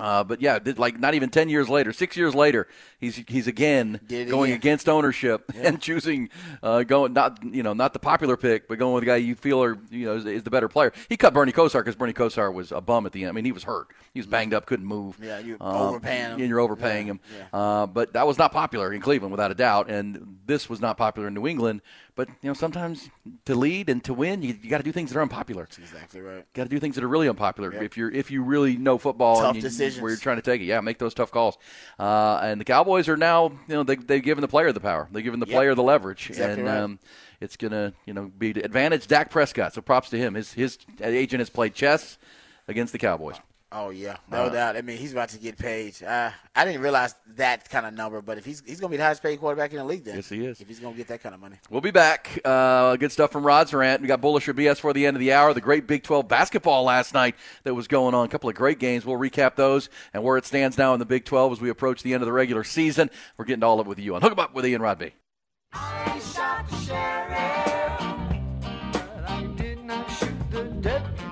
Uh, 0.00 0.22
but 0.22 0.40
yeah, 0.40 0.58
like 0.76 0.98
not 0.98 1.14
even 1.14 1.28
ten 1.28 1.48
years 1.48 1.68
later, 1.68 1.92
six 1.92 2.16
years 2.16 2.34
later, 2.34 2.68
he's 3.00 3.16
he's 3.26 3.46
again 3.48 4.00
going 4.08 4.50
again. 4.50 4.56
against 4.56 4.88
ownership 4.88 5.50
and 5.56 5.80
choosing 5.88 6.28
uh, 6.62 6.84
going 6.84 7.12
not 7.12 7.42
you 7.44 7.62
know 7.64 7.72
not 7.72 7.92
the 7.92 7.98
popular 7.98 8.36
pick, 8.36 8.68
but 8.68 8.78
going 8.78 8.94
with 8.94 9.02
the 9.02 9.06
guy 9.06 9.16
you 9.16 9.34
feel 9.34 9.62
are 9.62 9.76
you 9.90 10.06
know 10.06 10.14
is, 10.14 10.24
is 10.24 10.42
the 10.44 10.50
better 10.50 10.68
player. 10.68 10.92
He 11.08 11.16
cut 11.16 11.34
Bernie 11.34 11.50
Kosar 11.52 11.80
because 11.80 11.96
Bernie 11.96 12.12
Kosar 12.12 12.52
was 12.54 12.70
a 12.70 12.80
bum 12.80 13.06
at 13.06 13.12
the 13.12 13.22
end. 13.22 13.30
I 13.30 13.32
mean, 13.32 13.44
he 13.44 13.50
was 13.52 13.64
hurt, 13.64 13.88
he 14.14 14.20
was 14.20 14.26
banged 14.28 14.54
up, 14.54 14.66
couldn't 14.66 14.86
move. 14.86 15.18
Yeah, 15.20 15.40
you're 15.40 15.56
Um, 15.60 15.74
overpaying 15.76 16.24
him. 16.26 16.40
And 16.40 16.48
you're 16.48 16.60
overpaying 16.60 17.06
him. 17.08 17.20
Uh, 17.52 17.86
but 17.86 18.12
that 18.12 18.26
was 18.26 18.38
not 18.38 18.52
popular 18.52 18.92
in 18.92 19.00
Cleveland, 19.00 19.32
without 19.32 19.50
a 19.50 19.54
doubt. 19.56 19.90
And 19.90 20.38
this 20.46 20.70
was 20.70 20.80
not 20.80 20.96
popular 20.96 21.26
in 21.28 21.34
New 21.34 21.46
England. 21.48 21.82
But 22.18 22.28
you 22.42 22.50
know, 22.50 22.54
sometimes 22.54 23.10
to 23.44 23.54
lead 23.54 23.88
and 23.88 24.02
to 24.02 24.12
win, 24.12 24.42
you, 24.42 24.58
you 24.60 24.68
got 24.68 24.78
to 24.78 24.82
do 24.82 24.90
things 24.90 25.10
that 25.12 25.18
are 25.18 25.22
unpopular. 25.22 25.68
Exactly 25.78 26.20
right. 26.20 26.44
Got 26.52 26.64
to 26.64 26.68
do 26.68 26.80
things 26.80 26.96
that 26.96 27.04
are 27.04 27.08
really 27.08 27.28
unpopular. 27.28 27.72
If 27.72 27.96
you're 27.96 28.10
if 28.10 28.32
you 28.32 28.42
really 28.42 28.76
know 28.76 28.98
football 28.98 29.36
Tough 29.36 29.46
and 29.54 29.56
you, 29.56 29.62
decisions. 29.62 30.02
where 30.02 30.10
you're 30.10 30.18
trying 30.18 30.34
to 30.34 30.42
take 30.42 30.60
it, 30.60 30.64
yeah, 30.64 30.80
make 30.80 30.98
those 30.98 31.14
tough 31.14 31.30
calls. 31.30 31.56
Uh, 31.96 32.40
and 32.42 32.60
the 32.60 32.64
Cowboys 32.64 33.08
are 33.08 33.16
now, 33.16 33.50
you 33.68 33.74
know, 33.76 33.84
they 33.84 33.94
they've 33.94 34.20
given 34.20 34.42
the 34.42 34.48
player 34.48 34.72
the 34.72 34.80
power. 34.80 35.06
They've 35.12 35.22
given 35.22 35.38
the 35.38 35.46
Yep. 35.46 35.54
player 35.54 35.74
the 35.76 35.82
leverage, 35.84 36.30
Exactly 36.30 36.54
and 36.58 36.68
right. 36.68 36.80
um, 36.80 36.98
it's 37.40 37.56
gonna 37.56 37.92
you 38.04 38.12
know 38.14 38.32
be 38.36 38.52
to 38.52 38.62
advantage 38.64 39.06
Dak 39.06 39.30
Prescott. 39.30 39.74
So 39.74 39.80
props 39.80 40.10
to 40.10 40.18
him. 40.18 40.34
His 40.34 40.52
his 40.54 40.76
agent 41.00 41.38
has 41.38 41.50
played 41.50 41.72
chess 41.72 42.18
against 42.66 42.92
the 42.92 42.98
Cowboys. 42.98 43.36
Oh 43.70 43.90
yeah, 43.90 44.16
no 44.30 44.44
Uh, 44.44 44.48
doubt. 44.48 44.76
I 44.78 44.80
mean, 44.82 44.96
he's 44.96 45.12
about 45.12 45.28
to 45.28 45.38
get 45.38 45.58
paid. 45.58 46.02
Uh, 46.02 46.30
I 46.56 46.64
didn't 46.64 46.80
realize 46.80 47.14
that 47.36 47.68
kind 47.68 47.84
of 47.84 47.92
number, 47.92 48.22
but 48.22 48.38
if 48.38 48.46
he's 48.46 48.62
he's 48.66 48.80
going 48.80 48.90
to 48.90 48.94
be 48.94 48.96
the 48.96 49.04
highest 49.04 49.22
paid 49.22 49.38
quarterback 49.38 49.72
in 49.72 49.76
the 49.76 49.84
league, 49.84 50.04
then 50.04 50.16
Yes, 50.16 50.30
he 50.30 50.46
is. 50.46 50.60
If 50.62 50.68
he's 50.68 50.78
going 50.80 50.94
to 50.94 50.96
get 50.96 51.06
that 51.08 51.22
kind 51.22 51.34
of 51.34 51.40
money, 51.42 51.56
We'll 51.68 51.82
be 51.82 51.90
back. 51.90 52.40
Uh, 52.46 52.96
good 52.96 53.12
stuff 53.12 53.30
from 53.30 53.44
Rod's 53.46 53.74
rant. 53.74 54.00
We 54.00 54.08
got 54.08 54.22
bullish 54.22 54.48
or 54.48 54.54
BS 54.54 54.78
for 54.80 54.94
the 54.94 55.04
end 55.04 55.16
of 55.18 55.20
the 55.20 55.34
hour. 55.34 55.52
The 55.52 55.60
great 55.60 55.86
Big 55.86 56.02
12 56.02 56.26
basketball 56.26 56.84
last 56.84 57.12
night 57.12 57.34
that 57.64 57.74
was 57.74 57.88
going 57.88 58.14
on. 58.14 58.24
A 58.24 58.28
couple 58.28 58.48
of 58.48 58.56
great 58.56 58.78
games. 58.78 59.04
We'll 59.04 59.18
recap 59.18 59.54
those 59.54 59.90
and 60.14 60.22
where 60.24 60.38
it 60.38 60.46
stands 60.46 60.78
now 60.78 60.94
in 60.94 60.98
the 60.98 61.04
Big 61.06 61.26
12 61.26 61.52
as 61.52 61.60
we 61.60 61.68
approach 61.68 62.02
the 62.02 62.14
end 62.14 62.22
of 62.22 62.26
the 62.26 62.32
regular 62.32 62.64
season. 62.64 63.10
We're 63.36 63.44
getting 63.44 63.60
to 63.60 63.66
all 63.66 63.80
of 63.80 63.86
it 63.86 63.90
with 63.90 63.98
you 63.98 64.14
on 64.14 64.22
Hook 64.22 64.32
'em 64.32 64.38
Up 64.38 64.54
with 64.54 64.64
Ian 64.64 64.80
Rodby. 64.80 65.12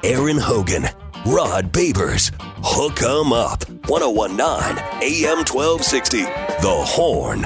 Aaron 0.04 0.38
Hogan, 0.38 0.86
Rod 1.26 1.72
Babers, 1.72 2.30
Hook 2.62 3.02
'em 3.02 3.32
Up. 3.32 3.64
1019 3.88 4.78
AM 5.02 5.44
1260. 5.44 6.22
The 6.22 6.84
Horn. 6.86 7.44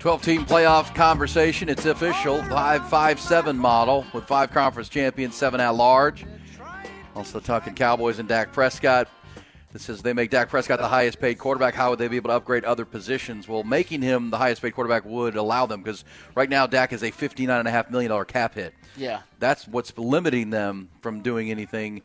Twelve-team 0.00 0.46
playoff 0.46 0.92
conversation. 0.96 1.68
It's 1.68 1.86
official. 1.86 2.42
Five-five-seven 2.44 3.56
model 3.56 4.04
with 4.12 4.24
five 4.24 4.50
conference 4.50 4.88
champions, 4.88 5.36
seven 5.36 5.60
at 5.60 5.76
large. 5.76 6.26
Also 7.14 7.38
talking 7.38 7.74
Cowboys 7.74 8.18
and 8.18 8.28
Dak 8.28 8.52
Prescott. 8.52 9.06
This 9.72 9.82
says 9.82 10.02
they 10.02 10.12
make 10.12 10.30
Dak 10.30 10.48
Prescott 10.48 10.80
the 10.80 10.88
highest 10.88 11.20
paid 11.20 11.38
quarterback. 11.38 11.74
How 11.74 11.90
would 11.90 12.00
they 12.00 12.08
be 12.08 12.16
able 12.16 12.30
to 12.30 12.34
upgrade 12.36 12.64
other 12.64 12.84
positions? 12.84 13.46
Well, 13.46 13.62
making 13.62 14.02
him 14.02 14.30
the 14.30 14.36
highest 14.38 14.62
paid 14.62 14.74
quarterback 14.74 15.04
would 15.04 15.36
allow 15.36 15.66
them 15.66 15.82
because 15.82 16.04
right 16.34 16.48
now 16.48 16.66
Dak 16.66 16.92
is 16.92 17.02
a 17.04 17.12
$59.5 17.12 17.90
million 17.90 18.24
cap 18.24 18.54
hit. 18.54 18.74
yeah, 18.96 19.20
That's 19.38 19.68
what's 19.68 19.96
limiting 19.96 20.50
them 20.50 20.88
from 21.02 21.20
doing 21.22 21.50
anything. 21.52 22.02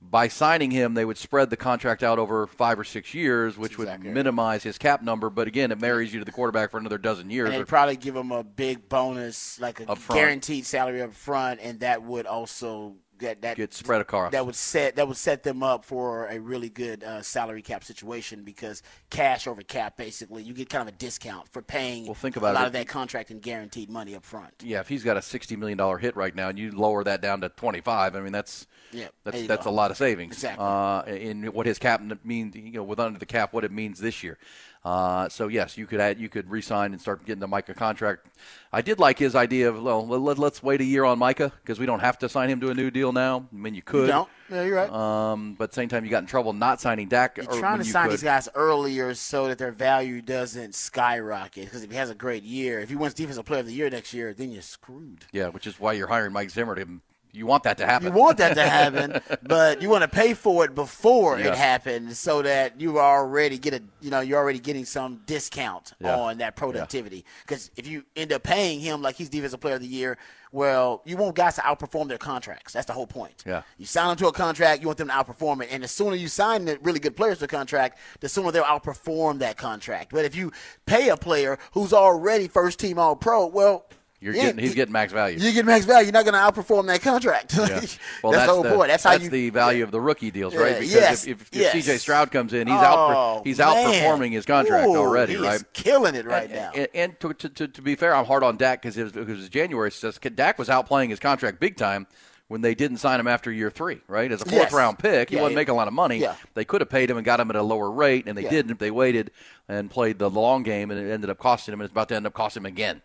By 0.00 0.26
signing 0.26 0.72
him, 0.72 0.94
they 0.94 1.04
would 1.04 1.18
spread 1.18 1.48
the 1.50 1.56
contract 1.56 2.02
out 2.02 2.18
over 2.18 2.48
five 2.48 2.76
or 2.76 2.82
six 2.82 3.14
years, 3.14 3.56
which 3.56 3.78
would 3.78 4.02
minimize 4.02 4.64
his 4.64 4.76
cap 4.76 5.00
number. 5.02 5.30
But 5.30 5.46
again, 5.46 5.70
it 5.70 5.80
marries 5.80 6.12
you 6.12 6.18
to 6.18 6.24
the 6.24 6.32
quarterback 6.32 6.72
for 6.72 6.78
another 6.78 6.98
dozen 6.98 7.30
years. 7.30 7.50
and 7.50 7.58
they'd 7.58 7.68
probably 7.68 7.96
give 7.96 8.16
him 8.16 8.32
a 8.32 8.42
big 8.42 8.88
bonus, 8.88 9.60
like 9.60 9.78
a 9.78 9.96
guaranteed 10.08 10.66
salary 10.66 11.02
up 11.02 11.12
front, 11.12 11.60
and 11.62 11.80
that 11.80 12.02
would 12.02 12.26
also 12.26 12.96
get 13.22 13.42
that 13.42 13.56
get 13.56 13.72
spread 13.72 14.00
across. 14.00 14.32
that 14.32 14.44
would 14.44 14.54
set 14.54 14.96
that 14.96 15.08
would 15.08 15.16
set 15.16 15.42
them 15.42 15.62
up 15.62 15.84
for 15.84 16.26
a 16.26 16.38
really 16.38 16.68
good 16.68 17.02
uh, 17.04 17.22
salary 17.22 17.62
cap 17.62 17.84
situation 17.84 18.42
because 18.42 18.82
cash 19.10 19.46
over 19.46 19.62
cap 19.62 19.96
basically 19.96 20.42
you 20.42 20.52
get 20.54 20.68
kind 20.68 20.88
of 20.88 20.94
a 20.94 20.98
discount 20.98 21.48
for 21.48 21.62
paying 21.62 22.04
Well, 22.06 22.14
think 22.14 22.36
about 22.36 22.52
a 22.52 22.54
lot 22.54 22.64
it. 22.64 22.66
of 22.68 22.72
that 22.74 22.88
contract 22.88 23.30
and 23.30 23.40
guaranteed 23.40 23.88
money 23.88 24.14
up 24.14 24.24
front. 24.24 24.52
yeah, 24.62 24.80
if 24.80 24.88
he's 24.88 25.02
got 25.04 25.16
a 25.16 25.22
sixty 25.22 25.56
million 25.56 25.78
dollar 25.78 25.98
hit 25.98 26.16
right 26.16 26.34
now, 26.34 26.48
and 26.48 26.58
you 26.58 26.70
lower 26.72 27.04
that 27.04 27.20
down 27.22 27.40
to 27.42 27.48
twenty 27.48 27.80
five, 27.80 28.14
I 28.16 28.20
mean 28.20 28.32
that's 28.32 28.66
Yeah, 28.92 29.08
that's 29.24 29.46
that's 29.46 29.64
go. 29.64 29.70
a 29.70 29.72
lot 29.72 29.90
of 29.90 29.96
savings. 29.96 30.34
Exactly. 30.34 30.64
Uh, 30.66 31.02
in 31.04 31.44
what 31.52 31.66
his 31.66 31.78
cap 31.78 32.02
means, 32.24 32.54
you 32.56 32.72
know, 32.72 32.82
with 32.82 32.98
under 33.00 33.18
the 33.18 33.26
cap, 33.26 33.52
what 33.52 33.64
it 33.64 33.72
means 33.72 33.98
this 34.00 34.22
year. 34.22 34.38
Uh, 34.84 35.28
so 35.28 35.46
yes, 35.46 35.78
you 35.78 35.86
could 35.86 36.00
add, 36.00 36.18
you 36.18 36.28
could 36.28 36.50
resign 36.50 36.92
and 36.92 37.00
start 37.00 37.24
getting 37.24 37.40
the 37.40 37.46
Micah 37.46 37.74
contract. 37.74 38.26
I 38.72 38.82
did 38.82 38.98
like 38.98 39.16
his 39.16 39.36
idea 39.36 39.68
of 39.68 39.80
well, 39.80 40.04
let, 40.06 40.38
us 40.40 40.62
wait 40.62 40.80
a 40.80 40.84
year 40.84 41.04
on 41.04 41.20
Micah 41.20 41.52
because 41.62 41.78
we 41.78 41.86
don't 41.86 42.00
have 42.00 42.18
to 42.18 42.28
sign 42.28 42.50
him 42.50 42.60
to 42.60 42.70
a 42.70 42.74
new 42.74 42.90
deal 42.90 43.12
now. 43.12 43.46
I 43.52 43.56
mean, 43.56 43.74
you 43.74 43.82
could. 43.82 44.02
You 44.02 44.06
don't. 44.08 44.28
Yeah, 44.50 44.64
you're 44.64 44.76
right. 44.76 44.90
Um, 44.90 45.54
but 45.54 45.72
same 45.72 45.88
time, 45.88 46.04
you 46.04 46.10
got 46.10 46.22
in 46.22 46.26
trouble 46.26 46.52
not 46.52 46.80
signing 46.80 47.08
Dak. 47.08 47.36
You're 47.36 47.46
trying 47.46 47.78
to 47.78 47.84
you 47.84 47.92
sign 47.92 48.06
could. 48.06 48.14
these 48.14 48.24
guys 48.24 48.48
earlier 48.54 49.14
so 49.14 49.46
that 49.46 49.58
their 49.58 49.70
value 49.70 50.20
doesn't 50.20 50.74
skyrocket. 50.74 51.66
Because 51.66 51.84
if 51.84 51.90
he 51.90 51.96
has 51.96 52.10
a 52.10 52.14
great 52.14 52.42
year, 52.42 52.80
if 52.80 52.88
he 52.88 52.96
wins 52.96 53.14
Defensive 53.14 53.44
Player 53.44 53.60
of 53.60 53.66
the 53.66 53.72
Year 53.72 53.88
next 53.88 54.12
year, 54.12 54.34
then 54.34 54.50
you're 54.50 54.62
screwed. 54.62 55.26
Yeah, 55.32 55.48
which 55.48 55.68
is 55.68 55.78
why 55.78 55.92
you're 55.92 56.08
hiring 56.08 56.32
Mike 56.32 56.50
Zimmer 56.50 56.74
to 56.74 57.00
you 57.34 57.46
want 57.46 57.62
that 57.64 57.78
to 57.78 57.86
happen. 57.86 58.08
You 58.08 58.12
want 58.18 58.36
that 58.38 58.54
to 58.54 58.62
happen, 58.68 59.20
but 59.42 59.80
you 59.80 59.88
want 59.88 60.02
to 60.02 60.08
pay 60.08 60.34
for 60.34 60.64
it 60.64 60.74
before 60.74 61.38
Yeah. 61.38 61.48
it 61.48 61.54
happens, 61.56 62.18
so 62.18 62.42
that 62.42 62.80
you 62.80 62.98
already 62.98 63.58
get 63.58 63.72
a, 63.74 63.82
you 64.00 64.10
know, 64.10 64.20
you're 64.20 64.38
already 64.38 64.58
getting 64.58 64.84
some 64.84 65.20
discount 65.26 65.94
Yeah. 66.00 66.16
on 66.16 66.38
that 66.38 66.56
productivity. 66.56 67.24
Because 67.46 67.70
if 67.76 67.86
you 67.86 68.04
end 68.16 68.32
up 68.32 68.42
paying 68.42 68.80
him 68.80 69.00
like 69.02 69.16
he's 69.16 69.30
defensive 69.30 69.60
player 69.60 69.76
of 69.76 69.80
the 69.80 69.86
year, 69.86 70.18
well, 70.54 71.00
you 71.06 71.16
want 71.16 71.34
guys 71.34 71.54
to 71.54 71.62
outperform 71.62 72.08
their 72.08 72.18
contracts. 72.18 72.74
That's 72.74 72.84
the 72.86 72.92
whole 72.92 73.06
point. 73.06 73.42
Yeah. 73.46 73.62
You 73.78 73.86
sign 73.86 74.08
them 74.08 74.16
to 74.18 74.26
a 74.26 74.32
contract, 74.32 74.82
you 74.82 74.86
want 74.88 74.98
them 74.98 75.08
to 75.08 75.14
outperform 75.14 75.62
it, 75.62 75.70
and 75.72 75.82
the 75.82 75.88
sooner 75.88 76.14
you 76.14 76.28
sign 76.28 76.66
the 76.66 76.78
really 76.82 77.00
good 77.00 77.16
players 77.16 77.38
to 77.38 77.46
a 77.46 77.48
contract, 77.48 77.98
the 78.20 78.28
sooner 78.28 78.50
they'll 78.52 78.62
outperform 78.64 79.38
that 79.38 79.56
contract. 79.56 80.10
But 80.12 80.26
if 80.26 80.36
you 80.36 80.52
pay 80.84 81.08
a 81.08 81.16
player 81.16 81.58
who's 81.72 81.94
already 81.94 82.46
first 82.48 82.78
team 82.78 82.98
All 82.98 83.16
Pro, 83.16 83.46
well. 83.46 83.86
You're 84.22 84.34
yeah, 84.36 84.42
getting 84.46 84.58
he's 84.60 84.74
getting 84.76 84.92
max 84.92 85.12
value. 85.12 85.36
you 85.38 85.52
get 85.52 85.66
max 85.66 85.84
value. 85.84 86.04
You're 86.06 86.12
not 86.12 86.24
going 86.24 86.34
to 86.34 86.38
outperform 86.62 86.86
that 86.86 87.02
contract. 87.02 87.54
Yeah. 87.54 87.80
Well, 88.22 88.32
that's, 88.32 88.46
Well, 88.46 88.62
the 88.62 88.68
whole 88.68 88.76
point. 88.76 88.88
That's 88.88 89.02
how 89.02 89.14
you. 89.14 89.28
the 89.28 89.50
value 89.50 89.82
of 89.82 89.90
the 89.90 90.00
rookie 90.00 90.30
deals, 90.30 90.54
right? 90.54 90.74
Yeah, 90.74 90.78
Because 90.78 90.94
yes, 90.94 91.26
if, 91.26 91.42
if, 91.42 91.48
if 91.52 91.74
yes. 91.74 91.74
CJ 91.86 91.98
Stroud 91.98 92.30
comes 92.30 92.52
in, 92.52 92.68
he's 92.68 92.76
Oh, 92.76 92.80
out 92.80 93.42
he's 93.44 93.58
man. 93.58 93.68
outperforming 93.68 94.30
his 94.30 94.46
contract 94.46 94.86
Ooh, 94.86 94.96
already, 94.96 95.36
right? 95.36 95.60
killing 95.72 96.14
it 96.14 96.24
right 96.24 96.44
and, 96.44 96.52
now. 96.54 96.70
And, 96.74 96.88
and 96.94 97.20
to, 97.20 97.34
to, 97.34 97.48
to, 97.48 97.68
to 97.68 97.82
be 97.82 97.96
fair, 97.96 98.14
I'm 98.14 98.24
hard 98.24 98.44
on 98.44 98.56
Dak 98.56 98.80
because 98.82 98.96
it 98.96 99.02
was, 99.02 99.16
it 99.16 99.26
was 99.26 99.48
January. 99.48 99.90
Says 99.90 100.18
Dak 100.18 100.56
was 100.58 100.68
outplaying 100.68 101.10
his 101.10 101.18
contract 101.18 101.58
big 101.58 101.76
time 101.76 102.06
when 102.46 102.60
they 102.60 102.74
didn't 102.76 102.98
sign 102.98 103.18
him 103.18 103.26
after 103.26 103.50
year 103.50 103.70
three, 103.70 104.00
right? 104.06 104.30
As 104.30 104.42
a 104.42 104.44
fourth 104.44 104.54
Yes. 104.54 104.72
round 104.72 104.98
pick, 105.00 105.30
he 105.30 105.36
Yeah, 105.36 105.42
wasn't 105.42 105.54
yeah. 105.54 105.60
making 105.60 105.72
a 105.72 105.76
lot 105.76 105.88
of 105.88 105.94
money. 105.94 106.18
Yeah. 106.18 106.36
They 106.54 106.64
could 106.64 106.80
have 106.80 106.90
paid 106.90 107.10
him 107.10 107.16
and 107.16 107.24
got 107.24 107.40
him 107.40 107.50
at 107.50 107.56
a 107.56 107.62
lower 107.62 107.90
rate, 107.90 108.26
and 108.28 108.38
they 108.38 108.42
Yeah. 108.42 108.50
didn't. 108.50 108.78
They 108.78 108.90
waited 108.92 109.30
and 109.68 109.90
played 109.90 110.18
the 110.18 110.30
long 110.30 110.62
game, 110.62 110.90
and 110.92 111.00
it 111.00 111.10
ended 111.10 111.28
up 111.30 111.38
costing 111.38 111.72
him, 111.72 111.80
and 111.80 111.86
it's 111.86 111.92
about 111.92 112.08
to 112.10 112.14
end 112.14 112.26
up 112.26 112.34
costing 112.34 112.60
him 112.62 112.66
again. 112.66 113.02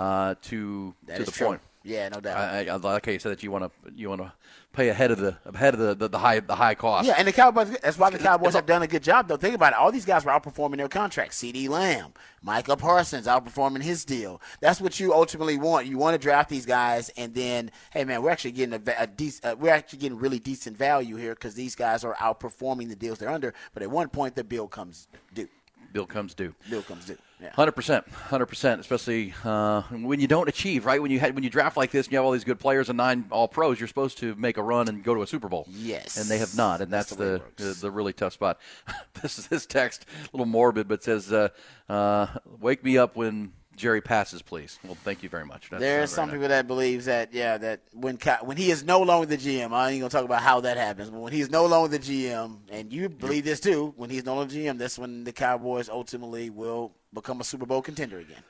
Uh, 0.00 0.34
to 0.40 0.94
That 1.06 1.18
to 1.18 1.24
the 1.24 1.30
true. 1.30 1.46
point. 1.48 1.60
Yeah, 1.82 2.08
no 2.08 2.20
doubt. 2.20 2.36
I, 2.36 2.66
I, 2.66 2.76
like 2.76 3.06
how 3.06 3.12
you 3.12 3.18
said 3.18 3.32
that 3.32 3.42
you 3.42 3.50
want 3.50 3.64
to 3.64 3.92
you 3.94 4.08
want 4.08 4.22
to 4.22 4.32
pay 4.72 4.88
ahead 4.88 5.10
of 5.10 5.18
the 5.18 5.36
ahead 5.46 5.74
of 5.74 5.80
the, 5.80 5.94
the, 5.94 6.08
the 6.08 6.18
high 6.18 6.40
the 6.40 6.54
high 6.54 6.74
cost. 6.74 7.06
Yeah, 7.06 7.14
and 7.18 7.28
the 7.28 7.32
Cowboys. 7.32 7.70
That's 7.82 7.98
why 7.98 8.08
the 8.08 8.18
Cowboys 8.18 8.54
have 8.54 8.64
done 8.64 8.82
a 8.82 8.86
good 8.86 9.02
job, 9.02 9.28
though. 9.28 9.36
Think 9.36 9.54
about 9.54 9.72
it. 9.72 9.78
All 9.78 9.92
these 9.92 10.06
guys 10.06 10.24
were 10.24 10.30
outperforming 10.32 10.78
their 10.78 10.88
contracts. 10.88 11.42
CeeDee 11.42 11.68
Lamb, 11.68 12.12
Micah 12.42 12.76
Parsons 12.76 13.26
outperforming 13.26 13.82
his 13.82 14.06
deal. 14.06 14.40
That's 14.60 14.80
what 14.80 15.00
you 15.00 15.12
ultimately 15.12 15.58
want. 15.58 15.86
You 15.86 15.98
want 15.98 16.14
to 16.14 16.18
draft 16.18 16.48
these 16.48 16.66
guys, 16.66 17.10
and 17.10 17.34
then, 17.34 17.70
hey 17.92 18.04
man, 18.04 18.22
we're 18.22 18.30
actually 18.30 18.52
getting 18.52 18.74
a, 18.74 18.92
a 19.02 19.06
dec- 19.06 19.44
uh, 19.44 19.56
we're 19.58 19.72
actually 19.72 19.98
getting 19.98 20.18
really 20.18 20.38
decent 20.38 20.76
value 20.78 21.16
here 21.16 21.34
because 21.34 21.54
these 21.54 21.74
guys 21.74 22.04
are 22.04 22.14
outperforming 22.16 22.88
the 22.88 22.96
deals 22.96 23.18
they're 23.18 23.30
under. 23.30 23.52
But 23.74 23.82
at 23.82 23.90
one 23.90 24.08
point, 24.08 24.34
the 24.34 24.44
bill 24.44 24.68
comes 24.68 25.08
due. 25.34 25.48
bill 25.92 26.06
comes 26.06 26.34
due. 26.34 26.54
Bill 26.70 26.82
comes 26.82 27.06
due. 27.06 27.18
Hundred 27.48 27.72
percent, 27.72 28.06
hundred 28.08 28.46
percent. 28.46 28.80
Especially 28.80 29.32
uh, 29.44 29.82
when 29.90 30.20
you 30.20 30.26
don't 30.26 30.48
achieve 30.48 30.84
right 30.84 31.00
when 31.00 31.10
you 31.10 31.18
had 31.18 31.34
when 31.34 31.42
you 31.44 31.50
draft 31.50 31.76
like 31.76 31.90
this 31.90 32.06
and 32.06 32.12
you 32.12 32.18
have 32.18 32.24
all 32.24 32.32
these 32.32 32.44
good 32.44 32.58
players 32.58 32.88
and 32.88 32.96
nine 32.96 33.24
All 33.30 33.48
Pros, 33.48 33.78
you're 33.80 33.88
supposed 33.88 34.18
to 34.18 34.34
make 34.36 34.56
a 34.56 34.62
run 34.62 34.88
and 34.88 35.02
go 35.02 35.14
to 35.14 35.22
a 35.22 35.26
Super 35.26 35.48
Bowl. 35.48 35.66
Yes. 35.68 36.16
and 36.16 36.28
they 36.28 36.38
have 36.38 36.54
not, 36.56 36.80
and 36.80 36.92
that's, 36.92 37.10
That's 37.10 37.18
the 37.18 37.42
the, 37.56 37.64
the 37.64 37.80
the 37.80 37.90
really 37.90 38.12
tough 38.12 38.32
spot. 38.34 38.58
this 39.22 39.38
is 39.38 39.46
this 39.48 39.66
text 39.66 40.06
a 40.22 40.36
little 40.36 40.46
morbid, 40.46 40.88
but 40.88 41.02
says, 41.02 41.32
uh, 41.32 41.48
uh, 41.88 42.26
"Wake 42.60 42.84
me 42.84 42.98
up 42.98 43.16
when 43.16 43.52
Jerry 43.76 44.00
passes, 44.02 44.42
please." 44.42 44.78
Well, 44.84 44.94
thank 44.94 45.22
you 45.22 45.28
very 45.28 45.46
much. 45.46 45.70
That's, 45.70 45.80
There's 45.80 45.96
very 45.96 46.06
some 46.08 46.26
nice. 46.28 46.34
people 46.34 46.48
that 46.48 46.66
believes 46.66 47.06
that 47.06 47.32
yeah 47.32 47.56
that 47.58 47.80
when 47.92 48.18
when 48.42 48.56
he 48.56 48.70
is 48.70 48.84
no 48.84 49.00
longer 49.02 49.26
the 49.26 49.38
GM, 49.38 49.72
I 49.72 49.90
ain't 49.90 50.00
gonna 50.00 50.10
talk 50.10 50.24
about 50.24 50.42
how 50.42 50.60
that 50.60 50.76
happens, 50.76 51.10
but 51.10 51.20
when 51.20 51.32
he's 51.32 51.50
no 51.50 51.66
longer 51.66 51.96
the 51.96 52.04
GM, 52.04 52.58
and 52.70 52.92
you 52.92 53.08
believe 53.08 53.44
this 53.44 53.60
too, 53.60 53.94
when 53.96 54.10
he's 54.10 54.24
no 54.24 54.34
longer 54.36 54.52
the 54.52 54.66
GM, 54.66 54.78
that's 54.78 54.98
when 54.98 55.24
the 55.24 55.32
Cowboys 55.32 55.88
ultimately 55.88 56.50
will 56.50 56.92
become 57.12 57.40
a 57.40 57.44
Super 57.44 57.66
Bowl 57.66 57.82
contender 57.82 58.18
again. 58.18 58.42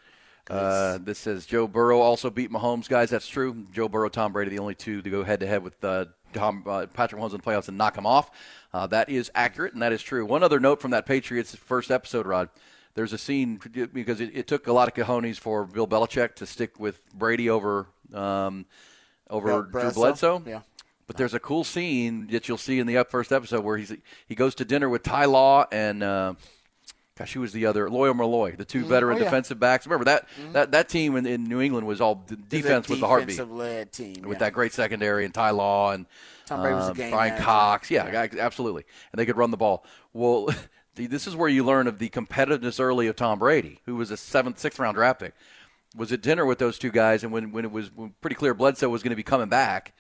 Uh, 0.49 0.99
this 0.99 1.19
says 1.19 1.47
Joe 1.47 1.69
Burrow 1.69 2.01
also 2.01 2.29
beat 2.29 2.51
Mahomes, 2.51 2.89
guys. 2.89 3.11
That's 3.11 3.29
true. 3.29 3.67
Joe 3.73 3.89
Burrow, 3.89 4.09
Tom 4.09 4.33
Brady, 4.33 4.51
the 4.51 4.59
only 4.59 4.75
two 4.75 5.01
to 5.03 5.11
go 5.11 5.23
head 5.23 5.41
to 5.41 5.47
head 5.47 5.63
with 5.63 5.83
uh, 5.85 6.07
Tom, 6.33 6.65
uh, 6.67 6.87
Patrick 6.93 7.21
Mahomes 7.21 7.31
in 7.31 7.37
the 7.37 7.43
playoffs 7.43 7.69
and 7.69 7.79
knock 7.79 7.97
him 7.97 8.07
off. 8.07 8.31
Uh, 8.73 8.87
that 8.89 9.09
is 9.09 9.31
accurate 9.35 9.75
and 9.75 9.83
that 9.83 9.93
is 9.93 10.03
true. 10.03 10.27
One 10.27 10.43
other 10.43 10.59
note 10.59 10.81
from 10.81 10.91
that 10.91 11.07
Patriots 11.07 11.55
first 11.55 11.91
episode, 11.91 12.27
Rod. 12.27 12.49
There's 12.95 13.13
a 13.13 13.19
scene 13.19 13.61
because 13.93 14.21
it, 14.21 14.33
it 14.35 14.47
took 14.49 14.67
a 14.67 14.73
lot 14.73 14.89
of 14.89 14.95
cojones 14.95 15.39
for 15.39 15.65
Bill 15.65 15.87
Belichick 15.87 16.35
to 16.37 16.47
stick 16.47 16.81
with 16.81 17.01
Brady 17.15 17.49
over 17.49 17.87
um, 18.13 18.67
over 19.29 19.63
Drew 19.63 19.71
Bledsoe? 19.71 20.01
Bledsoe. 20.01 20.43
Yeah. 20.45 20.61
But 21.07 21.17
there's 21.17 21.35
a 21.35 21.41
cool 21.41 21.63
scene 21.63 22.27
that 22.29 22.49
you'll 22.49 22.59
see 22.59 22.81
in 22.81 22.87
the 22.87 22.99
up 22.99 23.11
first 23.11 23.31
episode 23.31 23.65
where 23.65 23.77
he's 23.77 23.95
he 24.27 24.35
goes 24.35 24.57
to 24.57 24.65
dinner 24.65 24.89
with 24.89 25.05
Ty 25.05 25.27
Law 25.27 25.67
and 25.71 26.03
uh, 26.03 26.35
gosh, 27.21 27.35
who 27.35 27.41
was 27.41 27.53
the 27.53 27.67
other 27.67 27.91
Lawyer 27.91 28.15
Milloy, 28.15 28.57
the 28.57 28.65
two 28.65 28.85
veteran 28.85 29.17
Oh, 29.17 29.19
yeah. 29.19 29.25
Mm-hmm. 29.25 29.31
defensive 29.31 29.61
backs. 29.61 29.87
Remember 29.87 30.07
that 30.07 30.27
that 30.53 30.71
that 30.73 30.89
team 30.89 31.17
in, 31.17 31.27
in 31.27 31.45
New 31.45 31.61
England 31.61 31.87
was 31.87 32.01
all 32.01 32.25
defense 32.49 32.89
with 32.89 33.01
the 33.01 33.07
heartbeat 33.07 33.37
defensive-led 33.37 33.93
team 33.93 34.23
with 34.23 34.37
yeah. 34.37 34.39
that 34.39 34.53
great 34.55 34.73
secondary 34.73 35.27
and 35.27 35.35
Ty 35.35 35.51
Law 35.51 35.93
and 35.93 36.07
Tom 36.47 36.63
Brady 36.63 36.77
was 36.77 36.87
a 36.87 36.91
um, 36.93 36.97
game 36.97 37.11
Brian 37.11 37.33
manager. 37.33 37.45
Cox. 37.45 37.91
Yeah, 37.91 38.11
guys, 38.11 38.35
absolutely, 38.35 38.85
and 39.13 39.19
they 39.19 39.27
could 39.27 39.37
run 39.37 39.51
the 39.51 39.57
ball. 39.57 39.85
Well. 40.13 40.49
This 40.97 41.27
is 41.27 41.37
where 41.37 41.49
you 41.49 41.65
learn 41.65 41.87
of 41.87 41.99
the 41.99 42.11
competitiveness 42.11 42.79
early 42.79 43.07
of 43.07 43.17
Tom 43.17 43.39
Brady, 43.39 43.81
who 43.87 43.95
was 43.95 44.11
a 44.11 44.19
seventh, 44.19 44.59
sixth 44.59 44.79
round 44.79 44.97
draft 44.97 45.21
pick. 45.21 45.33
Was 45.97 46.13
at 46.13 46.21
dinner 46.21 46.45
with 46.45 46.59
those 46.59 46.79
two 46.79 46.91
guys, 46.91 47.23
and 47.23 47.33
when, 47.33 47.53
when 47.53 47.65
it 47.65 47.71
was 47.71 47.91
pretty 48.21 48.35
clear 48.35 48.53
Bledsoe 48.53 48.89
was 48.89 49.03
going 49.03 49.11
to 49.11 49.17
be 49.17 49.23
coming 49.23 49.49
back, 49.49 49.95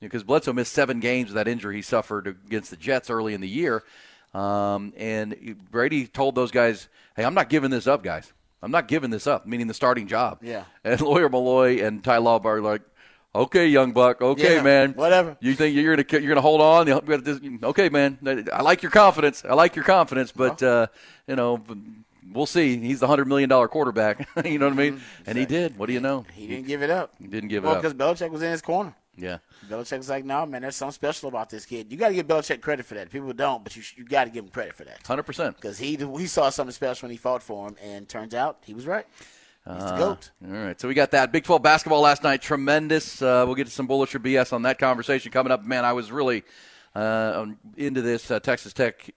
because 0.00 0.24
Bledsoe 0.24 0.52
missed 0.52 0.72
seven 0.72 1.00
games 1.00 1.28
with 1.28 1.36
that 1.36 1.48
injury 1.48 1.76
he 1.76 1.82
suffered 1.82 2.26
against 2.26 2.70
the 2.70 2.76
Jets 2.76 3.08
early 3.08 3.32
in 3.32 3.40
the 3.40 3.48
year. 3.48 3.82
Um, 4.34 4.92
and 4.96 5.58
Brady 5.70 6.06
told 6.06 6.34
those 6.34 6.50
guys, 6.50 6.88
"Hey, 7.16 7.24
I'm 7.24 7.34
not 7.34 7.48
giving 7.48 7.70
this 7.70 7.86
up, 7.86 8.02
guys. 8.02 8.32
I'm 8.62 8.70
not 8.70 8.88
giving 8.88 9.10
this 9.10 9.26
up." 9.26 9.46
Meaning 9.46 9.66
the 9.66 9.74
starting 9.74 10.06
job. 10.06 10.38
Yeah. 10.42 10.64
And 10.84 11.00
Lawyer 11.02 11.28
Milloy 11.28 11.84
and 11.84 12.02
Ty 12.02 12.18
Law 12.18 12.40
are 12.42 12.60
like, 12.60 12.82
"Okay, 13.34 13.68
young 13.68 13.92
buck. 13.92 14.22
Okay, 14.22 14.56
Yeah, 14.56 14.62
man. 14.62 14.92
whatever. 14.92 15.36
You 15.40 15.54
think 15.54 15.76
you're 15.76 15.96
gonna 15.96 16.20
you're 16.22 16.30
gonna 16.30 16.40
hold 16.40 16.60
on? 16.60 16.86
You 16.86 17.00
got 17.00 17.24
this- 17.24 17.40
Okay, 17.62 17.88
man. 17.88 18.18
I 18.52 18.62
like 18.62 18.82
your 18.82 18.90
confidence. 18.92 19.44
I 19.44 19.54
like 19.54 19.76
your 19.76 19.84
confidence, 19.84 20.32
but 20.32 20.62
uh, 20.62 20.86
you 21.26 21.36
know." 21.36 21.62
We'll 22.32 22.46
see. 22.46 22.78
He's 22.78 23.00
the 23.00 23.06
hundred 23.06 23.28
million 23.28 23.50
dollar 23.50 23.68
quarterback. 23.68 24.26
you 24.44 24.58
know 24.58 24.66
what 24.66 24.72
I 24.72 24.76
mean? 24.76 25.02
And 25.26 25.36
he 25.36 25.44
did. 25.44 25.76
What 25.76 25.86
do 25.86 25.92
you 25.92 26.00
know? 26.00 26.20
Mm-hmm. 26.20 26.40
He 26.40 26.46
didn't 26.46 26.66
give 26.66 26.82
it 26.82 26.88
up. 26.88 27.12
He 27.20 27.26
didn't 27.26 27.50
give 27.50 27.64
well, 27.64 27.74
it 27.74 27.82
because 27.82 27.92
up. 27.92 27.98
Belichick 27.98 28.30
was 28.30 28.40
in 28.40 28.50
his 28.50 28.62
corner. 28.62 28.94
Yeah. 29.16 29.38
Belichick 29.68 29.98
was 29.98 30.08
like, 30.08 30.24
"No, 30.24 30.46
man, 30.46 30.62
there's 30.62 30.76
something 30.76 30.92
special 30.94 31.28
about 31.28 31.50
this 31.50 31.66
kid. 31.66 31.92
You 31.92 31.98
got 31.98 32.08
to 32.08 32.14
give 32.14 32.26
Belichick 32.26 32.60
credit 32.62 32.86
for 32.86 32.94
that. 32.94 33.10
People 33.10 33.32
don't, 33.34 33.62
but 33.62 33.76
you 33.76 33.82
you 33.96 34.04
got 34.04 34.24
to 34.24 34.30
give 34.30 34.44
him 34.44 34.50
credit 34.50 34.74
for 34.74 34.84
that 34.84 35.06
Hundred 35.06 35.24
percent. 35.24 35.56
because 35.56 35.78
he 35.78 35.96
he 35.96 36.26
saw 36.26 36.48
something 36.50 36.72
special 36.72 37.06
when 37.06 37.10
he 37.12 37.18
fought 37.18 37.42
for 37.42 37.68
him, 37.68 37.76
and 37.82 38.08
turns 38.08 38.34
out 38.34 38.58
he 38.64 38.72
was 38.74 38.86
right. 38.86 39.06
He's 39.64 39.84
the 39.84 39.96
goat. 39.96 40.30
All 40.44 40.50
right, 40.50 40.80
so 40.80 40.88
we 40.88 40.94
got 40.94 41.12
that 41.12 41.30
Big 41.30 41.44
12 41.44 41.62
basketball 41.62 42.00
last 42.00 42.24
night. 42.24 42.42
Tremendous. 42.42 43.22
Uh, 43.22 43.44
we'll 43.46 43.54
get 43.54 43.66
to 43.66 43.72
some 43.72 43.86
bullish 43.86 44.12
or 44.12 44.18
BS 44.18 44.52
on 44.52 44.62
that 44.62 44.80
conversation 44.80 45.30
coming 45.30 45.52
up. 45.52 45.64
Man, 45.64 45.84
I 45.84 45.92
was 45.92 46.10
really 46.10 46.42
uh, 46.96 47.32
um, 47.36 47.58
into 47.76 48.02
this 48.02 48.28
uh, 48.32 48.40
Texas 48.40 48.72
Tech 48.72 49.08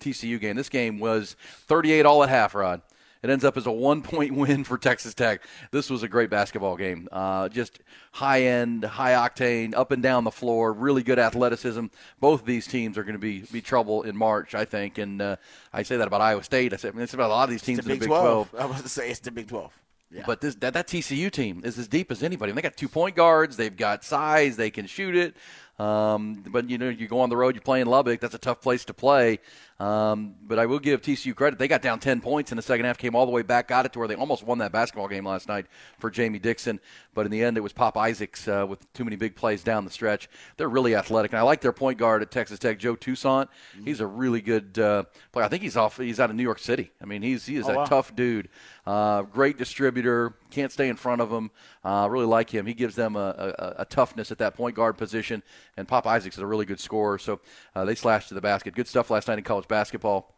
TCU 0.00 0.40
game. 0.40 0.56
This 0.56 0.70
game 0.70 0.98
was 1.00 1.36
38 1.66 2.06
all 2.06 2.22
at 2.22 2.30
half, 2.30 2.54
Rod. 2.54 2.80
It 3.24 3.30
ends 3.30 3.42
up 3.42 3.56
as 3.56 3.64
a 3.66 3.72
one 3.72 4.02
point 4.02 4.32
win 4.36 4.64
for 4.64 4.76
Texas 4.76 5.14
Tech. 5.14 5.40
This 5.70 5.88
was 5.88 6.02
a 6.02 6.08
great 6.08 6.28
basketball 6.28 6.76
game. 6.76 7.08
Uh, 7.10 7.48
just 7.48 7.80
high 8.12 8.42
end, 8.42 8.84
high 8.84 9.12
octane, 9.12 9.74
up 9.74 9.92
and 9.92 10.02
down 10.02 10.24
the 10.24 10.30
floor, 10.30 10.74
really 10.74 11.02
good 11.02 11.18
athleticism. 11.18 11.86
Both 12.20 12.42
of 12.42 12.46
these 12.46 12.66
teams 12.66 12.98
are 12.98 13.02
going 13.02 13.14
to 13.14 13.18
be, 13.18 13.40
be 13.50 13.62
trouble 13.62 14.02
in 14.02 14.14
March, 14.14 14.54
I 14.54 14.66
think. 14.66 14.98
And 14.98 15.22
uh, 15.22 15.36
I 15.72 15.84
say 15.84 15.96
that 15.96 16.06
about 16.06 16.20
Iowa 16.20 16.42
State. 16.42 16.74
I 16.74 16.76
say 16.76 16.88
I 16.88 16.92
mean, 16.92 17.00
it's 17.00 17.14
about 17.14 17.30
a 17.30 17.32
lot 17.32 17.44
of 17.44 17.50
these 17.50 17.62
teams 17.62 17.78
the 17.78 17.84
in 17.84 17.88
the 17.88 17.94
Big 17.94 18.00
Big 18.00 18.08
12. 18.08 18.50
12. 18.50 18.62
I 18.62 18.70
was 18.70 18.82
to 18.82 18.90
say 18.90 19.10
it's 19.10 19.20
the 19.20 19.30
Big 19.30 19.48
12. 19.48 19.72
Yeah. 20.10 20.22
But 20.26 20.40
this 20.42 20.54
that, 20.56 20.74
that 20.74 20.86
TCU 20.86 21.30
team 21.30 21.62
is 21.64 21.78
as 21.78 21.88
deep 21.88 22.12
as 22.12 22.22
anybody. 22.22 22.50
And 22.50 22.58
they 22.58 22.62
got 22.62 22.76
two 22.76 22.88
point 22.88 23.16
guards. 23.16 23.56
They've 23.56 23.74
got 23.74 24.04
size. 24.04 24.56
They 24.56 24.70
can 24.70 24.86
shoot 24.86 25.16
it. 25.16 25.34
Um, 25.78 26.44
but 26.48 26.70
you 26.70 26.78
know, 26.78 26.88
you 26.88 27.08
go 27.08 27.20
on 27.20 27.30
the 27.30 27.36
road. 27.36 27.54
You 27.56 27.60
play 27.60 27.80
in 27.80 27.88
Lubbock. 27.88 28.20
That's 28.20 28.34
a 28.34 28.38
tough 28.38 28.60
place 28.60 28.84
to 28.86 28.94
play. 28.94 29.40
Um, 29.80 30.36
but 30.40 30.60
I 30.60 30.66
will 30.66 30.78
give 30.78 31.02
TCU 31.02 31.34
credit. 31.34 31.58
They 31.58 31.66
got 31.66 31.82
down 31.82 31.98
ten 31.98 32.20
points 32.20 32.52
in 32.52 32.56
the 32.56 32.62
second 32.62 32.86
half. 32.86 32.96
Came 32.96 33.16
all 33.16 33.26
the 33.26 33.32
way 33.32 33.42
back. 33.42 33.66
Got 33.66 33.84
it 33.86 33.92
to 33.94 33.98
where 33.98 34.06
they 34.06 34.14
almost 34.14 34.44
won 34.44 34.58
that 34.58 34.70
basketball 34.70 35.08
game 35.08 35.26
last 35.26 35.48
night 35.48 35.66
for 35.98 36.10
Jamie 36.12 36.38
Dixon. 36.38 36.78
But 37.12 37.26
in 37.26 37.32
the 37.32 37.42
end, 37.42 37.56
it 37.56 37.60
was 37.60 37.72
Pop 37.72 37.96
Isaacs 37.96 38.46
uh, 38.46 38.66
with 38.68 38.90
too 38.92 39.02
many 39.04 39.16
big 39.16 39.34
plays 39.34 39.64
down 39.64 39.84
the 39.84 39.90
stretch. 39.90 40.28
They're 40.56 40.68
really 40.68 40.94
athletic, 40.94 41.32
and 41.32 41.40
I 41.40 41.42
like 41.42 41.60
their 41.60 41.72
point 41.72 41.98
guard 41.98 42.22
at 42.22 42.30
Texas 42.30 42.60
Tech, 42.60 42.78
Joe 42.78 42.94
Toussaint. 42.94 43.48
He's 43.84 43.98
a 44.00 44.06
really 44.06 44.40
good 44.40 44.78
uh, 44.78 45.04
player. 45.32 45.44
I 45.44 45.48
think 45.48 45.62
he's 45.64 45.76
off. 45.76 45.96
He's 45.98 46.20
out 46.20 46.30
of 46.30 46.36
New 46.36 46.44
York 46.44 46.60
City. 46.60 46.92
I 47.02 47.04
mean, 47.06 47.22
he's 47.22 47.44
he 47.44 47.56
is 47.56 47.66
Oh, 47.68 47.72
a 47.72 47.76
wow. 47.78 47.84
tough 47.84 48.14
dude. 48.14 48.48
Uh, 48.86 49.22
great 49.22 49.58
distributor. 49.58 50.34
Can't 50.50 50.70
stay 50.70 50.88
in 50.88 50.94
front 50.96 51.20
of 51.20 51.32
him. 51.32 51.50
Uh, 51.84 52.08
really 52.10 52.24
like 52.26 52.48
him. 52.48 52.64
He 52.66 52.72
gives 52.74 52.94
them 52.94 53.14
a, 53.14 53.54
a, 53.58 53.74
a 53.82 53.84
toughness 53.84 54.32
at 54.32 54.38
that 54.38 54.54
point 54.54 54.74
guard 54.74 54.96
position. 54.96 55.42
And 55.76 55.86
Pop 55.86 56.06
Isaacs 56.06 56.36
is 56.36 56.42
a 56.42 56.46
really 56.46 56.64
good 56.64 56.80
scorer. 56.80 57.18
So 57.18 57.40
uh, 57.74 57.84
they 57.84 57.94
slashed 57.94 58.28
to 58.28 58.34
the 58.34 58.40
basket. 58.40 58.74
Good 58.74 58.88
stuff 58.88 59.10
last 59.10 59.28
night 59.28 59.38
in 59.38 59.44
college 59.44 59.68
basketball. 59.68 60.34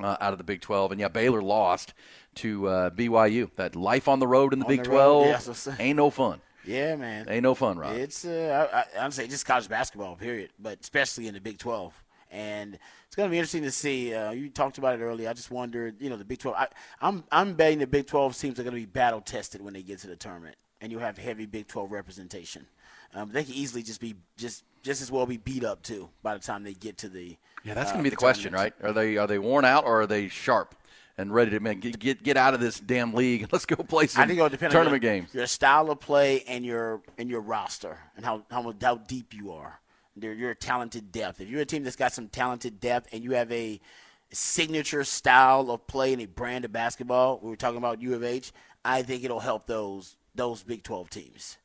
uh, 0.00 0.16
out 0.20 0.32
of 0.32 0.38
the 0.38 0.44
Big 0.44 0.60
12. 0.60 0.92
And 0.92 1.00
yeah, 1.00 1.08
Baylor 1.08 1.42
lost 1.42 1.94
to 2.36 2.66
uh, 2.68 2.90
BYU. 2.90 3.50
That 3.56 3.74
life 3.76 4.06
on 4.08 4.18
the 4.18 4.26
road 4.26 4.52
in 4.52 4.58
the 4.58 4.64
On 4.66 4.68
Big 4.70 4.80
the 4.84 4.90
12 4.90 5.26
yeah, 5.26 5.38
so- 5.38 5.52
so- 5.52 5.74
ain't 5.78 5.96
no 5.96 6.10
fun. 6.10 6.40
Yeah, 6.64 6.94
man. 6.94 7.26
Ain't 7.28 7.42
no 7.42 7.54
fun, 7.56 7.76
Rob. 7.78 7.96
It's 7.96 8.24
uh, 8.24 8.68
I, 8.72 8.78
I, 9.00 9.04
I'm 9.04 9.10
saying 9.10 9.30
just 9.30 9.44
college 9.46 9.68
basketball, 9.68 10.14
period. 10.14 10.50
But 10.60 10.78
especially 10.80 11.26
in 11.26 11.34
the 11.34 11.40
Big 11.40 11.58
12, 11.58 11.92
and 12.30 12.78
it's 13.06 13.16
going 13.16 13.28
to 13.28 13.30
be 13.32 13.38
interesting 13.38 13.62
to 13.64 13.72
see. 13.72 14.14
Uh, 14.14 14.30
you 14.30 14.48
talked 14.48 14.78
about 14.78 14.98
it 14.98 15.02
earlier. 15.02 15.28
I 15.28 15.32
just 15.32 15.50
wondered, 15.50 15.96
you 16.00 16.08
know, 16.08 16.16
the 16.16 16.24
Big 16.24 16.38
12. 16.38 16.56
I, 16.56 16.68
I'm 17.00 17.24
I'm 17.32 17.54
betting 17.54 17.80
the 17.80 17.86
Big 17.88 18.06
12 18.06 18.38
teams 18.38 18.60
are 18.60 18.62
going 18.62 18.74
to 18.76 18.80
be 18.80 18.86
battle 18.86 19.20
tested 19.20 19.60
when 19.60 19.74
they 19.74 19.82
get 19.82 19.98
to 20.00 20.06
the 20.06 20.14
tournament, 20.14 20.54
and 20.82 20.90
you'll 20.90 21.00
have 21.00 21.16
heavy 21.16 21.46
Big 21.46 21.68
12 21.68 21.90
representation. 21.90 22.66
Um, 23.14 23.30
they 23.32 23.44
can 23.44 23.54
easily 23.54 23.82
just 23.82 24.00
be 24.00 24.16
just 24.36 24.64
just 24.82 25.00
as 25.00 25.10
well 25.10 25.24
be 25.26 25.36
beat 25.36 25.64
up 25.64 25.82
too 25.82 26.08
by 26.22 26.34
the 26.34 26.40
time 26.40 26.64
they 26.64 26.74
get 26.74 26.98
to 26.98 27.08
the. 27.08 27.36
Yeah, 27.64 27.74
that's 27.74 27.90
uh, 27.90 27.92
going 27.94 28.04
to 28.04 28.10
be 28.10 28.10
the 28.10 28.16
question, 28.16 28.52
right? 28.52 28.74
Are 28.82 28.92
they 28.92 29.16
are 29.16 29.26
they 29.26 29.38
worn 29.38 29.64
out 29.64 29.84
or 29.84 30.02
are 30.02 30.06
they 30.06 30.28
sharp 30.28 30.74
and 31.16 31.32
ready 31.32 31.50
to 31.52 31.60
man, 31.60 31.78
get, 31.78 31.98
get 31.98 32.22
get 32.22 32.36
out 32.36 32.54
of 32.54 32.60
this 32.60 32.80
damn 32.80 33.14
league? 33.14 33.48
Let's 33.52 33.66
go 33.66 33.76
play 33.76 34.06
some 34.08 34.22
I 34.22 34.26
think 34.26 34.38
it'll 34.38 34.48
depend 34.48 34.72
tournament 34.72 35.02
on 35.02 35.06
your, 35.06 35.20
games. 35.20 35.34
your 35.34 35.46
style 35.46 35.90
of 35.90 36.00
play 36.00 36.42
and 36.48 36.64
your 36.64 37.02
and 37.18 37.30
your 37.30 37.42
roster 37.42 37.98
and 38.16 38.24
how 38.24 38.44
how, 38.50 38.74
how 38.80 38.96
deep 38.96 39.32
you 39.34 39.52
are. 39.52 39.78
Your, 40.14 40.34
your 40.34 40.54
talented 40.54 41.10
depth. 41.10 41.40
If 41.40 41.48
you're 41.48 41.62
a 41.62 41.66
team 41.66 41.84
that's 41.84 41.96
got 41.96 42.12
some 42.12 42.28
talented 42.28 42.80
depth 42.80 43.08
and 43.12 43.24
you 43.24 43.30
have 43.30 43.50
a 43.50 43.80
signature 44.30 45.04
style 45.04 45.70
of 45.70 45.86
play 45.86 46.12
and 46.12 46.20
a 46.20 46.26
brand 46.26 46.66
of 46.66 46.72
basketball, 46.72 47.40
we 47.42 47.48
were 47.48 47.56
talking 47.56 47.78
about 47.78 48.02
U 48.02 48.14
of 48.14 48.22
H. 48.22 48.52
I 48.84 49.02
think 49.02 49.24
it'll 49.24 49.40
help 49.40 49.66
those 49.66 50.16
those 50.34 50.62
Big 50.62 50.82
12 50.82 51.10
teams 51.10 51.58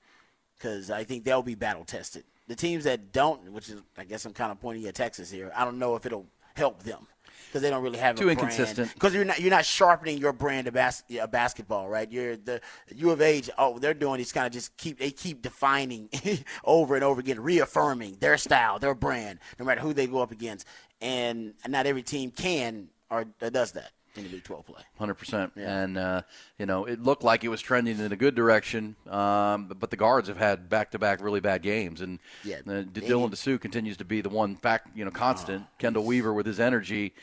because 0.58 0.90
I 0.90 1.04
think 1.04 1.24
they'll 1.24 1.44
be 1.44 1.56
battle 1.56 1.86
tested. 1.86 2.24
The 2.48 2.56
teams 2.56 2.86
that 2.86 3.12
don't, 3.12 3.52
which 3.52 3.70
is 3.70 3.82
I 3.98 4.04
guess 4.04 4.26
I'm 4.26 4.34
kind 4.34 4.52
of 4.52 4.60
pointing 4.60 4.86
at 4.88 4.96
Texas 4.96 5.30
here. 5.30 5.52
I 5.56 5.66
don't 5.66 5.80
know 5.80 5.96
if 5.96 6.06
it'll 6.06 6.28
help 6.56 6.84
them 6.84 7.08
because 7.48 7.62
they 7.62 7.70
don't 7.70 7.84
really 7.84 8.00
have 8.00 8.16
Too 8.16 8.30
a 8.30 8.32
inconsistent. 8.32 8.94
Because 8.94 9.14
you're 9.14 9.26
not 9.26 9.40
you're 9.40 9.52
not 9.52 9.66
sharpening 9.66 10.18
your 10.18 10.34
brand 10.34 10.68
of 10.68 10.74
bas- 10.74 11.04
uh, 11.22 11.28
basketball, 11.28 11.90
right? 11.90 12.10
You're 12.12 12.38
the 12.38 12.62
U 12.96 13.12
of 13.12 13.22
H. 13.22 13.50
Oh, 13.58 13.80
they're 13.80 13.94
doing 13.94 14.20
is 14.22 14.32
kind 14.32 14.48
of 14.48 14.54
just 14.54 14.76
keep 14.78 14.98
they 15.00 15.12
keep 15.12 15.42
defining 15.42 16.10
over 16.64 16.96
and 16.96 17.04
over 17.04 17.20
again, 17.20 17.40
reaffirming 17.40 18.18
their 18.20 18.38
style, 18.38 18.80
their 18.80 18.96
brand, 18.96 19.40
no 19.60 19.66
matter 19.66 19.82
who 19.82 19.94
they 19.94 20.08
go 20.08 20.20
up 20.22 20.32
against. 20.32 20.66
And 21.02 21.54
not 21.68 21.86
every 21.86 22.04
team 22.04 22.32
can 22.32 22.90
or 23.10 23.26
does 23.40 23.74
that 23.74 23.92
in 24.18 24.24
the 24.24 24.30
Big 24.30 24.44
12 24.44 24.66
play. 24.66 24.82
Hundred 24.98 25.16
percent, 25.16 25.54
and 25.56 25.98
uh, 25.98 26.22
you 26.58 26.66
know 26.66 26.86
it 26.86 27.02
looked 27.02 27.24
like 27.24 27.44
it 27.44 27.50
was 27.50 27.62
trending 27.62 28.00
in 28.00 28.12
a 28.12 28.16
good 28.16 28.36
direction, 28.36 28.96
um, 29.10 29.74
but 29.80 29.90
the 29.90 29.98
guards 29.98 30.28
have 30.28 30.38
had 30.38 30.70
back-to-back 30.70 31.22
really 31.22 31.40
bad 31.40 31.62
games, 31.62 32.02
and 32.02 32.20
Yeah, 32.44 32.58
uh, 32.68 32.84
Dylan 32.84 33.30
Disu 33.32 33.60
continues 33.60 33.98
to 33.98 34.06
be 34.06 34.22
the 34.22 34.30
one 34.30 34.56
fact, 34.56 34.90
you 34.96 35.06
know, 35.06 35.12
constant. 35.12 35.64
Oh. 35.66 35.84
Chendall 35.84 36.04
Weaver 36.04 36.34
with 36.34 36.46
his 36.46 36.60
energy, 36.60 37.14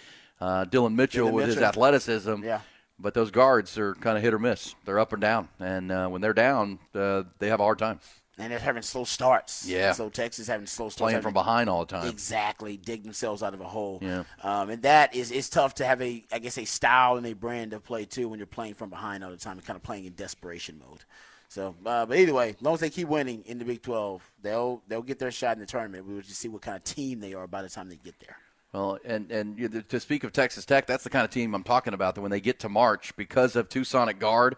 uh, 0.41 0.65
Dillon 0.65 0.97
Mitchell 0.97 1.29
Dylan 1.29 1.33
with 1.33 1.47
his 1.47 1.59
athleticism. 1.59 2.45
Yeah. 2.45 2.61
But 2.97 3.13
those 3.13 3.33
guards 3.33 3.77
are 3.77 3.95
kind 3.97 4.17
of 4.17 4.23
hit 4.23 4.33
or 4.33 4.39
miss. 4.39 4.77
They're 4.85 5.01
up 5.01 5.13
and 5.13 5.21
down, 5.21 5.49
and 5.59 5.91
uh, 5.91 6.09
when 6.09 6.21
they're 6.21 6.33
down, 6.33 6.79
uh, 6.95 7.25
they 7.41 7.49
have 7.49 7.59
a 7.59 7.65
hard 7.65 7.79
time. 7.79 7.99
And 8.37 8.51
they're 8.51 8.59
having 8.59 8.83
slow 8.83 9.05
starts. 9.05 9.65
Yeah. 9.67 9.93
So 9.93 10.09
Texas 10.09 10.49
having 10.49 10.67
slow 10.67 10.89
starts. 10.89 10.99
Playing 10.99 11.15
having- 11.15 11.23
from 11.23 11.35
behind 11.35 11.71
all 11.71 11.85
the 11.85 11.95
time. 11.95 12.09
Exactly. 12.09 12.77
Dig 12.77 13.05
themselves 13.05 13.43
out 13.43 13.55
of 13.55 13.61
a 13.61 13.69
hole. 13.69 14.01
Yeah. 14.03 14.25
Um, 14.43 14.71
and 14.71 14.83
that 14.83 15.15
is 15.15 15.31
it's 15.31 15.49
tough 15.49 15.75
to 15.77 15.85
have 15.85 16.03
a 16.03 16.25
I 16.33 16.41
guess 16.41 16.59
a 16.59 16.65
style 16.65 17.17
and 17.17 17.27
a 17.27 17.33
brand 17.35 17.73
of 17.73 17.85
play 17.85 18.05
too 18.05 18.29
when 18.29 18.39
you're 18.41 18.47
playing 18.47 18.75
from 18.75 18.91
behind 18.91 19.23
all 19.23 19.31
the 19.31 19.37
time 19.37 19.57
and 19.59 19.65
kind 19.67 19.77
of 19.77 19.83
playing 19.85 20.05
in 20.07 20.15
desperation 20.15 20.81
mode. 20.85 21.05
So, 21.49 21.77
uh, 21.87 22.05
but 22.07 22.19
either 22.19 22.35
way, 22.35 22.51
as 22.51 22.63
long 22.63 22.75
as 22.75 22.81
they 22.81 22.91
keep 22.91 23.07
winning 23.07 23.45
in 23.47 23.59
the 23.61 23.65
Big 23.65 23.81
12, 23.83 24.29
they'll 24.43 24.83
they'll 24.89 25.03
get 25.03 25.21
their 25.21 25.31
shot 25.31 25.57
in 25.57 25.61
the 25.61 25.67
tournament. 25.67 26.05
We 26.05 26.15
will 26.15 26.23
just 26.23 26.41
see 26.41 26.49
what 26.49 26.63
kind 26.63 26.77
of 26.77 26.83
team 26.83 27.21
they 27.21 27.35
are 27.35 27.47
by 27.47 27.63
the 27.63 27.69
time 27.69 27.89
they 27.89 27.97
get 27.97 28.19
there. 28.19 28.37
Well, 28.73 28.99
and 29.05 29.31
and 29.31 29.89
to 29.89 30.01
speak 30.01 30.25
of 30.25 30.33
Texas 30.33 30.65
Tech, 30.65 30.87
that's 30.87 31.05
the 31.05 31.11
kind 31.11 31.25
of 31.25 31.31
team 31.31 31.55
I'm 31.55 31.63
talking 31.63 31.95
about. 31.95 32.17
That 32.17 32.23
when 32.23 32.33
they 32.33 32.41
get 32.41 32.59
to 32.61 32.69
March, 32.69 33.15
because 33.15 33.55
of 33.55 33.69
Toussaint 33.69 34.09
at 34.09 34.19
guard, 34.19 34.57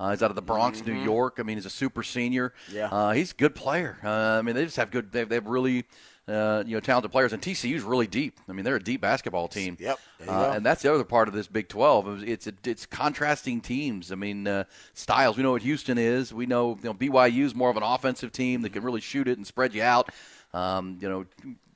uh, 0.00 0.10
he's 0.10 0.22
out 0.22 0.30
of 0.30 0.36
the 0.36 0.42
Bronx, 0.42 0.84
New 0.84 0.92
York. 0.94 1.36
I 1.38 1.42
mean, 1.42 1.56
he's 1.56 1.66
a 1.66 1.70
super 1.70 2.02
senior. 2.02 2.52
Mm-hmm. 2.68 2.76
Yeah. 2.76 2.86
uh, 2.88 3.10
he's 3.12 3.32
a 3.32 3.34
good 3.34 3.54
player. 3.54 3.98
Uh, 4.02 4.08
I 4.10 4.42
mean, 4.42 4.54
they 4.54 4.64
just 4.64 4.76
have 4.76 4.90
good. 4.90 5.10
They, 5.12 5.24
they 5.24 5.36
have 5.36 5.46
really. 5.46 5.84
Uh, 6.26 6.62
you 6.66 6.74
know, 6.76 6.80
talented 6.80 7.10
players, 7.10 7.32
and 7.32 7.40
TCU's 7.40 7.82
really 7.82 8.06
deep. 8.06 8.38
I 8.50 8.52
mean, 8.52 8.62
they're 8.62 8.76
a 8.76 8.82
deep 8.82 9.00
basketball 9.00 9.48
team. 9.48 9.78
Yep, 9.80 9.98
Uh, 10.28 10.52
and 10.56 10.66
that's 10.66 10.82
the 10.82 10.92
other 10.92 11.02
part 11.02 11.26
of 11.26 11.32
this 11.32 11.46
Big 11.46 11.68
12. 11.68 12.22
It's 12.22 12.46
a, 12.46 12.52
it's 12.64 12.84
contrasting 12.84 13.62
teams. 13.62 14.12
I 14.12 14.14
mean, 14.14 14.46
uh, 14.46 14.64
styles. 14.92 15.38
We 15.38 15.42
know 15.42 15.52
what 15.52 15.62
Houston 15.62 15.96
is. 15.96 16.30
We 16.34 16.44
know, 16.44 16.76
you 16.82 16.84
know 16.84 16.92
BYU's 16.92 17.54
more 17.54 17.70
of 17.70 17.78
an 17.78 17.82
offensive 17.82 18.30
team 18.30 18.60
that 18.60 18.74
can 18.74 18.82
really 18.82 19.00
shoot 19.00 19.26
it 19.26 19.38
and 19.38 19.46
spread 19.46 19.72
you 19.72 19.82
out. 19.82 20.10
Um, 20.52 20.98
you 21.00 21.08
know, 21.08 21.24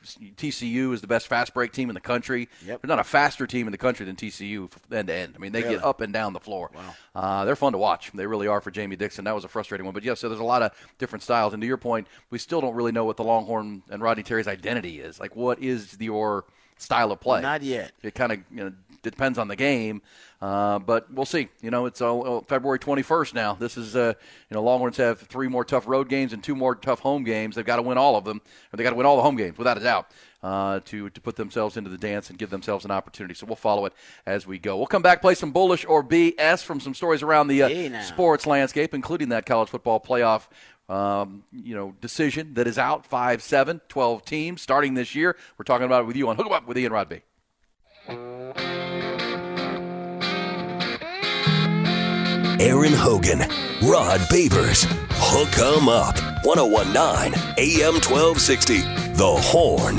TCU 0.03 0.93
is 0.93 1.01
the 1.01 1.07
best 1.07 1.27
fast 1.27 1.55
break 1.55 1.73
team 1.73 1.91
in 1.91 1.95
the 1.95 2.01
country. 2.01 2.49
Yep. 2.67 2.83
They're 2.83 2.89
not 2.89 2.99
a 2.99 3.05
faster 3.05 3.47
team 3.47 3.67
in 3.67 3.73
the 3.73 3.79
country 3.79 4.05
than 4.07 4.17
TCU 4.17 4.71
end 4.93 5.09
to 5.09 5.15
end. 5.15 5.35
I 5.37 5.39
mean, 5.39 5.53
they 5.53 5.63
Really? 5.63 5.77
get 5.77 5.85
up 5.85 6.01
and 6.01 6.13
down 6.13 6.33
the 6.33 6.41
floor. 6.41 6.71
Uh, 7.15 7.45
they're 7.45 7.57
fun 7.57 7.73
to 7.73 7.79
watch. 7.79 8.11
They 8.13 8.27
really 8.27 8.47
are 8.47 8.61
for 8.61 8.71
Jamie 8.71 8.97
Dixon. 8.97 9.25
That 9.25 9.35
was 9.35 9.45
a 9.45 9.49
frustrating 9.49 9.85
one. 9.85 9.95
But 9.95 10.03
yeah, 10.05 10.15
so 10.15 10.29
there's 10.29 10.41
a 10.41 10.45
lot 10.45 10.63
of 10.63 10.73
different 10.99 11.23
styles. 11.23 11.53
And 11.53 11.61
to 11.61 11.67
your 11.67 11.77
point, 11.77 12.07
we 12.31 12.39
still 12.39 12.61
don't 12.61 12.75
really 12.75 12.93
know 12.93 13.05
what 13.05 13.17
the 13.17 13.25
Longhorn 13.25 13.83
and 13.91 14.03
Rodney 14.03 14.23
Terry's 14.23 14.49
identity 14.49 15.01
is. 15.01 15.21
Like, 15.21 15.37
what 15.37 15.59
is 15.63 15.97
your 16.01 16.45
style 16.79 17.13
of 17.13 17.21
play? 17.21 17.41
Not 17.43 17.63
yet. 17.63 17.93
It 18.03 18.15
kind 18.15 18.33
of 18.33 18.39
you 18.51 18.65
know 18.65 18.73
depends 19.03 19.37
on 19.39 19.49
the 19.49 19.57
game, 19.57 20.01
uh, 20.41 20.79
but 20.79 21.13
we'll 21.13 21.27
see. 21.27 21.49
You 21.61 21.71
know, 21.71 21.87
it's 21.87 22.01
uh, 22.01 22.41
February 22.47 22.79
21st 22.79 23.35
now. 23.35 23.55
This 23.55 23.77
is 23.77 23.97
uh, 23.97 24.15
you 24.51 24.55
know 24.55 24.63
Longhorns 24.63 24.97
have 24.99 25.21
three 25.21 25.49
more 25.49 25.65
tough 25.65 25.87
road 25.89 26.09
games 26.09 26.33
and 26.33 26.43
two 26.43 26.55
more 26.55 26.75
tough 26.75 27.01
home 27.01 27.25
games. 27.25 27.57
They've 27.57 27.65
got 27.65 27.77
to 27.77 27.83
win 27.83 27.99
all 27.99 28.17
of 28.17 28.25
them, 28.25 28.41
or 28.73 28.77
they 28.77 28.83
got 28.83 28.91
to 28.91 28.97
win 28.97 29.07
all 29.07 29.17
the 29.17 29.23
home 29.23 29.37
games 29.37 29.59
without 29.59 29.77
a 29.77 29.81
doubt. 29.81 30.11
Uh, 30.43 30.81
to 30.85 31.09
to 31.11 31.21
put 31.21 31.37
themselves 31.37 31.77
into 31.77 31.89
the 31.89 31.97
dance 31.97 32.29
and 32.29 32.37
give 32.37 32.51
themselves 32.51 32.85
an 32.85 32.91
opportunity. 32.91 33.33
So 33.33 33.47
we'll 33.47 33.55
follow 33.55 33.87
it 33.87 33.93
as 34.27 34.45
we 34.45 34.59
go. 34.59 34.77
We'll 34.77 34.89
come 34.89 35.01
back, 35.01 35.21
play 35.21 35.37
some 35.37 35.53
bullish 35.53 35.85
or 35.85 36.03
BS 36.03 36.65
from 36.65 36.81
some 36.81 36.95
stories 36.95 37.23
around 37.23 37.47
the 37.47 37.63
uh, 37.63 37.69
Hey, 37.69 38.03
sports 38.03 38.45
landscape, 38.45 38.93
including 38.93 39.29
that 39.29 39.47
college 39.47 39.69
football 39.69 40.01
playoff 40.01 40.49
um, 40.89 41.45
you 41.53 41.75
know, 41.75 41.95
decision 42.01 42.55
that 42.55 42.67
is 42.67 42.79
out 42.79 43.07
5 43.07 43.43
7, 43.43 43.81
12 43.89 44.25
teams 44.25 44.63
starting 44.63 44.95
this 44.95 45.15
year. 45.15 45.37
We're 45.59 45.65
talking 45.65 45.87
about 45.87 46.03
it 46.03 46.07
with 46.07 46.17
you 46.17 46.29
on 46.29 46.37
Hook 46.37 46.47
'em 46.47 46.53
Up 46.53 46.67
with 46.67 46.79
Ian 46.79 46.93
Rodby. 46.93 47.23
Aaron 52.61 52.93
Hogan, 52.93 53.41
Rod 53.83 54.21
Babers, 54.31 54.85
Hook 55.15 55.59
'em 55.59 55.89
Up, 55.89 56.17
1019 56.45 57.35
AM 57.59 58.01
1260, 58.01 58.81
The 59.15 59.37
Horn. 59.51 59.97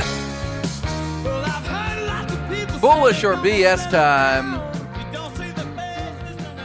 Bullish 2.80 3.24
or 3.24 3.36
BS 3.38 3.90
time. 3.90 4.60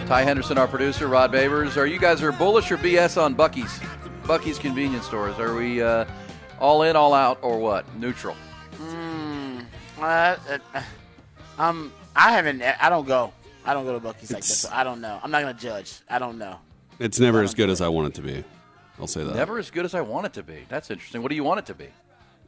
Ty 0.07 0.23
Henderson, 0.23 0.59
our 0.59 0.67
producer, 0.67 1.07
Rod 1.07 1.33
Babers. 1.33 1.77
Are 1.77 1.87
you 1.87 1.99
guys 1.99 2.23
are 2.23 2.33
bullish 2.33 2.73
or 2.73 2.77
BS 2.77 3.17
on 3.17 3.35
Buc-ee's? 3.35 3.79
Buc-ee's 4.29 4.59
convenience 4.59 5.07
stores. 5.07 5.39
Are 5.39 5.55
we 5.55 5.81
uh, 5.81 6.05
all 6.61 6.83
in, 6.83 6.97
all 6.97 7.15
out, 7.15 7.39
or 7.41 7.59
what? 7.59 7.87
Neutral. 7.97 8.37
Uh, 9.99 10.03
uh, 10.05 10.83
um, 11.59 11.91
I 12.15 12.33
haven't. 12.33 12.63
I 12.63 12.91
don't 12.91 13.07
go. 13.07 13.33
I 13.65 13.73
don't 13.73 13.87
go 13.87 13.99
to 13.99 14.07
Buc-ee's 14.07 14.31
like 14.31 14.43
that. 14.43 14.45
So 14.45 14.69
I 14.71 14.85
don't 14.85 15.01
know. 15.01 15.19
I'm 15.23 15.31
not 15.31 15.41
gonna 15.41 15.55
judge. 15.55 16.01
I 16.11 16.19
don't 16.19 16.37
know. 16.37 16.59
It's 16.99 17.19
never 17.19 17.43
as 17.43 17.55
good 17.55 17.71
as 17.71 17.81
I 17.81 17.89
want 17.89 18.09
it 18.09 18.15
to 18.17 18.23
be. 18.23 18.45
I'll 19.01 19.07
say 19.07 19.25
that. 19.25 19.35
Never 19.35 19.59
as 19.59 19.71
good 19.71 19.87
as 19.87 19.95
I 19.95 20.03
want 20.03 20.27
it 20.27 20.35
to 20.35 20.43
be. 20.43 20.67
That's 20.69 20.91
interesting. 20.91 21.23
What 21.23 21.31
do 21.31 21.35
you 21.35 21.45
want 21.45 21.61
it 21.61 21.67
to 21.67 21.75
be? 21.75 21.89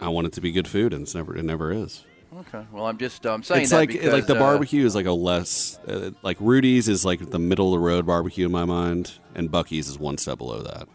I 0.00 0.08
want 0.08 0.26
it 0.26 0.34
to 0.34 0.42
be 0.42 0.52
good 0.52 0.68
food, 0.68 0.92
and 0.92 1.04
it's 1.04 1.14
never. 1.14 1.34
It 1.34 1.46
never 1.46 1.72
is. 1.72 2.04
Okay. 2.40 2.64
Well, 2.72 2.84
I'm 2.84 2.98
just 2.98 3.24
um, 3.24 3.42
saying 3.42 3.62
it's 3.62 3.70
that 3.70 3.76
like 3.78 3.88
because, 3.88 4.12
like 4.12 4.26
the 4.26 4.36
uh, 4.36 4.38
barbecue 4.38 4.84
is 4.84 4.94
like 4.94 5.06
a 5.06 5.12
less 5.12 5.78
uh, 5.88 6.10
like 6.22 6.36
Rudy's 6.40 6.88
is 6.88 7.06
like 7.06 7.30
the 7.30 7.38
middle 7.38 7.74
of 7.74 7.80
the 7.80 7.86
road 7.86 8.04
barbecue 8.04 8.44
in 8.44 8.52
my 8.52 8.66
mind, 8.66 9.12
and 9.34 9.50
Buc-ee's 9.50 9.88
is 9.88 9.98
one 9.98 10.18
step 10.18 10.36
below 10.36 10.60
that. 10.60 10.86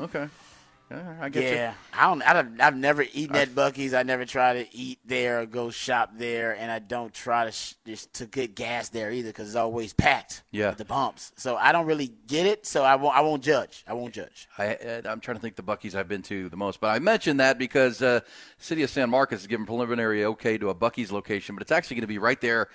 Okay. 0.00 0.28
Yeah, 0.90 1.14
I 1.20 1.28
get 1.28 1.54
Yeah, 1.54 1.74
I 1.94 2.06
don't. 2.08 2.22
I 2.22 2.32
don't. 2.32 2.60
I've 2.60 2.76
never 2.76 3.02
eaten 3.02 3.36
at 3.36 3.50
Buc-ee's. 3.50 3.94
I 3.94 4.02
never 4.02 4.24
try 4.24 4.64
to 4.64 4.76
eat 4.76 4.98
there 5.04 5.40
or 5.40 5.46
go 5.46 5.70
shop 5.70 6.10
there, 6.16 6.56
and 6.56 6.68
I 6.68 6.80
don't 6.80 7.14
try 7.14 7.44
to 7.44 7.52
sh- 7.52 7.74
just 7.86 8.12
to 8.14 8.26
get 8.26 8.56
gas 8.56 8.88
there 8.88 9.12
either 9.12 9.28
because 9.28 9.46
it's 9.46 9.56
always 9.56 9.92
packed. 9.92 10.42
Yeah. 10.50 10.72
the 10.72 10.84
pumps. 10.84 11.30
So 11.36 11.54
I 11.54 11.70
don't 11.70 11.86
really 11.86 12.12
get 12.26 12.46
it. 12.46 12.66
So 12.66 12.82
I 12.82 12.96
won't. 12.96 13.16
I 13.16 13.20
won't 13.20 13.44
judge. 13.44 13.84
I 13.86 13.92
won't 13.92 14.12
judge. 14.12 14.48
I, 14.58 15.00
I'm 15.04 15.20
trying 15.20 15.36
to 15.36 15.40
think 15.40 15.54
the 15.54 15.62
Buc-ee's 15.62 15.94
I've 15.94 16.08
been 16.08 16.22
to 16.22 16.48
the 16.48 16.56
most, 16.56 16.80
but 16.80 16.88
I 16.88 16.98
mentioned 16.98 17.38
that 17.38 17.56
because 17.56 18.02
uh, 18.02 18.20
City 18.58 18.82
of 18.82 18.90
San 18.90 19.10
Marcos 19.10 19.40
has 19.40 19.46
given 19.46 19.66
preliminary 19.66 20.24
okay 20.24 20.58
to 20.58 20.70
a 20.70 20.74
Buc-ee's 20.74 21.12
location, 21.12 21.54
but 21.54 21.62
it's 21.62 21.72
actually 21.72 21.96
going 21.96 22.02
to 22.02 22.08
be 22.08 22.18
right 22.18 22.40
there 22.40 22.68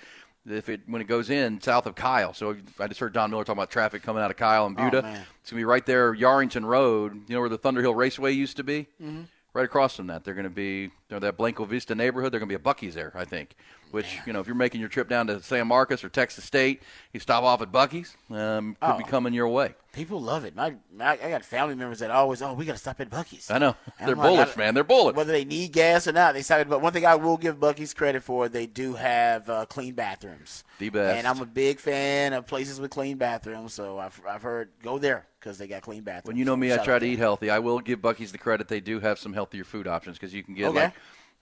if 0.48 0.68
it 0.68 0.80
when 0.86 1.00
it 1.02 1.06
goes 1.08 1.30
in 1.30 1.60
south 1.60 1.86
of 1.86 1.94
Kyle. 1.94 2.32
So 2.34 2.56
I 2.78 2.86
just 2.86 3.00
heard 3.00 3.12
Don 3.12 3.30
Miller 3.30 3.44
talking 3.44 3.58
about 3.58 3.70
traffic 3.70 4.02
coming 4.02 4.22
out 4.22 4.30
of 4.30 4.36
Kyle 4.36 4.66
and 4.66 4.78
Oh, 4.78 4.84
Buda. 4.84 5.02
man. 5.02 5.26
it's 5.42 5.50
going 5.50 5.58
to 5.58 5.60
be 5.60 5.64
right 5.64 5.84
there, 5.84 6.14
Yarrington 6.14 6.64
Road. 6.64 7.14
You 7.28 7.34
know 7.34 7.40
where 7.40 7.48
the 7.48 7.58
Thunderhill 7.58 7.94
Raceway 7.96 8.32
used 8.32 8.56
to 8.58 8.64
be? 8.64 8.86
Mm-hmm. 9.02 9.22
Right 9.56 9.64
across 9.64 9.96
from 9.96 10.08
that, 10.08 10.22
they're 10.22 10.34
going 10.34 10.44
to 10.44 10.50
be 10.50 10.82
you 10.82 10.90
know, 11.10 11.18
that 11.20 11.38
Blanco 11.38 11.64
Vista 11.64 11.94
neighborhood. 11.94 12.30
They're 12.30 12.40
going 12.40 12.50
to 12.50 12.58
be 12.58 12.62
a 12.62 12.74
Buc-ee's 12.74 12.94
there, 12.94 13.10
I 13.14 13.24
think. 13.24 13.56
Which 13.90 14.18
you 14.26 14.34
know, 14.34 14.40
if 14.40 14.46
you're 14.46 14.54
making 14.54 14.80
your 14.80 14.90
trip 14.90 15.08
down 15.08 15.28
to 15.28 15.42
San 15.42 15.66
Marcos 15.66 16.04
or 16.04 16.10
Texas 16.10 16.44
State, 16.44 16.82
you 17.14 17.20
stop 17.20 17.42
off 17.42 17.62
at 17.62 17.72
Buc-ee's. 17.72 18.18
Um, 18.30 18.76
could 18.82 18.98
be 18.98 19.04
Oh. 19.04 19.06
coming 19.06 19.32
your 19.32 19.48
way. 19.48 19.74
People 19.94 20.20
love 20.20 20.44
it. 20.44 20.54
My, 20.54 20.74
my 20.94 21.12
I 21.12 21.30
got 21.30 21.42
family 21.42 21.74
members 21.74 22.00
that 22.00 22.10
always, 22.10 22.42
oh, 22.42 22.52
we 22.52 22.66
got 22.66 22.72
to 22.74 22.78
stop 22.78 23.00
at 23.00 23.08
Buc-ee's. 23.08 23.50
I 23.50 23.56
know. 23.56 23.74
And 23.98 24.08
They're 24.10 24.16
like, 24.16 24.28
bullish, 24.28 24.56
man. 24.58 24.74
They're 24.74 24.84
bullish. 24.84 25.16
Whether 25.16 25.32
they 25.32 25.46
need 25.46 25.72
gas 25.72 26.06
or 26.06 26.12
not, 26.12 26.34
they 26.34 26.42
stop 26.42 26.58
it. 26.60 26.68
But 26.68 26.82
one 26.82 26.92
thing 26.92 27.06
I 27.06 27.14
will 27.14 27.38
give 27.38 27.56
Buc-ee's 27.56 27.94
credit 27.94 28.22
for, 28.24 28.50
they 28.50 28.66
do 28.66 28.92
have 28.92 29.48
uh, 29.48 29.64
clean 29.64 29.94
bathrooms. 29.94 30.64
The 30.80 30.90
best. 30.90 31.16
And 31.16 31.26
I'm 31.26 31.40
a 31.40 31.46
big 31.46 31.80
fan 31.80 32.34
of 32.34 32.46
places 32.46 32.78
with 32.78 32.90
clean 32.90 33.16
bathrooms, 33.16 33.72
so 33.72 33.98
I've, 33.98 34.20
I've 34.28 34.42
heard 34.42 34.68
go 34.82 34.98
there 34.98 35.26
because 35.46 35.58
they 35.58 35.68
got 35.68 35.82
clean 35.82 36.02
bathrooms. 36.02 36.26
When 36.26 36.36
you 36.36 36.44
know 36.44 36.56
me, 36.56 36.72
I 36.74 36.78
try 36.78 36.98
to 36.98 37.06
eat 37.06 37.20
healthy. 37.20 37.50
I 37.50 37.60
will 37.60 37.78
give 37.78 38.00
Buc-ee's 38.00 38.32
the 38.32 38.38
credit; 38.38 38.66
they 38.66 38.80
do 38.80 38.98
have 38.98 39.16
some 39.18 39.32
healthier 39.32 39.62
food 39.62 39.86
options 39.86 40.18
because 40.18 40.34
you 40.34 40.42
can 40.42 40.54
get 40.54 40.68
Okay. 40.70 40.84
like, 40.86 40.92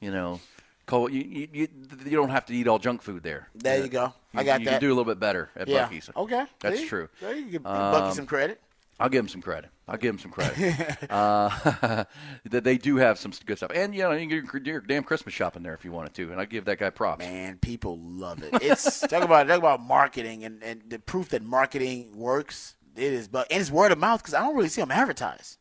you 0.01 0.11
know, 0.13 0.41
cold. 0.85 1.11
You, 1.11 1.23
you 1.23 1.49
you 1.53 1.69
you 2.05 2.11
don't 2.17 2.29
have 2.29 2.45
to 2.47 2.55
eat 2.55 2.69
all 2.69 2.79
junk 2.79 3.01
food 3.01 3.23
there. 3.23 3.49
There 3.55 3.83
you 3.83 3.89
go. 3.89 4.13
I 4.35 4.45
got 4.45 4.61
you 4.61 4.67
that. 4.67 4.73
can 4.73 4.81
do 4.81 4.89
a 4.89 4.95
little 4.95 5.07
bit 5.07 5.19
better 5.19 5.49
at 5.57 5.69
Yeah. 5.69 5.89
Buc-ee's. 5.89 6.11
Okay. 6.15 6.45
that's 6.61 6.83
true. 6.83 7.09
There 7.21 7.35
you 7.35 7.47
give 7.47 7.67
Um, 7.67 7.95
Buc-ee 7.95 8.15
some 8.15 8.27
credit. 8.27 8.61
I'll 9.01 9.09
give 9.09 9.25
him 9.25 9.29
some 9.29 9.43
credit. 9.43 9.71
I'll 9.89 9.97
give 9.97 10.15
him 10.15 10.19
some 10.21 10.31
credit. 10.31 10.77
uh, 11.11 12.05
that 12.45 12.63
they 12.63 12.77
do 12.77 12.97
have 12.97 13.19
some 13.19 13.33
good 13.47 13.57
stuff, 13.57 13.73
and 13.75 13.95
you 13.95 14.03
know, 14.03 14.13
you 14.13 14.43
can 14.43 14.63
do 14.63 14.71
your 14.71 14.81
damn 14.83 15.03
Christmas 15.03 15.35
shopping 15.35 15.63
there 15.63 15.75
if 15.75 15.85
you 15.85 15.91
wanted 15.93 16.15
to, 16.15 16.31
and 16.31 16.41
I 16.41 16.45
give 16.45 16.67
that 16.67 16.79
guy 16.79 16.91
props. 16.91 17.25
Man, 17.25 17.59
people 17.59 17.99
love 17.99 18.43
it. 18.43 18.51
It's 18.63 19.01
talk 19.09 19.25
about 19.25 19.49
talk 19.49 19.59
about 19.59 19.81
marketing 19.83 20.45
and, 20.45 20.63
and 20.63 20.83
the 20.89 20.99
proof 20.99 21.31
that 21.31 21.43
marketing 21.43 22.17
works. 22.17 22.77
It 22.97 23.13
is, 23.13 23.29
but 23.29 23.47
and 23.51 23.61
it's 23.61 23.71
word 23.71 23.93
of 23.93 23.99
mouth 23.99 24.21
because 24.23 24.35
I 24.35 24.41
don't 24.41 24.55
really 24.57 24.69
see 24.69 24.81
them 24.81 24.91
advertise. 24.91 25.59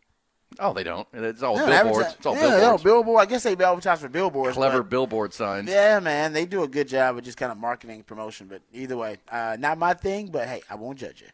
Oh, 0.60 0.72
they 0.72 0.84
don't. 0.84 1.08
It's 1.14 1.42
all 1.42 1.56
billboards. 1.56 1.76
advertise- 1.80 2.14
It's 2.16 2.26
all 2.28 2.34
yeah, 2.36 2.42
billboards. 2.42 2.62
they 2.62 2.68
don't 2.68 2.84
billboard. 2.84 3.22
I 3.22 3.26
guess 3.26 3.42
they 3.44 3.54
advertise 3.54 4.02
for 4.02 4.10
billboards. 4.10 4.56
Clever 4.56 4.84
billboard 4.84 5.34
signs. 5.34 5.68
Yeah, 5.70 6.00
man, 6.00 6.32
they 6.32 6.46
do 6.46 6.62
a 6.62 6.68
good 6.68 6.88
job 6.88 7.18
of 7.18 7.24
just 7.24 7.38
kind 7.38 7.52
of 7.52 7.58
marketing 7.58 8.04
promotion. 8.04 8.46
But 8.48 8.62
either 8.72 8.96
way, 8.96 9.18
uh, 9.32 9.58
not 9.60 9.80
my 9.80 9.96
thing. 9.96 10.28
But 10.28 10.48
hey, 10.48 10.62
I 10.70 10.76
won't 10.76 11.00
judge 11.00 11.22
you. 11.22 11.28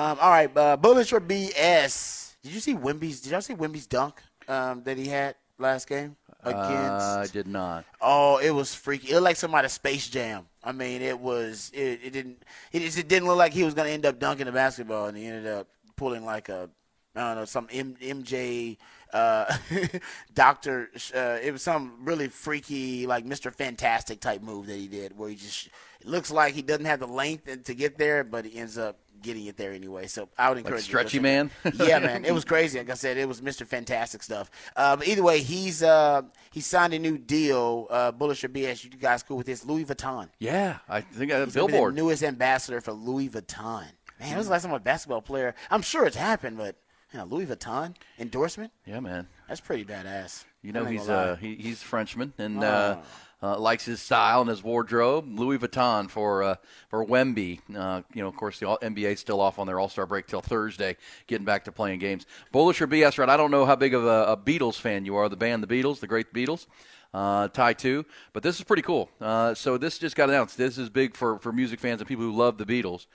Um, 0.00 0.18
all 0.20 0.30
right, 0.30 0.50
uh, 0.56 0.76
bullish 0.76 1.12
or 1.12 1.20
BS? 1.20 2.34
Did 2.42 2.52
you 2.52 2.60
see 2.60 2.74
Wemby's? 2.74 3.20
Did 3.20 3.32
y'all 3.32 3.40
see 3.40 3.54
Wemby's 3.54 3.86
dunk 3.86 4.20
um, 4.48 4.82
that 4.84 4.96
he 4.96 5.06
had 5.06 5.36
last 5.58 5.88
game 5.88 6.16
against? 6.50 7.06
Uh, 7.06 7.20
I 7.20 7.26
did 7.26 7.46
not. 7.46 7.84
Oh, 8.00 8.38
it 8.38 8.50
was 8.50 8.74
freaky. 8.74 9.10
It 9.10 9.14
looked 9.14 9.24
like 9.24 9.36
somebody 9.36 9.68
Space 9.68 10.08
Jam. 10.08 10.46
I 10.62 10.72
mean, 10.72 11.02
it 11.02 11.18
was. 11.18 11.70
It, 11.74 12.00
it 12.04 12.12
didn't. 12.12 12.42
It 12.72 12.80
just 12.80 12.98
it 12.98 13.08
didn't 13.08 13.28
look 13.28 13.38
like 13.38 13.52
he 13.52 13.64
was 13.64 13.74
going 13.74 13.88
to 13.88 13.92
end 13.92 14.06
up 14.06 14.18
dunking 14.18 14.46
the 14.46 14.52
basketball, 14.52 15.06
and 15.06 15.16
he 15.16 15.26
ended 15.26 15.46
up 15.46 15.68
pulling 15.96 16.24
like 16.24 16.48
a, 16.48 16.70
I 17.18 17.28
don't 17.28 17.36
know, 17.36 17.44
some 17.44 17.68
M, 17.72 17.96
MJ, 18.00 18.76
uh, 19.12 19.52
Doctor. 20.34 20.90
Uh, 21.14 21.38
it 21.42 21.52
was 21.52 21.62
some 21.62 21.98
really 22.04 22.28
freaky, 22.28 23.06
like 23.06 23.24
Mister 23.24 23.50
Fantastic 23.50 24.20
type 24.20 24.42
move 24.42 24.66
that 24.66 24.76
he 24.76 24.88
did, 24.88 25.16
where 25.16 25.28
he 25.28 25.34
just 25.36 25.68
it 26.00 26.06
looks 26.06 26.30
like 26.30 26.54
he 26.54 26.62
doesn't 26.62 26.84
have 26.84 27.00
the 27.00 27.06
length 27.06 27.64
to 27.64 27.74
get 27.74 27.98
there, 27.98 28.24
but 28.24 28.44
he 28.44 28.58
ends 28.58 28.78
up 28.78 28.98
getting 29.20 29.46
it 29.46 29.56
there 29.56 29.72
anyway. 29.72 30.06
So 30.06 30.28
I 30.38 30.48
would 30.48 30.58
encourage 30.58 30.82
you 30.82 30.84
stretchy 30.84 31.18
man? 31.18 31.50
yeah, 31.74 31.98
man, 31.98 32.24
it 32.24 32.32
was 32.32 32.44
crazy. 32.44 32.78
Like 32.78 32.90
I 32.90 32.94
said, 32.94 33.16
it 33.16 33.26
was 33.26 33.40
Mr. 33.40 33.66
Fantastic 33.66 34.22
stuff. 34.22 34.50
Uh, 34.76 34.96
but 34.96 35.08
either 35.08 35.22
way, 35.22 35.40
he's 35.40 35.82
uh, 35.82 36.22
he 36.52 36.60
signed 36.60 36.94
a 36.94 36.98
new 36.98 37.18
deal. 37.18 37.86
Uh, 37.90 38.12
Bullish 38.12 38.44
or 38.44 38.48
BS, 38.48 38.84
you 38.84 38.90
guys 38.90 39.22
cool 39.22 39.36
with 39.36 39.46
this? 39.46 39.64
Louis 39.64 39.84
Vuitton. 39.84 40.28
Yeah, 40.38 40.78
I 40.88 41.00
think 41.00 41.32
I 41.32 41.44
He's 41.44 41.54
billboard. 41.54 41.94
the 41.94 42.00
newest 42.00 42.22
ambassador 42.22 42.80
for 42.80 42.92
Louis 42.92 43.28
Vuitton. 43.28 43.86
Man, 44.20 44.34
it 44.34 44.36
was 44.36 44.46
the 44.46 44.52
last 44.52 44.62
time 44.64 44.72
a 44.72 44.80
basketball 44.80 45.22
player. 45.22 45.54
I'm 45.70 45.82
sure 45.82 46.04
it's 46.04 46.16
happened, 46.16 46.56
but 46.56 46.76
you 47.12 47.18
know, 47.18 47.24
Louis 47.24 47.46
Vuitton 47.46 47.94
endorsement. 48.18 48.72
Yeah, 48.86 49.00
man. 49.00 49.26
That's 49.48 49.60
pretty 49.60 49.84
badass. 49.84 50.44
You 50.62 50.72
know 50.72 50.84
he's 50.84 51.08
uh 51.08 51.36
he, 51.40 51.54
he's 51.54 51.82
Frenchman 51.82 52.32
and 52.38 52.62
Oh. 52.62 52.66
uh, 52.66 53.02
uh, 53.40 53.56
likes 53.56 53.84
his 53.84 54.02
style 54.02 54.40
and 54.40 54.50
his 54.50 54.64
wardrobe. 54.64 55.24
Louis 55.38 55.58
Vuitton 55.58 56.10
for 56.10 56.42
uh, 56.42 56.56
for 56.88 57.06
Wemby. 57.06 57.60
Uh, 57.74 58.02
you 58.12 58.20
know, 58.22 58.28
of 58.28 58.36
course, 58.36 58.58
the 58.58 58.66
NBA's 58.66 59.20
still 59.20 59.40
off 59.40 59.60
on 59.60 59.66
their 59.68 59.78
All 59.78 59.88
Star 59.88 60.06
break 60.06 60.26
till 60.26 60.40
Thursday, 60.40 60.96
getting 61.28 61.44
back 61.44 61.64
to 61.64 61.72
playing 61.72 62.00
games. 62.00 62.26
Bullish 62.50 62.80
or 62.82 62.88
BS, 62.88 63.16
right? 63.18 63.28
I 63.28 63.36
don't 63.36 63.52
know 63.52 63.64
how 63.64 63.76
big 63.76 63.94
of 63.94 64.04
a, 64.04 64.24
a 64.32 64.36
Beatles 64.36 64.74
fan 64.74 65.04
you 65.04 65.14
are. 65.14 65.28
The 65.28 65.36
band, 65.36 65.62
the 65.62 65.68
Beatles, 65.82 66.00
the 66.00 66.08
great 66.08 66.34
Beatles. 66.34 66.66
Uh, 67.14 67.46
Ty 67.48 67.72
too, 67.74 68.04
but 68.34 68.42
this 68.42 68.58
is 68.58 68.64
pretty 68.64 68.82
cool. 68.82 69.08
Uh, 69.20 69.54
so 69.54 69.78
this 69.78 69.98
just 69.98 70.14
got 70.16 70.28
announced. 70.28 70.58
This 70.58 70.76
is 70.76 70.90
big 70.90 71.16
for 71.16 71.38
for 71.38 71.52
music 71.52 71.78
fans 71.78 72.00
and 72.00 72.08
people 72.08 72.24
who 72.24 72.32
love 72.36 72.58
the 72.58 72.66
Beatles. 72.66 73.06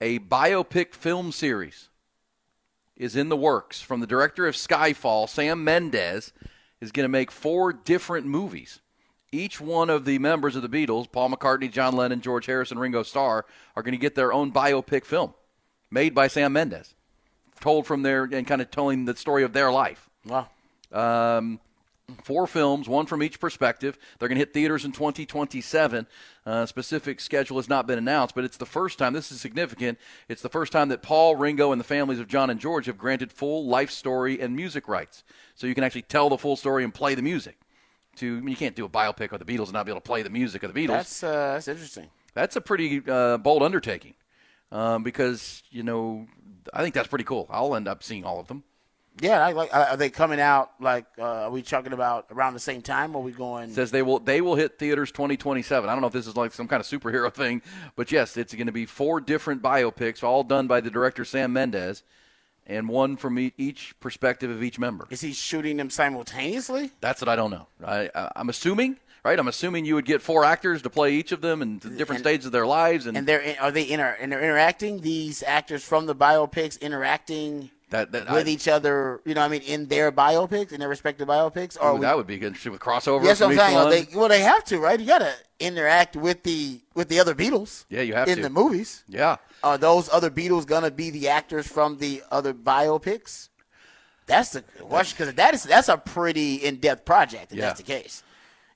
A 0.00 0.20
biopic 0.20 0.94
film 0.94 1.32
series 1.32 1.88
is 2.96 3.16
in 3.16 3.28
the 3.28 3.36
works 3.36 3.80
from 3.80 4.00
the 4.00 4.06
director 4.06 4.46
of 4.46 4.54
Skyfall, 4.54 5.28
Sam 5.28 5.64
Mendes, 5.64 6.32
is 6.80 6.92
going 6.92 7.04
to 7.04 7.08
make 7.08 7.30
four 7.30 7.72
different 7.72 8.26
movies. 8.26 8.80
Each 9.32 9.60
one 9.60 9.90
of 9.90 10.04
the 10.04 10.18
members 10.18 10.56
of 10.56 10.62
the 10.62 10.68
Beatles, 10.68 11.10
Paul 11.10 11.30
McCartney, 11.30 11.70
John 11.70 11.96
Lennon, 11.96 12.20
George 12.20 12.46
Harrison, 12.46 12.78
Ringo 12.78 13.02
Starr, 13.02 13.44
are 13.74 13.82
going 13.82 13.92
to 13.92 13.98
get 13.98 14.14
their 14.14 14.32
own 14.32 14.52
biopic 14.52 15.04
film 15.04 15.34
made 15.90 16.14
by 16.14 16.28
Sam 16.28 16.52
Mendes, 16.52 16.94
told 17.60 17.86
from 17.86 18.02
their 18.02 18.24
and 18.24 18.46
kind 18.46 18.62
of 18.62 18.70
telling 18.70 19.04
the 19.04 19.16
story 19.16 19.42
of 19.42 19.52
their 19.52 19.70
life. 19.70 20.08
Wow. 20.24 20.48
Um, 20.92 21.60
four 22.22 22.46
films, 22.46 22.88
one 22.88 23.06
from 23.06 23.22
each 23.22 23.40
perspective. 23.40 23.98
They're 24.18 24.28
going 24.28 24.36
to 24.36 24.40
hit 24.40 24.52
theaters 24.52 24.84
in 24.84 24.92
2027. 24.92 26.06
Uh, 26.44 26.66
specific 26.66 27.20
schedule 27.20 27.56
has 27.56 27.68
not 27.68 27.86
been 27.86 27.98
announced, 27.98 28.34
but 28.34 28.44
it's 28.44 28.56
the 28.56 28.66
first 28.66 28.98
time. 28.98 29.12
This 29.12 29.32
is 29.32 29.40
significant. 29.40 29.98
It's 30.28 30.42
the 30.42 30.48
first 30.48 30.72
time 30.72 30.88
that 30.88 31.02
Paul, 31.02 31.36
Ringo, 31.36 31.72
and 31.72 31.80
the 31.80 31.84
families 31.84 32.20
of 32.20 32.28
John 32.28 32.50
and 32.50 32.60
George 32.60 32.86
have 32.86 32.98
granted 32.98 33.32
full 33.32 33.66
life 33.66 33.90
story 33.90 34.40
and 34.40 34.54
music 34.54 34.88
rights, 34.88 35.24
so 35.54 35.66
you 35.66 35.74
can 35.74 35.84
actually 35.84 36.02
tell 36.02 36.28
the 36.28 36.38
full 36.38 36.56
story 36.56 36.84
and 36.84 36.94
play 36.94 37.14
the 37.14 37.22
music. 37.22 37.58
To 38.16 38.38
I 38.38 38.40
mean, 38.40 38.48
you 38.48 38.56
can't 38.56 38.76
do 38.76 38.86
a 38.86 38.88
biopic 38.88 39.32
of 39.32 39.44
the 39.44 39.44
Beatles 39.44 39.64
and 39.64 39.74
not 39.74 39.84
be 39.84 39.92
able 39.92 40.00
to 40.00 40.06
play 40.06 40.22
the 40.22 40.30
music 40.30 40.62
of 40.62 40.72
the 40.72 40.86
Beatles. 40.86 40.88
That's 40.88 41.22
uh, 41.22 41.52
that's 41.54 41.68
interesting. 41.68 42.08
That's 42.34 42.56
a 42.56 42.60
pretty 42.60 43.02
uh, 43.06 43.38
bold 43.38 43.62
undertaking, 43.62 44.14
um, 44.72 45.02
because 45.02 45.62
you 45.70 45.82
know 45.82 46.26
I 46.72 46.82
think 46.82 46.94
that's 46.94 47.08
pretty 47.08 47.24
cool. 47.24 47.46
I'll 47.50 47.74
end 47.74 47.88
up 47.88 48.02
seeing 48.02 48.24
all 48.24 48.40
of 48.40 48.46
them. 48.48 48.64
Yeah, 49.20 49.44
I 49.44 49.52
like. 49.52 49.74
Are 49.74 49.96
they 49.96 50.10
coming 50.10 50.40
out 50.40 50.72
like? 50.80 51.06
Uh, 51.18 51.44
are 51.44 51.50
we 51.50 51.62
talking 51.62 51.92
about 51.92 52.26
around 52.30 52.54
the 52.54 52.60
same 52.60 52.82
time? 52.82 53.14
Or 53.14 53.22
are 53.22 53.24
we 53.24 53.32
going? 53.32 53.72
says 53.72 53.90
they 53.90 54.02
will 54.02 54.18
they 54.18 54.40
will 54.40 54.56
hit 54.56 54.78
theaters 54.78 55.10
2027. 55.10 55.88
I 55.88 55.92
don't 55.92 56.02
know 56.02 56.06
if 56.06 56.12
this 56.12 56.26
is 56.26 56.36
like 56.36 56.52
some 56.52 56.68
kind 56.68 56.80
of 56.80 56.86
superhero 56.86 57.32
thing, 57.34 57.62
but 57.94 58.12
yes, 58.12 58.36
it's 58.36 58.54
going 58.54 58.66
to 58.66 58.72
be 58.72 58.84
four 58.86 59.20
different 59.20 59.62
biopics, 59.62 60.22
all 60.22 60.44
done 60.44 60.66
by 60.66 60.80
the 60.80 60.90
director 60.90 61.24
Sam 61.24 61.52
Mendes, 61.52 62.02
and 62.66 62.88
one 62.88 63.16
from 63.16 63.38
each 63.56 63.98
perspective 64.00 64.50
of 64.50 64.62
each 64.62 64.78
member. 64.78 65.06
Is 65.10 65.22
he 65.22 65.32
shooting 65.32 65.78
them 65.78 65.88
simultaneously? 65.88 66.90
That's 67.00 67.22
what 67.22 67.28
I 67.28 67.36
don't 67.36 67.50
know. 67.50 67.68
I, 67.84 68.10
I, 68.14 68.32
I'm 68.36 68.50
assuming, 68.50 68.96
right? 69.24 69.38
I'm 69.38 69.48
assuming 69.48 69.86
you 69.86 69.94
would 69.94 70.04
get 70.04 70.20
four 70.20 70.44
actors 70.44 70.82
to 70.82 70.90
play 70.90 71.14
each 71.14 71.32
of 71.32 71.40
them 71.40 71.62
in 71.62 71.78
different 71.78 72.20
stages 72.20 72.46
of 72.46 72.52
their 72.52 72.66
lives, 72.66 73.06
and, 73.06 73.16
And 73.16 73.26
they're 73.26 73.40
in, 73.40 73.56
are 73.58 73.70
they 73.70 73.88
inter 73.88 74.14
and 74.20 74.30
they're 74.30 74.42
interacting? 74.42 75.00
These 75.00 75.42
actors 75.42 75.82
from 75.84 76.04
the 76.04 76.14
biopics 76.14 76.78
interacting 76.80 77.70
that, 77.90 78.12
that 78.12 78.30
with 78.30 78.46
I, 78.46 78.50
each 78.50 78.68
other. 78.68 79.20
You 79.24 79.34
know, 79.34 79.42
I 79.42 79.48
mean, 79.48 79.62
in 79.62 79.86
their 79.86 80.10
biopics, 80.10 80.72
in 80.72 80.80
their 80.80 80.88
respective 80.88 81.28
biopics. 81.28 81.76
Or 81.80 81.98
that 82.00 82.16
would 82.16 82.26
be 82.26 82.34
interesting 82.34 82.72
with 82.72 82.80
crossovers. 82.80 83.24
Yes, 83.24 83.40
I'm 83.40 83.56
saying. 83.56 83.74
Well 83.74 83.90
they, 83.90 84.06
well, 84.14 84.28
they 84.28 84.40
have 84.40 84.64
to, 84.66 84.78
right? 84.78 84.98
You 84.98 85.06
got 85.06 85.18
to 85.18 85.32
interact 85.60 86.16
with 86.16 86.42
the 86.42 86.80
with 86.94 87.08
the 87.08 87.20
other 87.20 87.34
Beatles. 87.34 87.84
Yeah, 87.88 88.02
you 88.02 88.14
have 88.14 88.28
in 88.28 88.36
to. 88.36 88.42
the 88.42 88.50
movies. 88.50 89.04
Yeah. 89.08 89.36
Are 89.62 89.78
those 89.78 90.08
other 90.12 90.30
Beatles 90.30 90.66
gonna 90.66 90.90
be 90.90 91.10
the 91.10 91.28
actors 91.28 91.66
from 91.66 91.98
the 91.98 92.22
other 92.30 92.52
biopics? 92.52 93.48
That's 94.26 94.50
the 94.50 94.62
question 94.62 95.16
because 95.18 95.34
that 95.34 95.54
is 95.54 95.62
that's 95.62 95.88
a 95.88 95.96
pretty 95.96 96.56
in 96.56 96.76
depth 96.76 97.04
project. 97.04 97.52
If 97.52 97.58
Yeah. 97.58 97.66
that's 97.66 97.80
the 97.80 97.86
case, 97.86 98.22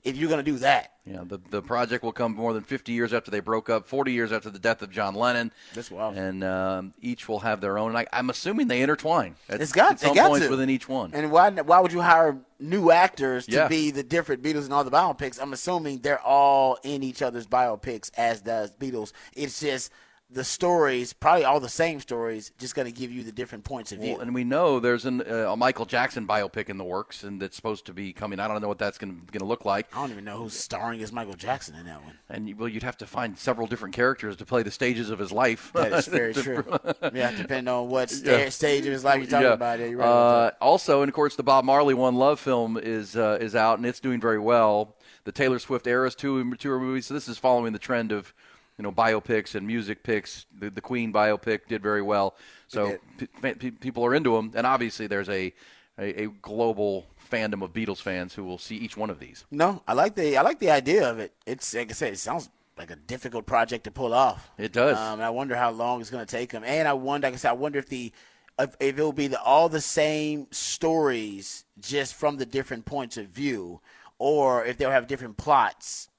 if 0.03 0.17
you're 0.17 0.29
gonna 0.29 0.43
do 0.43 0.57
that, 0.57 0.93
Yeah, 1.05 1.23
the 1.25 1.39
the 1.49 1.61
project 1.61 2.03
will 2.03 2.11
come 2.11 2.33
more 2.35 2.53
than 2.53 2.63
50 2.63 2.91
years 2.91 3.13
after 3.13 3.29
they 3.31 3.39
broke 3.39 3.69
up, 3.69 3.87
40 3.87 4.11
years 4.11 4.31
after 4.31 4.49
the 4.49 4.59
death 4.59 4.81
of 4.81 4.89
John 4.91 5.13
Lennon. 5.15 5.51
That's 5.73 5.91
wild. 5.91 6.15
And 6.15 6.43
um, 6.43 6.93
each 7.01 7.27
will 7.29 7.39
have 7.39 7.61
their 7.61 7.77
own. 7.77 7.89
And 7.89 7.97
I, 7.97 8.07
I'm 8.13 8.29
assuming 8.29 8.67
they 8.67 8.81
intertwine. 8.81 9.35
At, 9.49 9.61
it's 9.61 9.71
got 9.71 9.93
at 9.93 9.99
some 9.99 10.15
got 10.15 10.29
points 10.29 10.45
to 10.45 10.51
within 10.51 10.69
each 10.69 10.87
one. 10.89 11.11
And 11.13 11.31
why 11.31 11.49
why 11.51 11.79
would 11.79 11.91
you 11.93 12.01
hire 12.01 12.37
new 12.59 12.91
actors 12.91 13.45
to 13.47 13.51
Yeah. 13.51 13.67
be 13.67 13.91
the 13.91 14.03
different 14.03 14.43
Beatles 14.43 14.63
and 14.65 14.73
all 14.73 14.83
the 14.83 14.91
biopics? 14.91 15.41
I'm 15.41 15.53
assuming 15.53 15.99
they're 15.99 16.21
all 16.21 16.77
in 16.83 17.03
each 17.03 17.21
other's 17.21 17.47
biopics 17.47 18.11
as 18.17 18.41
does 18.41 18.71
Beatles. 18.71 19.11
It's 19.35 19.59
just 19.59 19.91
the 20.33 20.43
stories, 20.43 21.11
probably 21.11 21.43
all 21.43 21.59
the 21.59 21.67
same 21.67 21.99
stories, 21.99 22.51
just 22.57 22.73
going 22.73 22.85
to 22.85 22.91
give 22.91 23.11
you 23.11 23.21
the 23.23 23.31
different 23.33 23.63
points 23.65 23.91
of 23.91 23.99
view. 23.99 24.13
Well, 24.13 24.21
and 24.21 24.33
we 24.33 24.43
know 24.45 24.79
there's 24.79 25.05
an, 25.05 25.21
uh, 25.21 25.51
a 25.51 25.57
Michael 25.57 25.85
Jackson 25.85 26.25
biopic 26.25 26.69
in 26.69 26.77
the 26.77 26.83
works, 26.85 27.23
and 27.23 27.41
that's 27.41 27.55
supposed 27.55 27.85
to 27.87 27.93
be 27.93 28.13
coming. 28.13 28.39
I 28.39 28.47
don't 28.47 28.61
know 28.61 28.67
what 28.69 28.77
that's 28.79 28.97
going 28.97 29.21
to 29.33 29.43
look 29.45 29.65
like. 29.65 29.87
I 29.95 29.99
don't 30.01 30.11
even 30.11 30.23
know 30.23 30.37
who's 30.37 30.53
starring 30.53 31.01
as 31.03 31.11
Michael 31.11 31.33
Jackson 31.33 31.75
in 31.75 31.85
that 31.85 32.01
one. 32.03 32.13
And 32.29 32.47
you, 32.47 32.55
well, 32.55 32.69
you'd 32.69 32.83
have 32.83 32.97
to 32.99 33.05
find 33.05 33.37
several 33.37 33.67
different 33.67 33.93
characters 33.93 34.37
to 34.37 34.45
play 34.45 34.63
the 34.63 34.71
stages 34.71 35.09
of 35.09 35.19
his 35.19 35.31
life. 35.33 35.71
That 35.73 35.91
is 35.91 36.07
very 36.07 36.33
true. 36.33 36.63
yeah, 37.13 37.31
depending 37.35 37.67
on 37.73 37.89
what 37.89 38.09
sta- 38.09 38.31
Yeah. 38.43 38.49
stage 38.49 38.85
of 38.85 38.93
his 38.93 39.03
life 39.03 39.17
you're 39.17 39.27
talking 39.29 39.47
Yeah. 39.47 39.53
about. 39.53 39.79
You're 39.79 39.97
right 39.97 40.07
Uh, 40.07 40.51
also, 40.61 41.01
and 41.01 41.09
of 41.09 41.13
course, 41.15 41.35
the 41.35 41.43
Bob 41.43 41.65
Marley 41.65 41.93
One 41.93 42.15
Love 42.15 42.39
film 42.39 42.77
is 42.77 43.17
uh, 43.17 43.37
is 43.41 43.55
out 43.55 43.77
and 43.79 43.85
it's 43.85 43.99
doing 43.99 44.21
very 44.21 44.39
well. 44.39 44.95
The 45.25 45.31
Taylor 45.31 45.59
Swift 45.59 45.85
Eras 45.87 46.15
tour, 46.15 46.55
tour 46.55 46.79
movie. 46.79 47.01
So 47.01 47.13
this 47.13 47.27
is 47.27 47.37
following 47.37 47.73
the 47.73 47.79
trend 47.79 48.11
of 48.11 48.33
you 48.81 48.83
know 48.83 48.91
biopics 48.91 49.53
and 49.53 49.67
music 49.67 50.01
picks. 50.01 50.47
The, 50.57 50.71
the 50.71 50.81
Queen 50.81 51.13
biopic 51.13 51.67
did 51.67 51.83
very 51.83 52.01
well. 52.01 52.35
So 52.67 52.97
p- 53.19 53.27
fa- 53.39 53.55
pe- 53.59 53.69
people 53.69 54.03
are 54.03 54.15
into 54.15 54.35
them, 54.35 54.51
and 54.55 54.65
obviously 54.65 55.05
there's 55.05 55.29
a, 55.29 55.53
a 55.99 56.23
a 56.23 56.27
global 56.41 57.05
fandom 57.31 57.61
of 57.61 57.73
Beatles 57.73 58.01
fans 58.01 58.33
who 58.33 58.43
will 58.43 58.57
see 58.57 58.75
each 58.75 58.97
one 58.97 59.11
of 59.11 59.19
these. 59.19 59.45
No, 59.51 59.83
I 59.87 59.93
like 59.93 60.15
the 60.15 60.35
I 60.35 60.41
like 60.41 60.57
the 60.57 60.71
idea 60.71 61.07
of 61.07 61.19
it. 61.19 61.31
It's 61.45 61.75
like 61.75 61.91
I 61.91 61.93
said, 61.93 62.13
it 62.13 62.17
sounds 62.17 62.49
like 62.75 62.89
a 62.89 62.95
difficult 62.95 63.45
project 63.45 63.83
to 63.83 63.91
pull 63.91 64.15
off. 64.15 64.49
It 64.57 64.73
does. 64.73 64.97
Um, 64.97 65.13
and 65.13 65.23
I 65.23 65.29
wonder 65.29 65.55
how 65.55 65.69
long 65.69 66.01
it's 66.01 66.09
going 66.09 66.25
to 66.25 66.31
take 66.37 66.49
them. 66.49 66.63
And 66.65 66.87
I 66.87 66.93
wonder, 66.93 67.27
like 67.27 67.35
I 67.35 67.37
said, 67.37 67.51
I 67.51 67.53
wonder 67.53 67.77
if 67.77 67.87
the 67.87 68.11
if, 68.57 68.75
if 68.79 68.97
it 68.97 69.03
will 69.03 69.13
be 69.13 69.27
the, 69.27 69.39
all 69.41 69.69
the 69.69 69.79
same 69.81 70.47
stories 70.49 71.65
just 71.79 72.15
from 72.15 72.37
the 72.37 72.47
different 72.47 72.85
points 72.85 73.15
of 73.17 73.27
view, 73.27 73.79
or 74.17 74.65
if 74.65 74.77
they'll 74.77 74.89
have 74.89 75.05
different 75.05 75.37
plots 75.37 76.09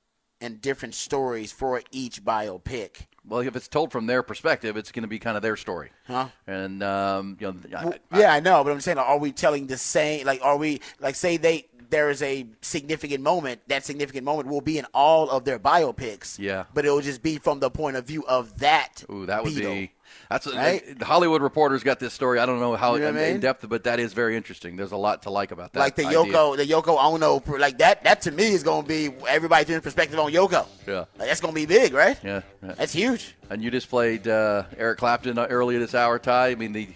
and 0.42 0.60
different 0.60 0.94
stories 0.94 1.52
for 1.52 1.80
each 1.92 2.22
biopic. 2.24 3.06
Well, 3.24 3.40
if 3.40 3.54
it's 3.54 3.68
told 3.68 3.92
from 3.92 4.06
their 4.06 4.24
perspective, 4.24 4.76
it's 4.76 4.90
going 4.90 5.02
to 5.04 5.08
be 5.08 5.20
kind 5.20 5.36
of 5.36 5.42
their 5.44 5.56
story. 5.56 5.90
Huh? 6.08 6.26
And 6.48 6.82
um, 6.82 7.36
you 7.40 7.46
know, 7.46 7.78
I- 7.78 7.84
Well, 7.84 7.94
yeah, 8.20 8.32
I 8.32 8.40
know, 8.40 8.64
but 8.64 8.72
I'm 8.72 8.80
saying, 8.80 8.98
are 8.98 9.16
we 9.18 9.30
telling 9.30 9.68
the 9.68 9.78
same? 9.78 10.26
Like, 10.26 10.40
are 10.42 10.56
we 10.56 10.80
like 10.98 11.14
say 11.14 11.36
they 11.36 11.68
there 11.92 12.10
is 12.10 12.20
a 12.22 12.46
significant 12.60 13.22
moment? 13.22 13.60
That 13.68 13.84
significant 13.84 14.24
moment 14.24 14.48
will 14.48 14.60
be 14.60 14.78
in 14.78 14.86
all 14.92 15.30
of 15.30 15.44
their 15.44 15.60
biopics. 15.60 16.38
Yeah. 16.38 16.64
but 16.74 16.84
it 16.84 16.90
will 16.90 17.00
just 17.00 17.22
be 17.22 17.38
from 17.38 17.60
the 17.60 17.70
point 17.70 17.96
of 17.96 18.04
view 18.04 18.24
of 18.26 18.58
that. 18.58 19.04
Ooh, 19.08 19.26
that 19.26 19.44
would 19.44 19.52
Beatle. 19.52 19.74
be. 19.74 19.92
That's 20.28 20.46
a, 20.46 20.52
Right? 20.52 20.98
the 20.98 21.04
Hollywood 21.04 21.42
Reporter's 21.42 21.82
got 21.82 21.98
this 22.00 22.12
story. 22.12 22.38
I 22.38 22.46
don't 22.46 22.60
know 22.60 22.74
how 22.74 22.94
You 22.94 23.00
know 23.00 23.12
what 23.12 23.20
I 23.20 23.26
in 23.26 23.40
depth, 23.40 23.66
but 23.68 23.84
that 23.84 24.00
is 24.00 24.12
very 24.12 24.36
interesting. 24.36 24.76
There's 24.76 24.92
a 24.92 24.96
lot 24.96 25.22
to 25.22 25.30
like 25.30 25.52
about 25.52 25.72
that. 25.72 25.80
like 25.80 25.94
the 25.94 26.06
idea. 26.06 26.18
Yoko, 26.18 26.56
the 26.56 26.64
Yoko 26.66 26.98
Ono, 26.98 27.42
like 27.58 27.78
that. 27.78 28.04
That 28.04 28.22
to 28.22 28.30
me 28.30 28.48
is 28.52 28.62
going 28.62 28.82
to 28.82 28.88
be 28.88 29.10
everybody's 29.28 29.80
perspective 29.80 30.18
on 30.18 30.32
Yoko. 30.32 30.66
Yeah. 30.86 31.04
Like, 31.18 31.28
that's 31.28 31.40
going 31.40 31.54
to 31.54 31.60
be 31.60 31.66
big, 31.66 31.92
right? 31.92 32.18
Yeah, 32.24 32.42
yeah. 32.62 32.72
That's 32.74 32.92
huge. 32.92 33.34
And 33.50 33.62
you 33.62 33.70
just 33.70 33.88
played 33.88 34.26
uh, 34.26 34.64
Eric 34.76 34.98
Clapton 34.98 35.38
earlier 35.38 35.78
this 35.78 35.94
hour, 35.94 36.18
Ty. 36.18 36.48
I 36.48 36.54
mean 36.56 36.72
the 36.72 36.88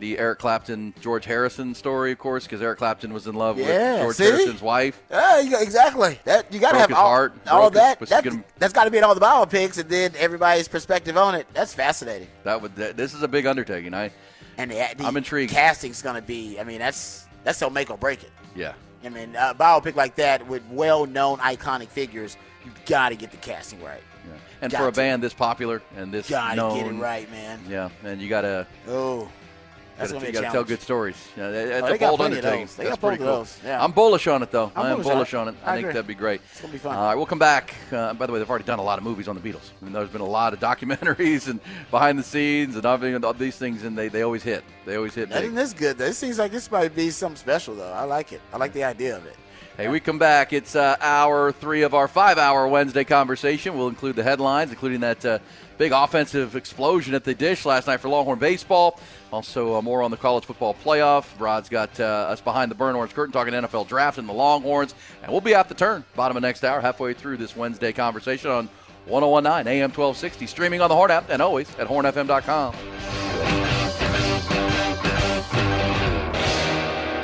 the 0.00 0.18
Eric 0.18 0.38
Clapton 0.40 0.92
George 1.00 1.24
Harrison 1.26 1.74
story, 1.74 2.12
of 2.12 2.18
course, 2.18 2.44
because 2.44 2.60
Eric 2.62 2.78
Clapton 2.78 3.12
was 3.12 3.26
in 3.26 3.34
love 3.36 3.58
Yeah, 3.58 3.66
with 3.66 4.00
George 4.02 4.16
see? 4.16 4.24
Harrison's 4.24 4.62
wife. 4.62 5.00
Yeah, 5.10 5.40
you 5.40 5.56
exactly. 5.60 6.18
That 6.24 6.52
you 6.52 6.58
got 6.58 6.72
to 6.72 6.78
have 6.78 6.88
his 6.88 6.96
all, 6.98 7.06
heart, 7.06 7.34
all 7.48 7.64
his- 7.70 7.72
that. 7.78 8.00
was 8.00 8.08
That, 8.10 8.24
gonna- 8.24 8.42
that's 8.58 8.72
got 8.72 8.84
to 8.84 8.90
be 8.90 8.98
in 8.98 9.04
all 9.04 9.14
the 9.14 9.20
biopics, 9.20 9.78
and 9.78 9.88
then 9.88 10.12
everybody's 10.18 10.66
perspective 10.68 11.16
on 11.16 11.34
it. 11.36 11.46
That's 11.54 11.72
fascinating. 11.74 12.28
That 12.44 12.60
would 12.60 12.74
that, 12.76 12.96
this 12.96 13.14
is 13.14 13.22
a 13.22 13.28
big 13.28 13.46
undertaking. 13.46 13.94
I 13.94 14.10
And 14.58 14.70
the, 14.70 14.86
the 14.96 15.04
I'm 15.04 15.16
intrigued. 15.16 15.52
Casting's 15.52 16.02
going 16.02 16.16
to 16.16 16.22
be. 16.22 16.58
I 16.58 16.64
mean, 16.64 16.78
that's 16.80 17.26
that's 17.44 17.60
how 17.60 17.68
make 17.68 17.90
or 17.90 17.96
break 17.98 18.22
it. 18.24 18.30
yeah. 18.56 18.72
I 19.04 19.08
mean, 19.08 19.34
a 19.34 19.54
biopic 19.54 19.94
like 19.96 20.16
that 20.16 20.46
with 20.46 20.62
well-known 20.70 21.38
iconic 21.38 21.88
figures, 21.88 22.36
you 22.66 22.70
got 22.84 23.08
to 23.10 23.14
get 23.16 23.30
the 23.30 23.38
casting 23.38 23.82
right. 23.82 24.02
yeah. 24.28 24.34
And 24.60 24.70
Got 24.70 24.78
for 24.78 24.88
a 24.88 24.92
to. 24.92 24.96
band 24.96 25.22
this 25.22 25.32
popular 25.32 25.80
and 25.96 26.12
this 26.12 26.28
Got 26.28 26.50
to 26.50 26.56
known, 26.56 26.76
get 26.76 26.86
it 26.86 26.98
right, 27.00 27.30
man. 27.30 27.60
Yeah, 27.66 27.88
and 28.04 28.20
you 28.20 28.28
gotta 28.28 28.66
Oh, 28.86 29.26
that's 30.00 30.12
going 30.12 30.24
you 30.24 30.26
to 30.28 30.32
be 30.32 30.38
a 30.38 30.42
gotta 30.42 30.52
tell 30.52 30.64
good 30.64 30.80
stories. 30.80 31.16
Yeah, 31.36 31.50
that's 31.50 31.90
Oh, 31.90 31.94
a 31.94 31.98
bold 31.98 32.20
undertaking. 32.20 32.66
They 32.76 32.84
That's 32.84 32.96
got 32.96 33.00
pretty 33.00 33.16
cool. 33.18 33.26
those, 33.26 33.58
yeah. 33.64 33.82
I'm 33.82 33.92
bullish 33.92 34.26
on 34.26 34.42
it, 34.42 34.50
though. 34.50 34.72
I'm 34.74 34.86
I 34.86 34.90
am 34.92 35.02
bullish 35.02 35.34
on 35.34 35.48
it. 35.48 35.54
I, 35.64 35.72
I 35.72 35.74
think 35.74 35.84
agree. 35.84 35.92
that'd 35.94 36.06
be 36.06 36.14
great. 36.14 36.40
It's 36.50 36.60
gonna 36.60 36.72
be 36.72 36.78
fun. 36.78 36.96
All 36.96 37.04
right, 37.04 37.14
we'll 37.14 37.26
come 37.26 37.38
back. 37.38 37.74
Uh, 37.92 38.14
by 38.14 38.26
the 38.26 38.32
way, 38.32 38.38
they've 38.38 38.48
already 38.50 38.64
done 38.64 38.78
a 38.78 38.82
lot 38.82 38.98
of 38.98 39.04
movies 39.04 39.28
on 39.28 39.36
the 39.36 39.40
Beatles. 39.40 39.70
I 39.80 39.84
mean, 39.84 39.92
there's 39.92 40.08
been 40.10 40.20
a 40.20 40.26
lot 40.26 40.52
of 40.52 40.60
documentaries 40.60 41.48
and 41.48 41.60
behind 41.90 42.18
the 42.18 42.22
scenes 42.22 42.76
and 42.76 42.84
all 42.86 43.32
these 43.32 43.56
things, 43.56 43.84
and 43.84 43.96
they, 43.96 44.08
they 44.08 44.22
always 44.22 44.42
hit. 44.42 44.64
They 44.86 44.96
always 44.96 45.14
hit 45.14 45.28
big. 45.28 45.54
this 45.54 45.72
good. 45.72 45.98
This 45.98 46.18
seems 46.18 46.38
like 46.38 46.52
this 46.52 46.70
might 46.70 46.94
be 46.94 47.10
something 47.10 47.36
special, 47.36 47.74
though. 47.74 47.92
I 47.92 48.04
like 48.04 48.32
it. 48.32 48.40
I 48.52 48.56
like 48.56 48.72
the 48.72 48.84
idea 48.84 49.16
of 49.16 49.26
it. 49.26 49.36
Hey, 49.76 49.88
we 49.88 49.98
come 50.00 50.18
back. 50.18 50.52
It's 50.52 50.76
uh, 50.76 50.96
hour 51.00 51.52
three 51.52 51.82
of 51.82 51.94
our 51.94 52.06
five-hour 52.06 52.68
Wednesday 52.68 53.04
conversation. 53.04 53.78
We'll 53.78 53.88
include 53.88 54.14
the 54.16 54.22
headlines, 54.22 54.70
including 54.70 55.00
that 55.00 55.24
uh, 55.24 55.38
big 55.80 55.92
offensive 55.92 56.56
explosion 56.56 57.14
at 57.14 57.24
the 57.24 57.34
Disch 57.34 57.64
last 57.64 57.86
night 57.86 58.00
for 58.00 58.10
Longhorn 58.10 58.38
baseball. 58.38 59.00
Also, 59.32 59.76
uh, 59.76 59.80
more 59.80 60.02
on 60.02 60.10
the 60.10 60.16
college 60.18 60.44
football 60.44 60.76
playoff. 60.84 61.24
Rod's 61.38 61.70
got 61.70 61.98
uh, 61.98 62.04
us 62.04 62.42
behind 62.42 62.70
the 62.70 62.74
burn 62.74 62.94
orange 62.94 63.14
curtain 63.14 63.32
talking 63.32 63.54
NFL 63.54 63.88
draft 63.88 64.18
and 64.18 64.28
the 64.28 64.32
Longhorns, 64.34 64.94
and 65.22 65.32
we'll 65.32 65.40
be 65.40 65.54
at 65.54 65.70
the 65.70 65.74
turn 65.74 66.04
bottom 66.14 66.36
of 66.36 66.42
next 66.42 66.64
hour, 66.64 66.82
halfway 66.82 67.14
through 67.14 67.38
this 67.38 67.56
Wednesday 67.56 67.94
conversation 67.94 68.50
on 68.50 68.68
1019 69.06 69.72
AM 69.72 69.88
1260, 69.88 70.46
streaming 70.46 70.82
on 70.82 70.90
the 70.90 70.94
Horn 70.94 71.10
app, 71.10 71.30
and 71.30 71.40
always 71.40 71.74
at 71.76 71.88
hornfm.com. 71.88 73.59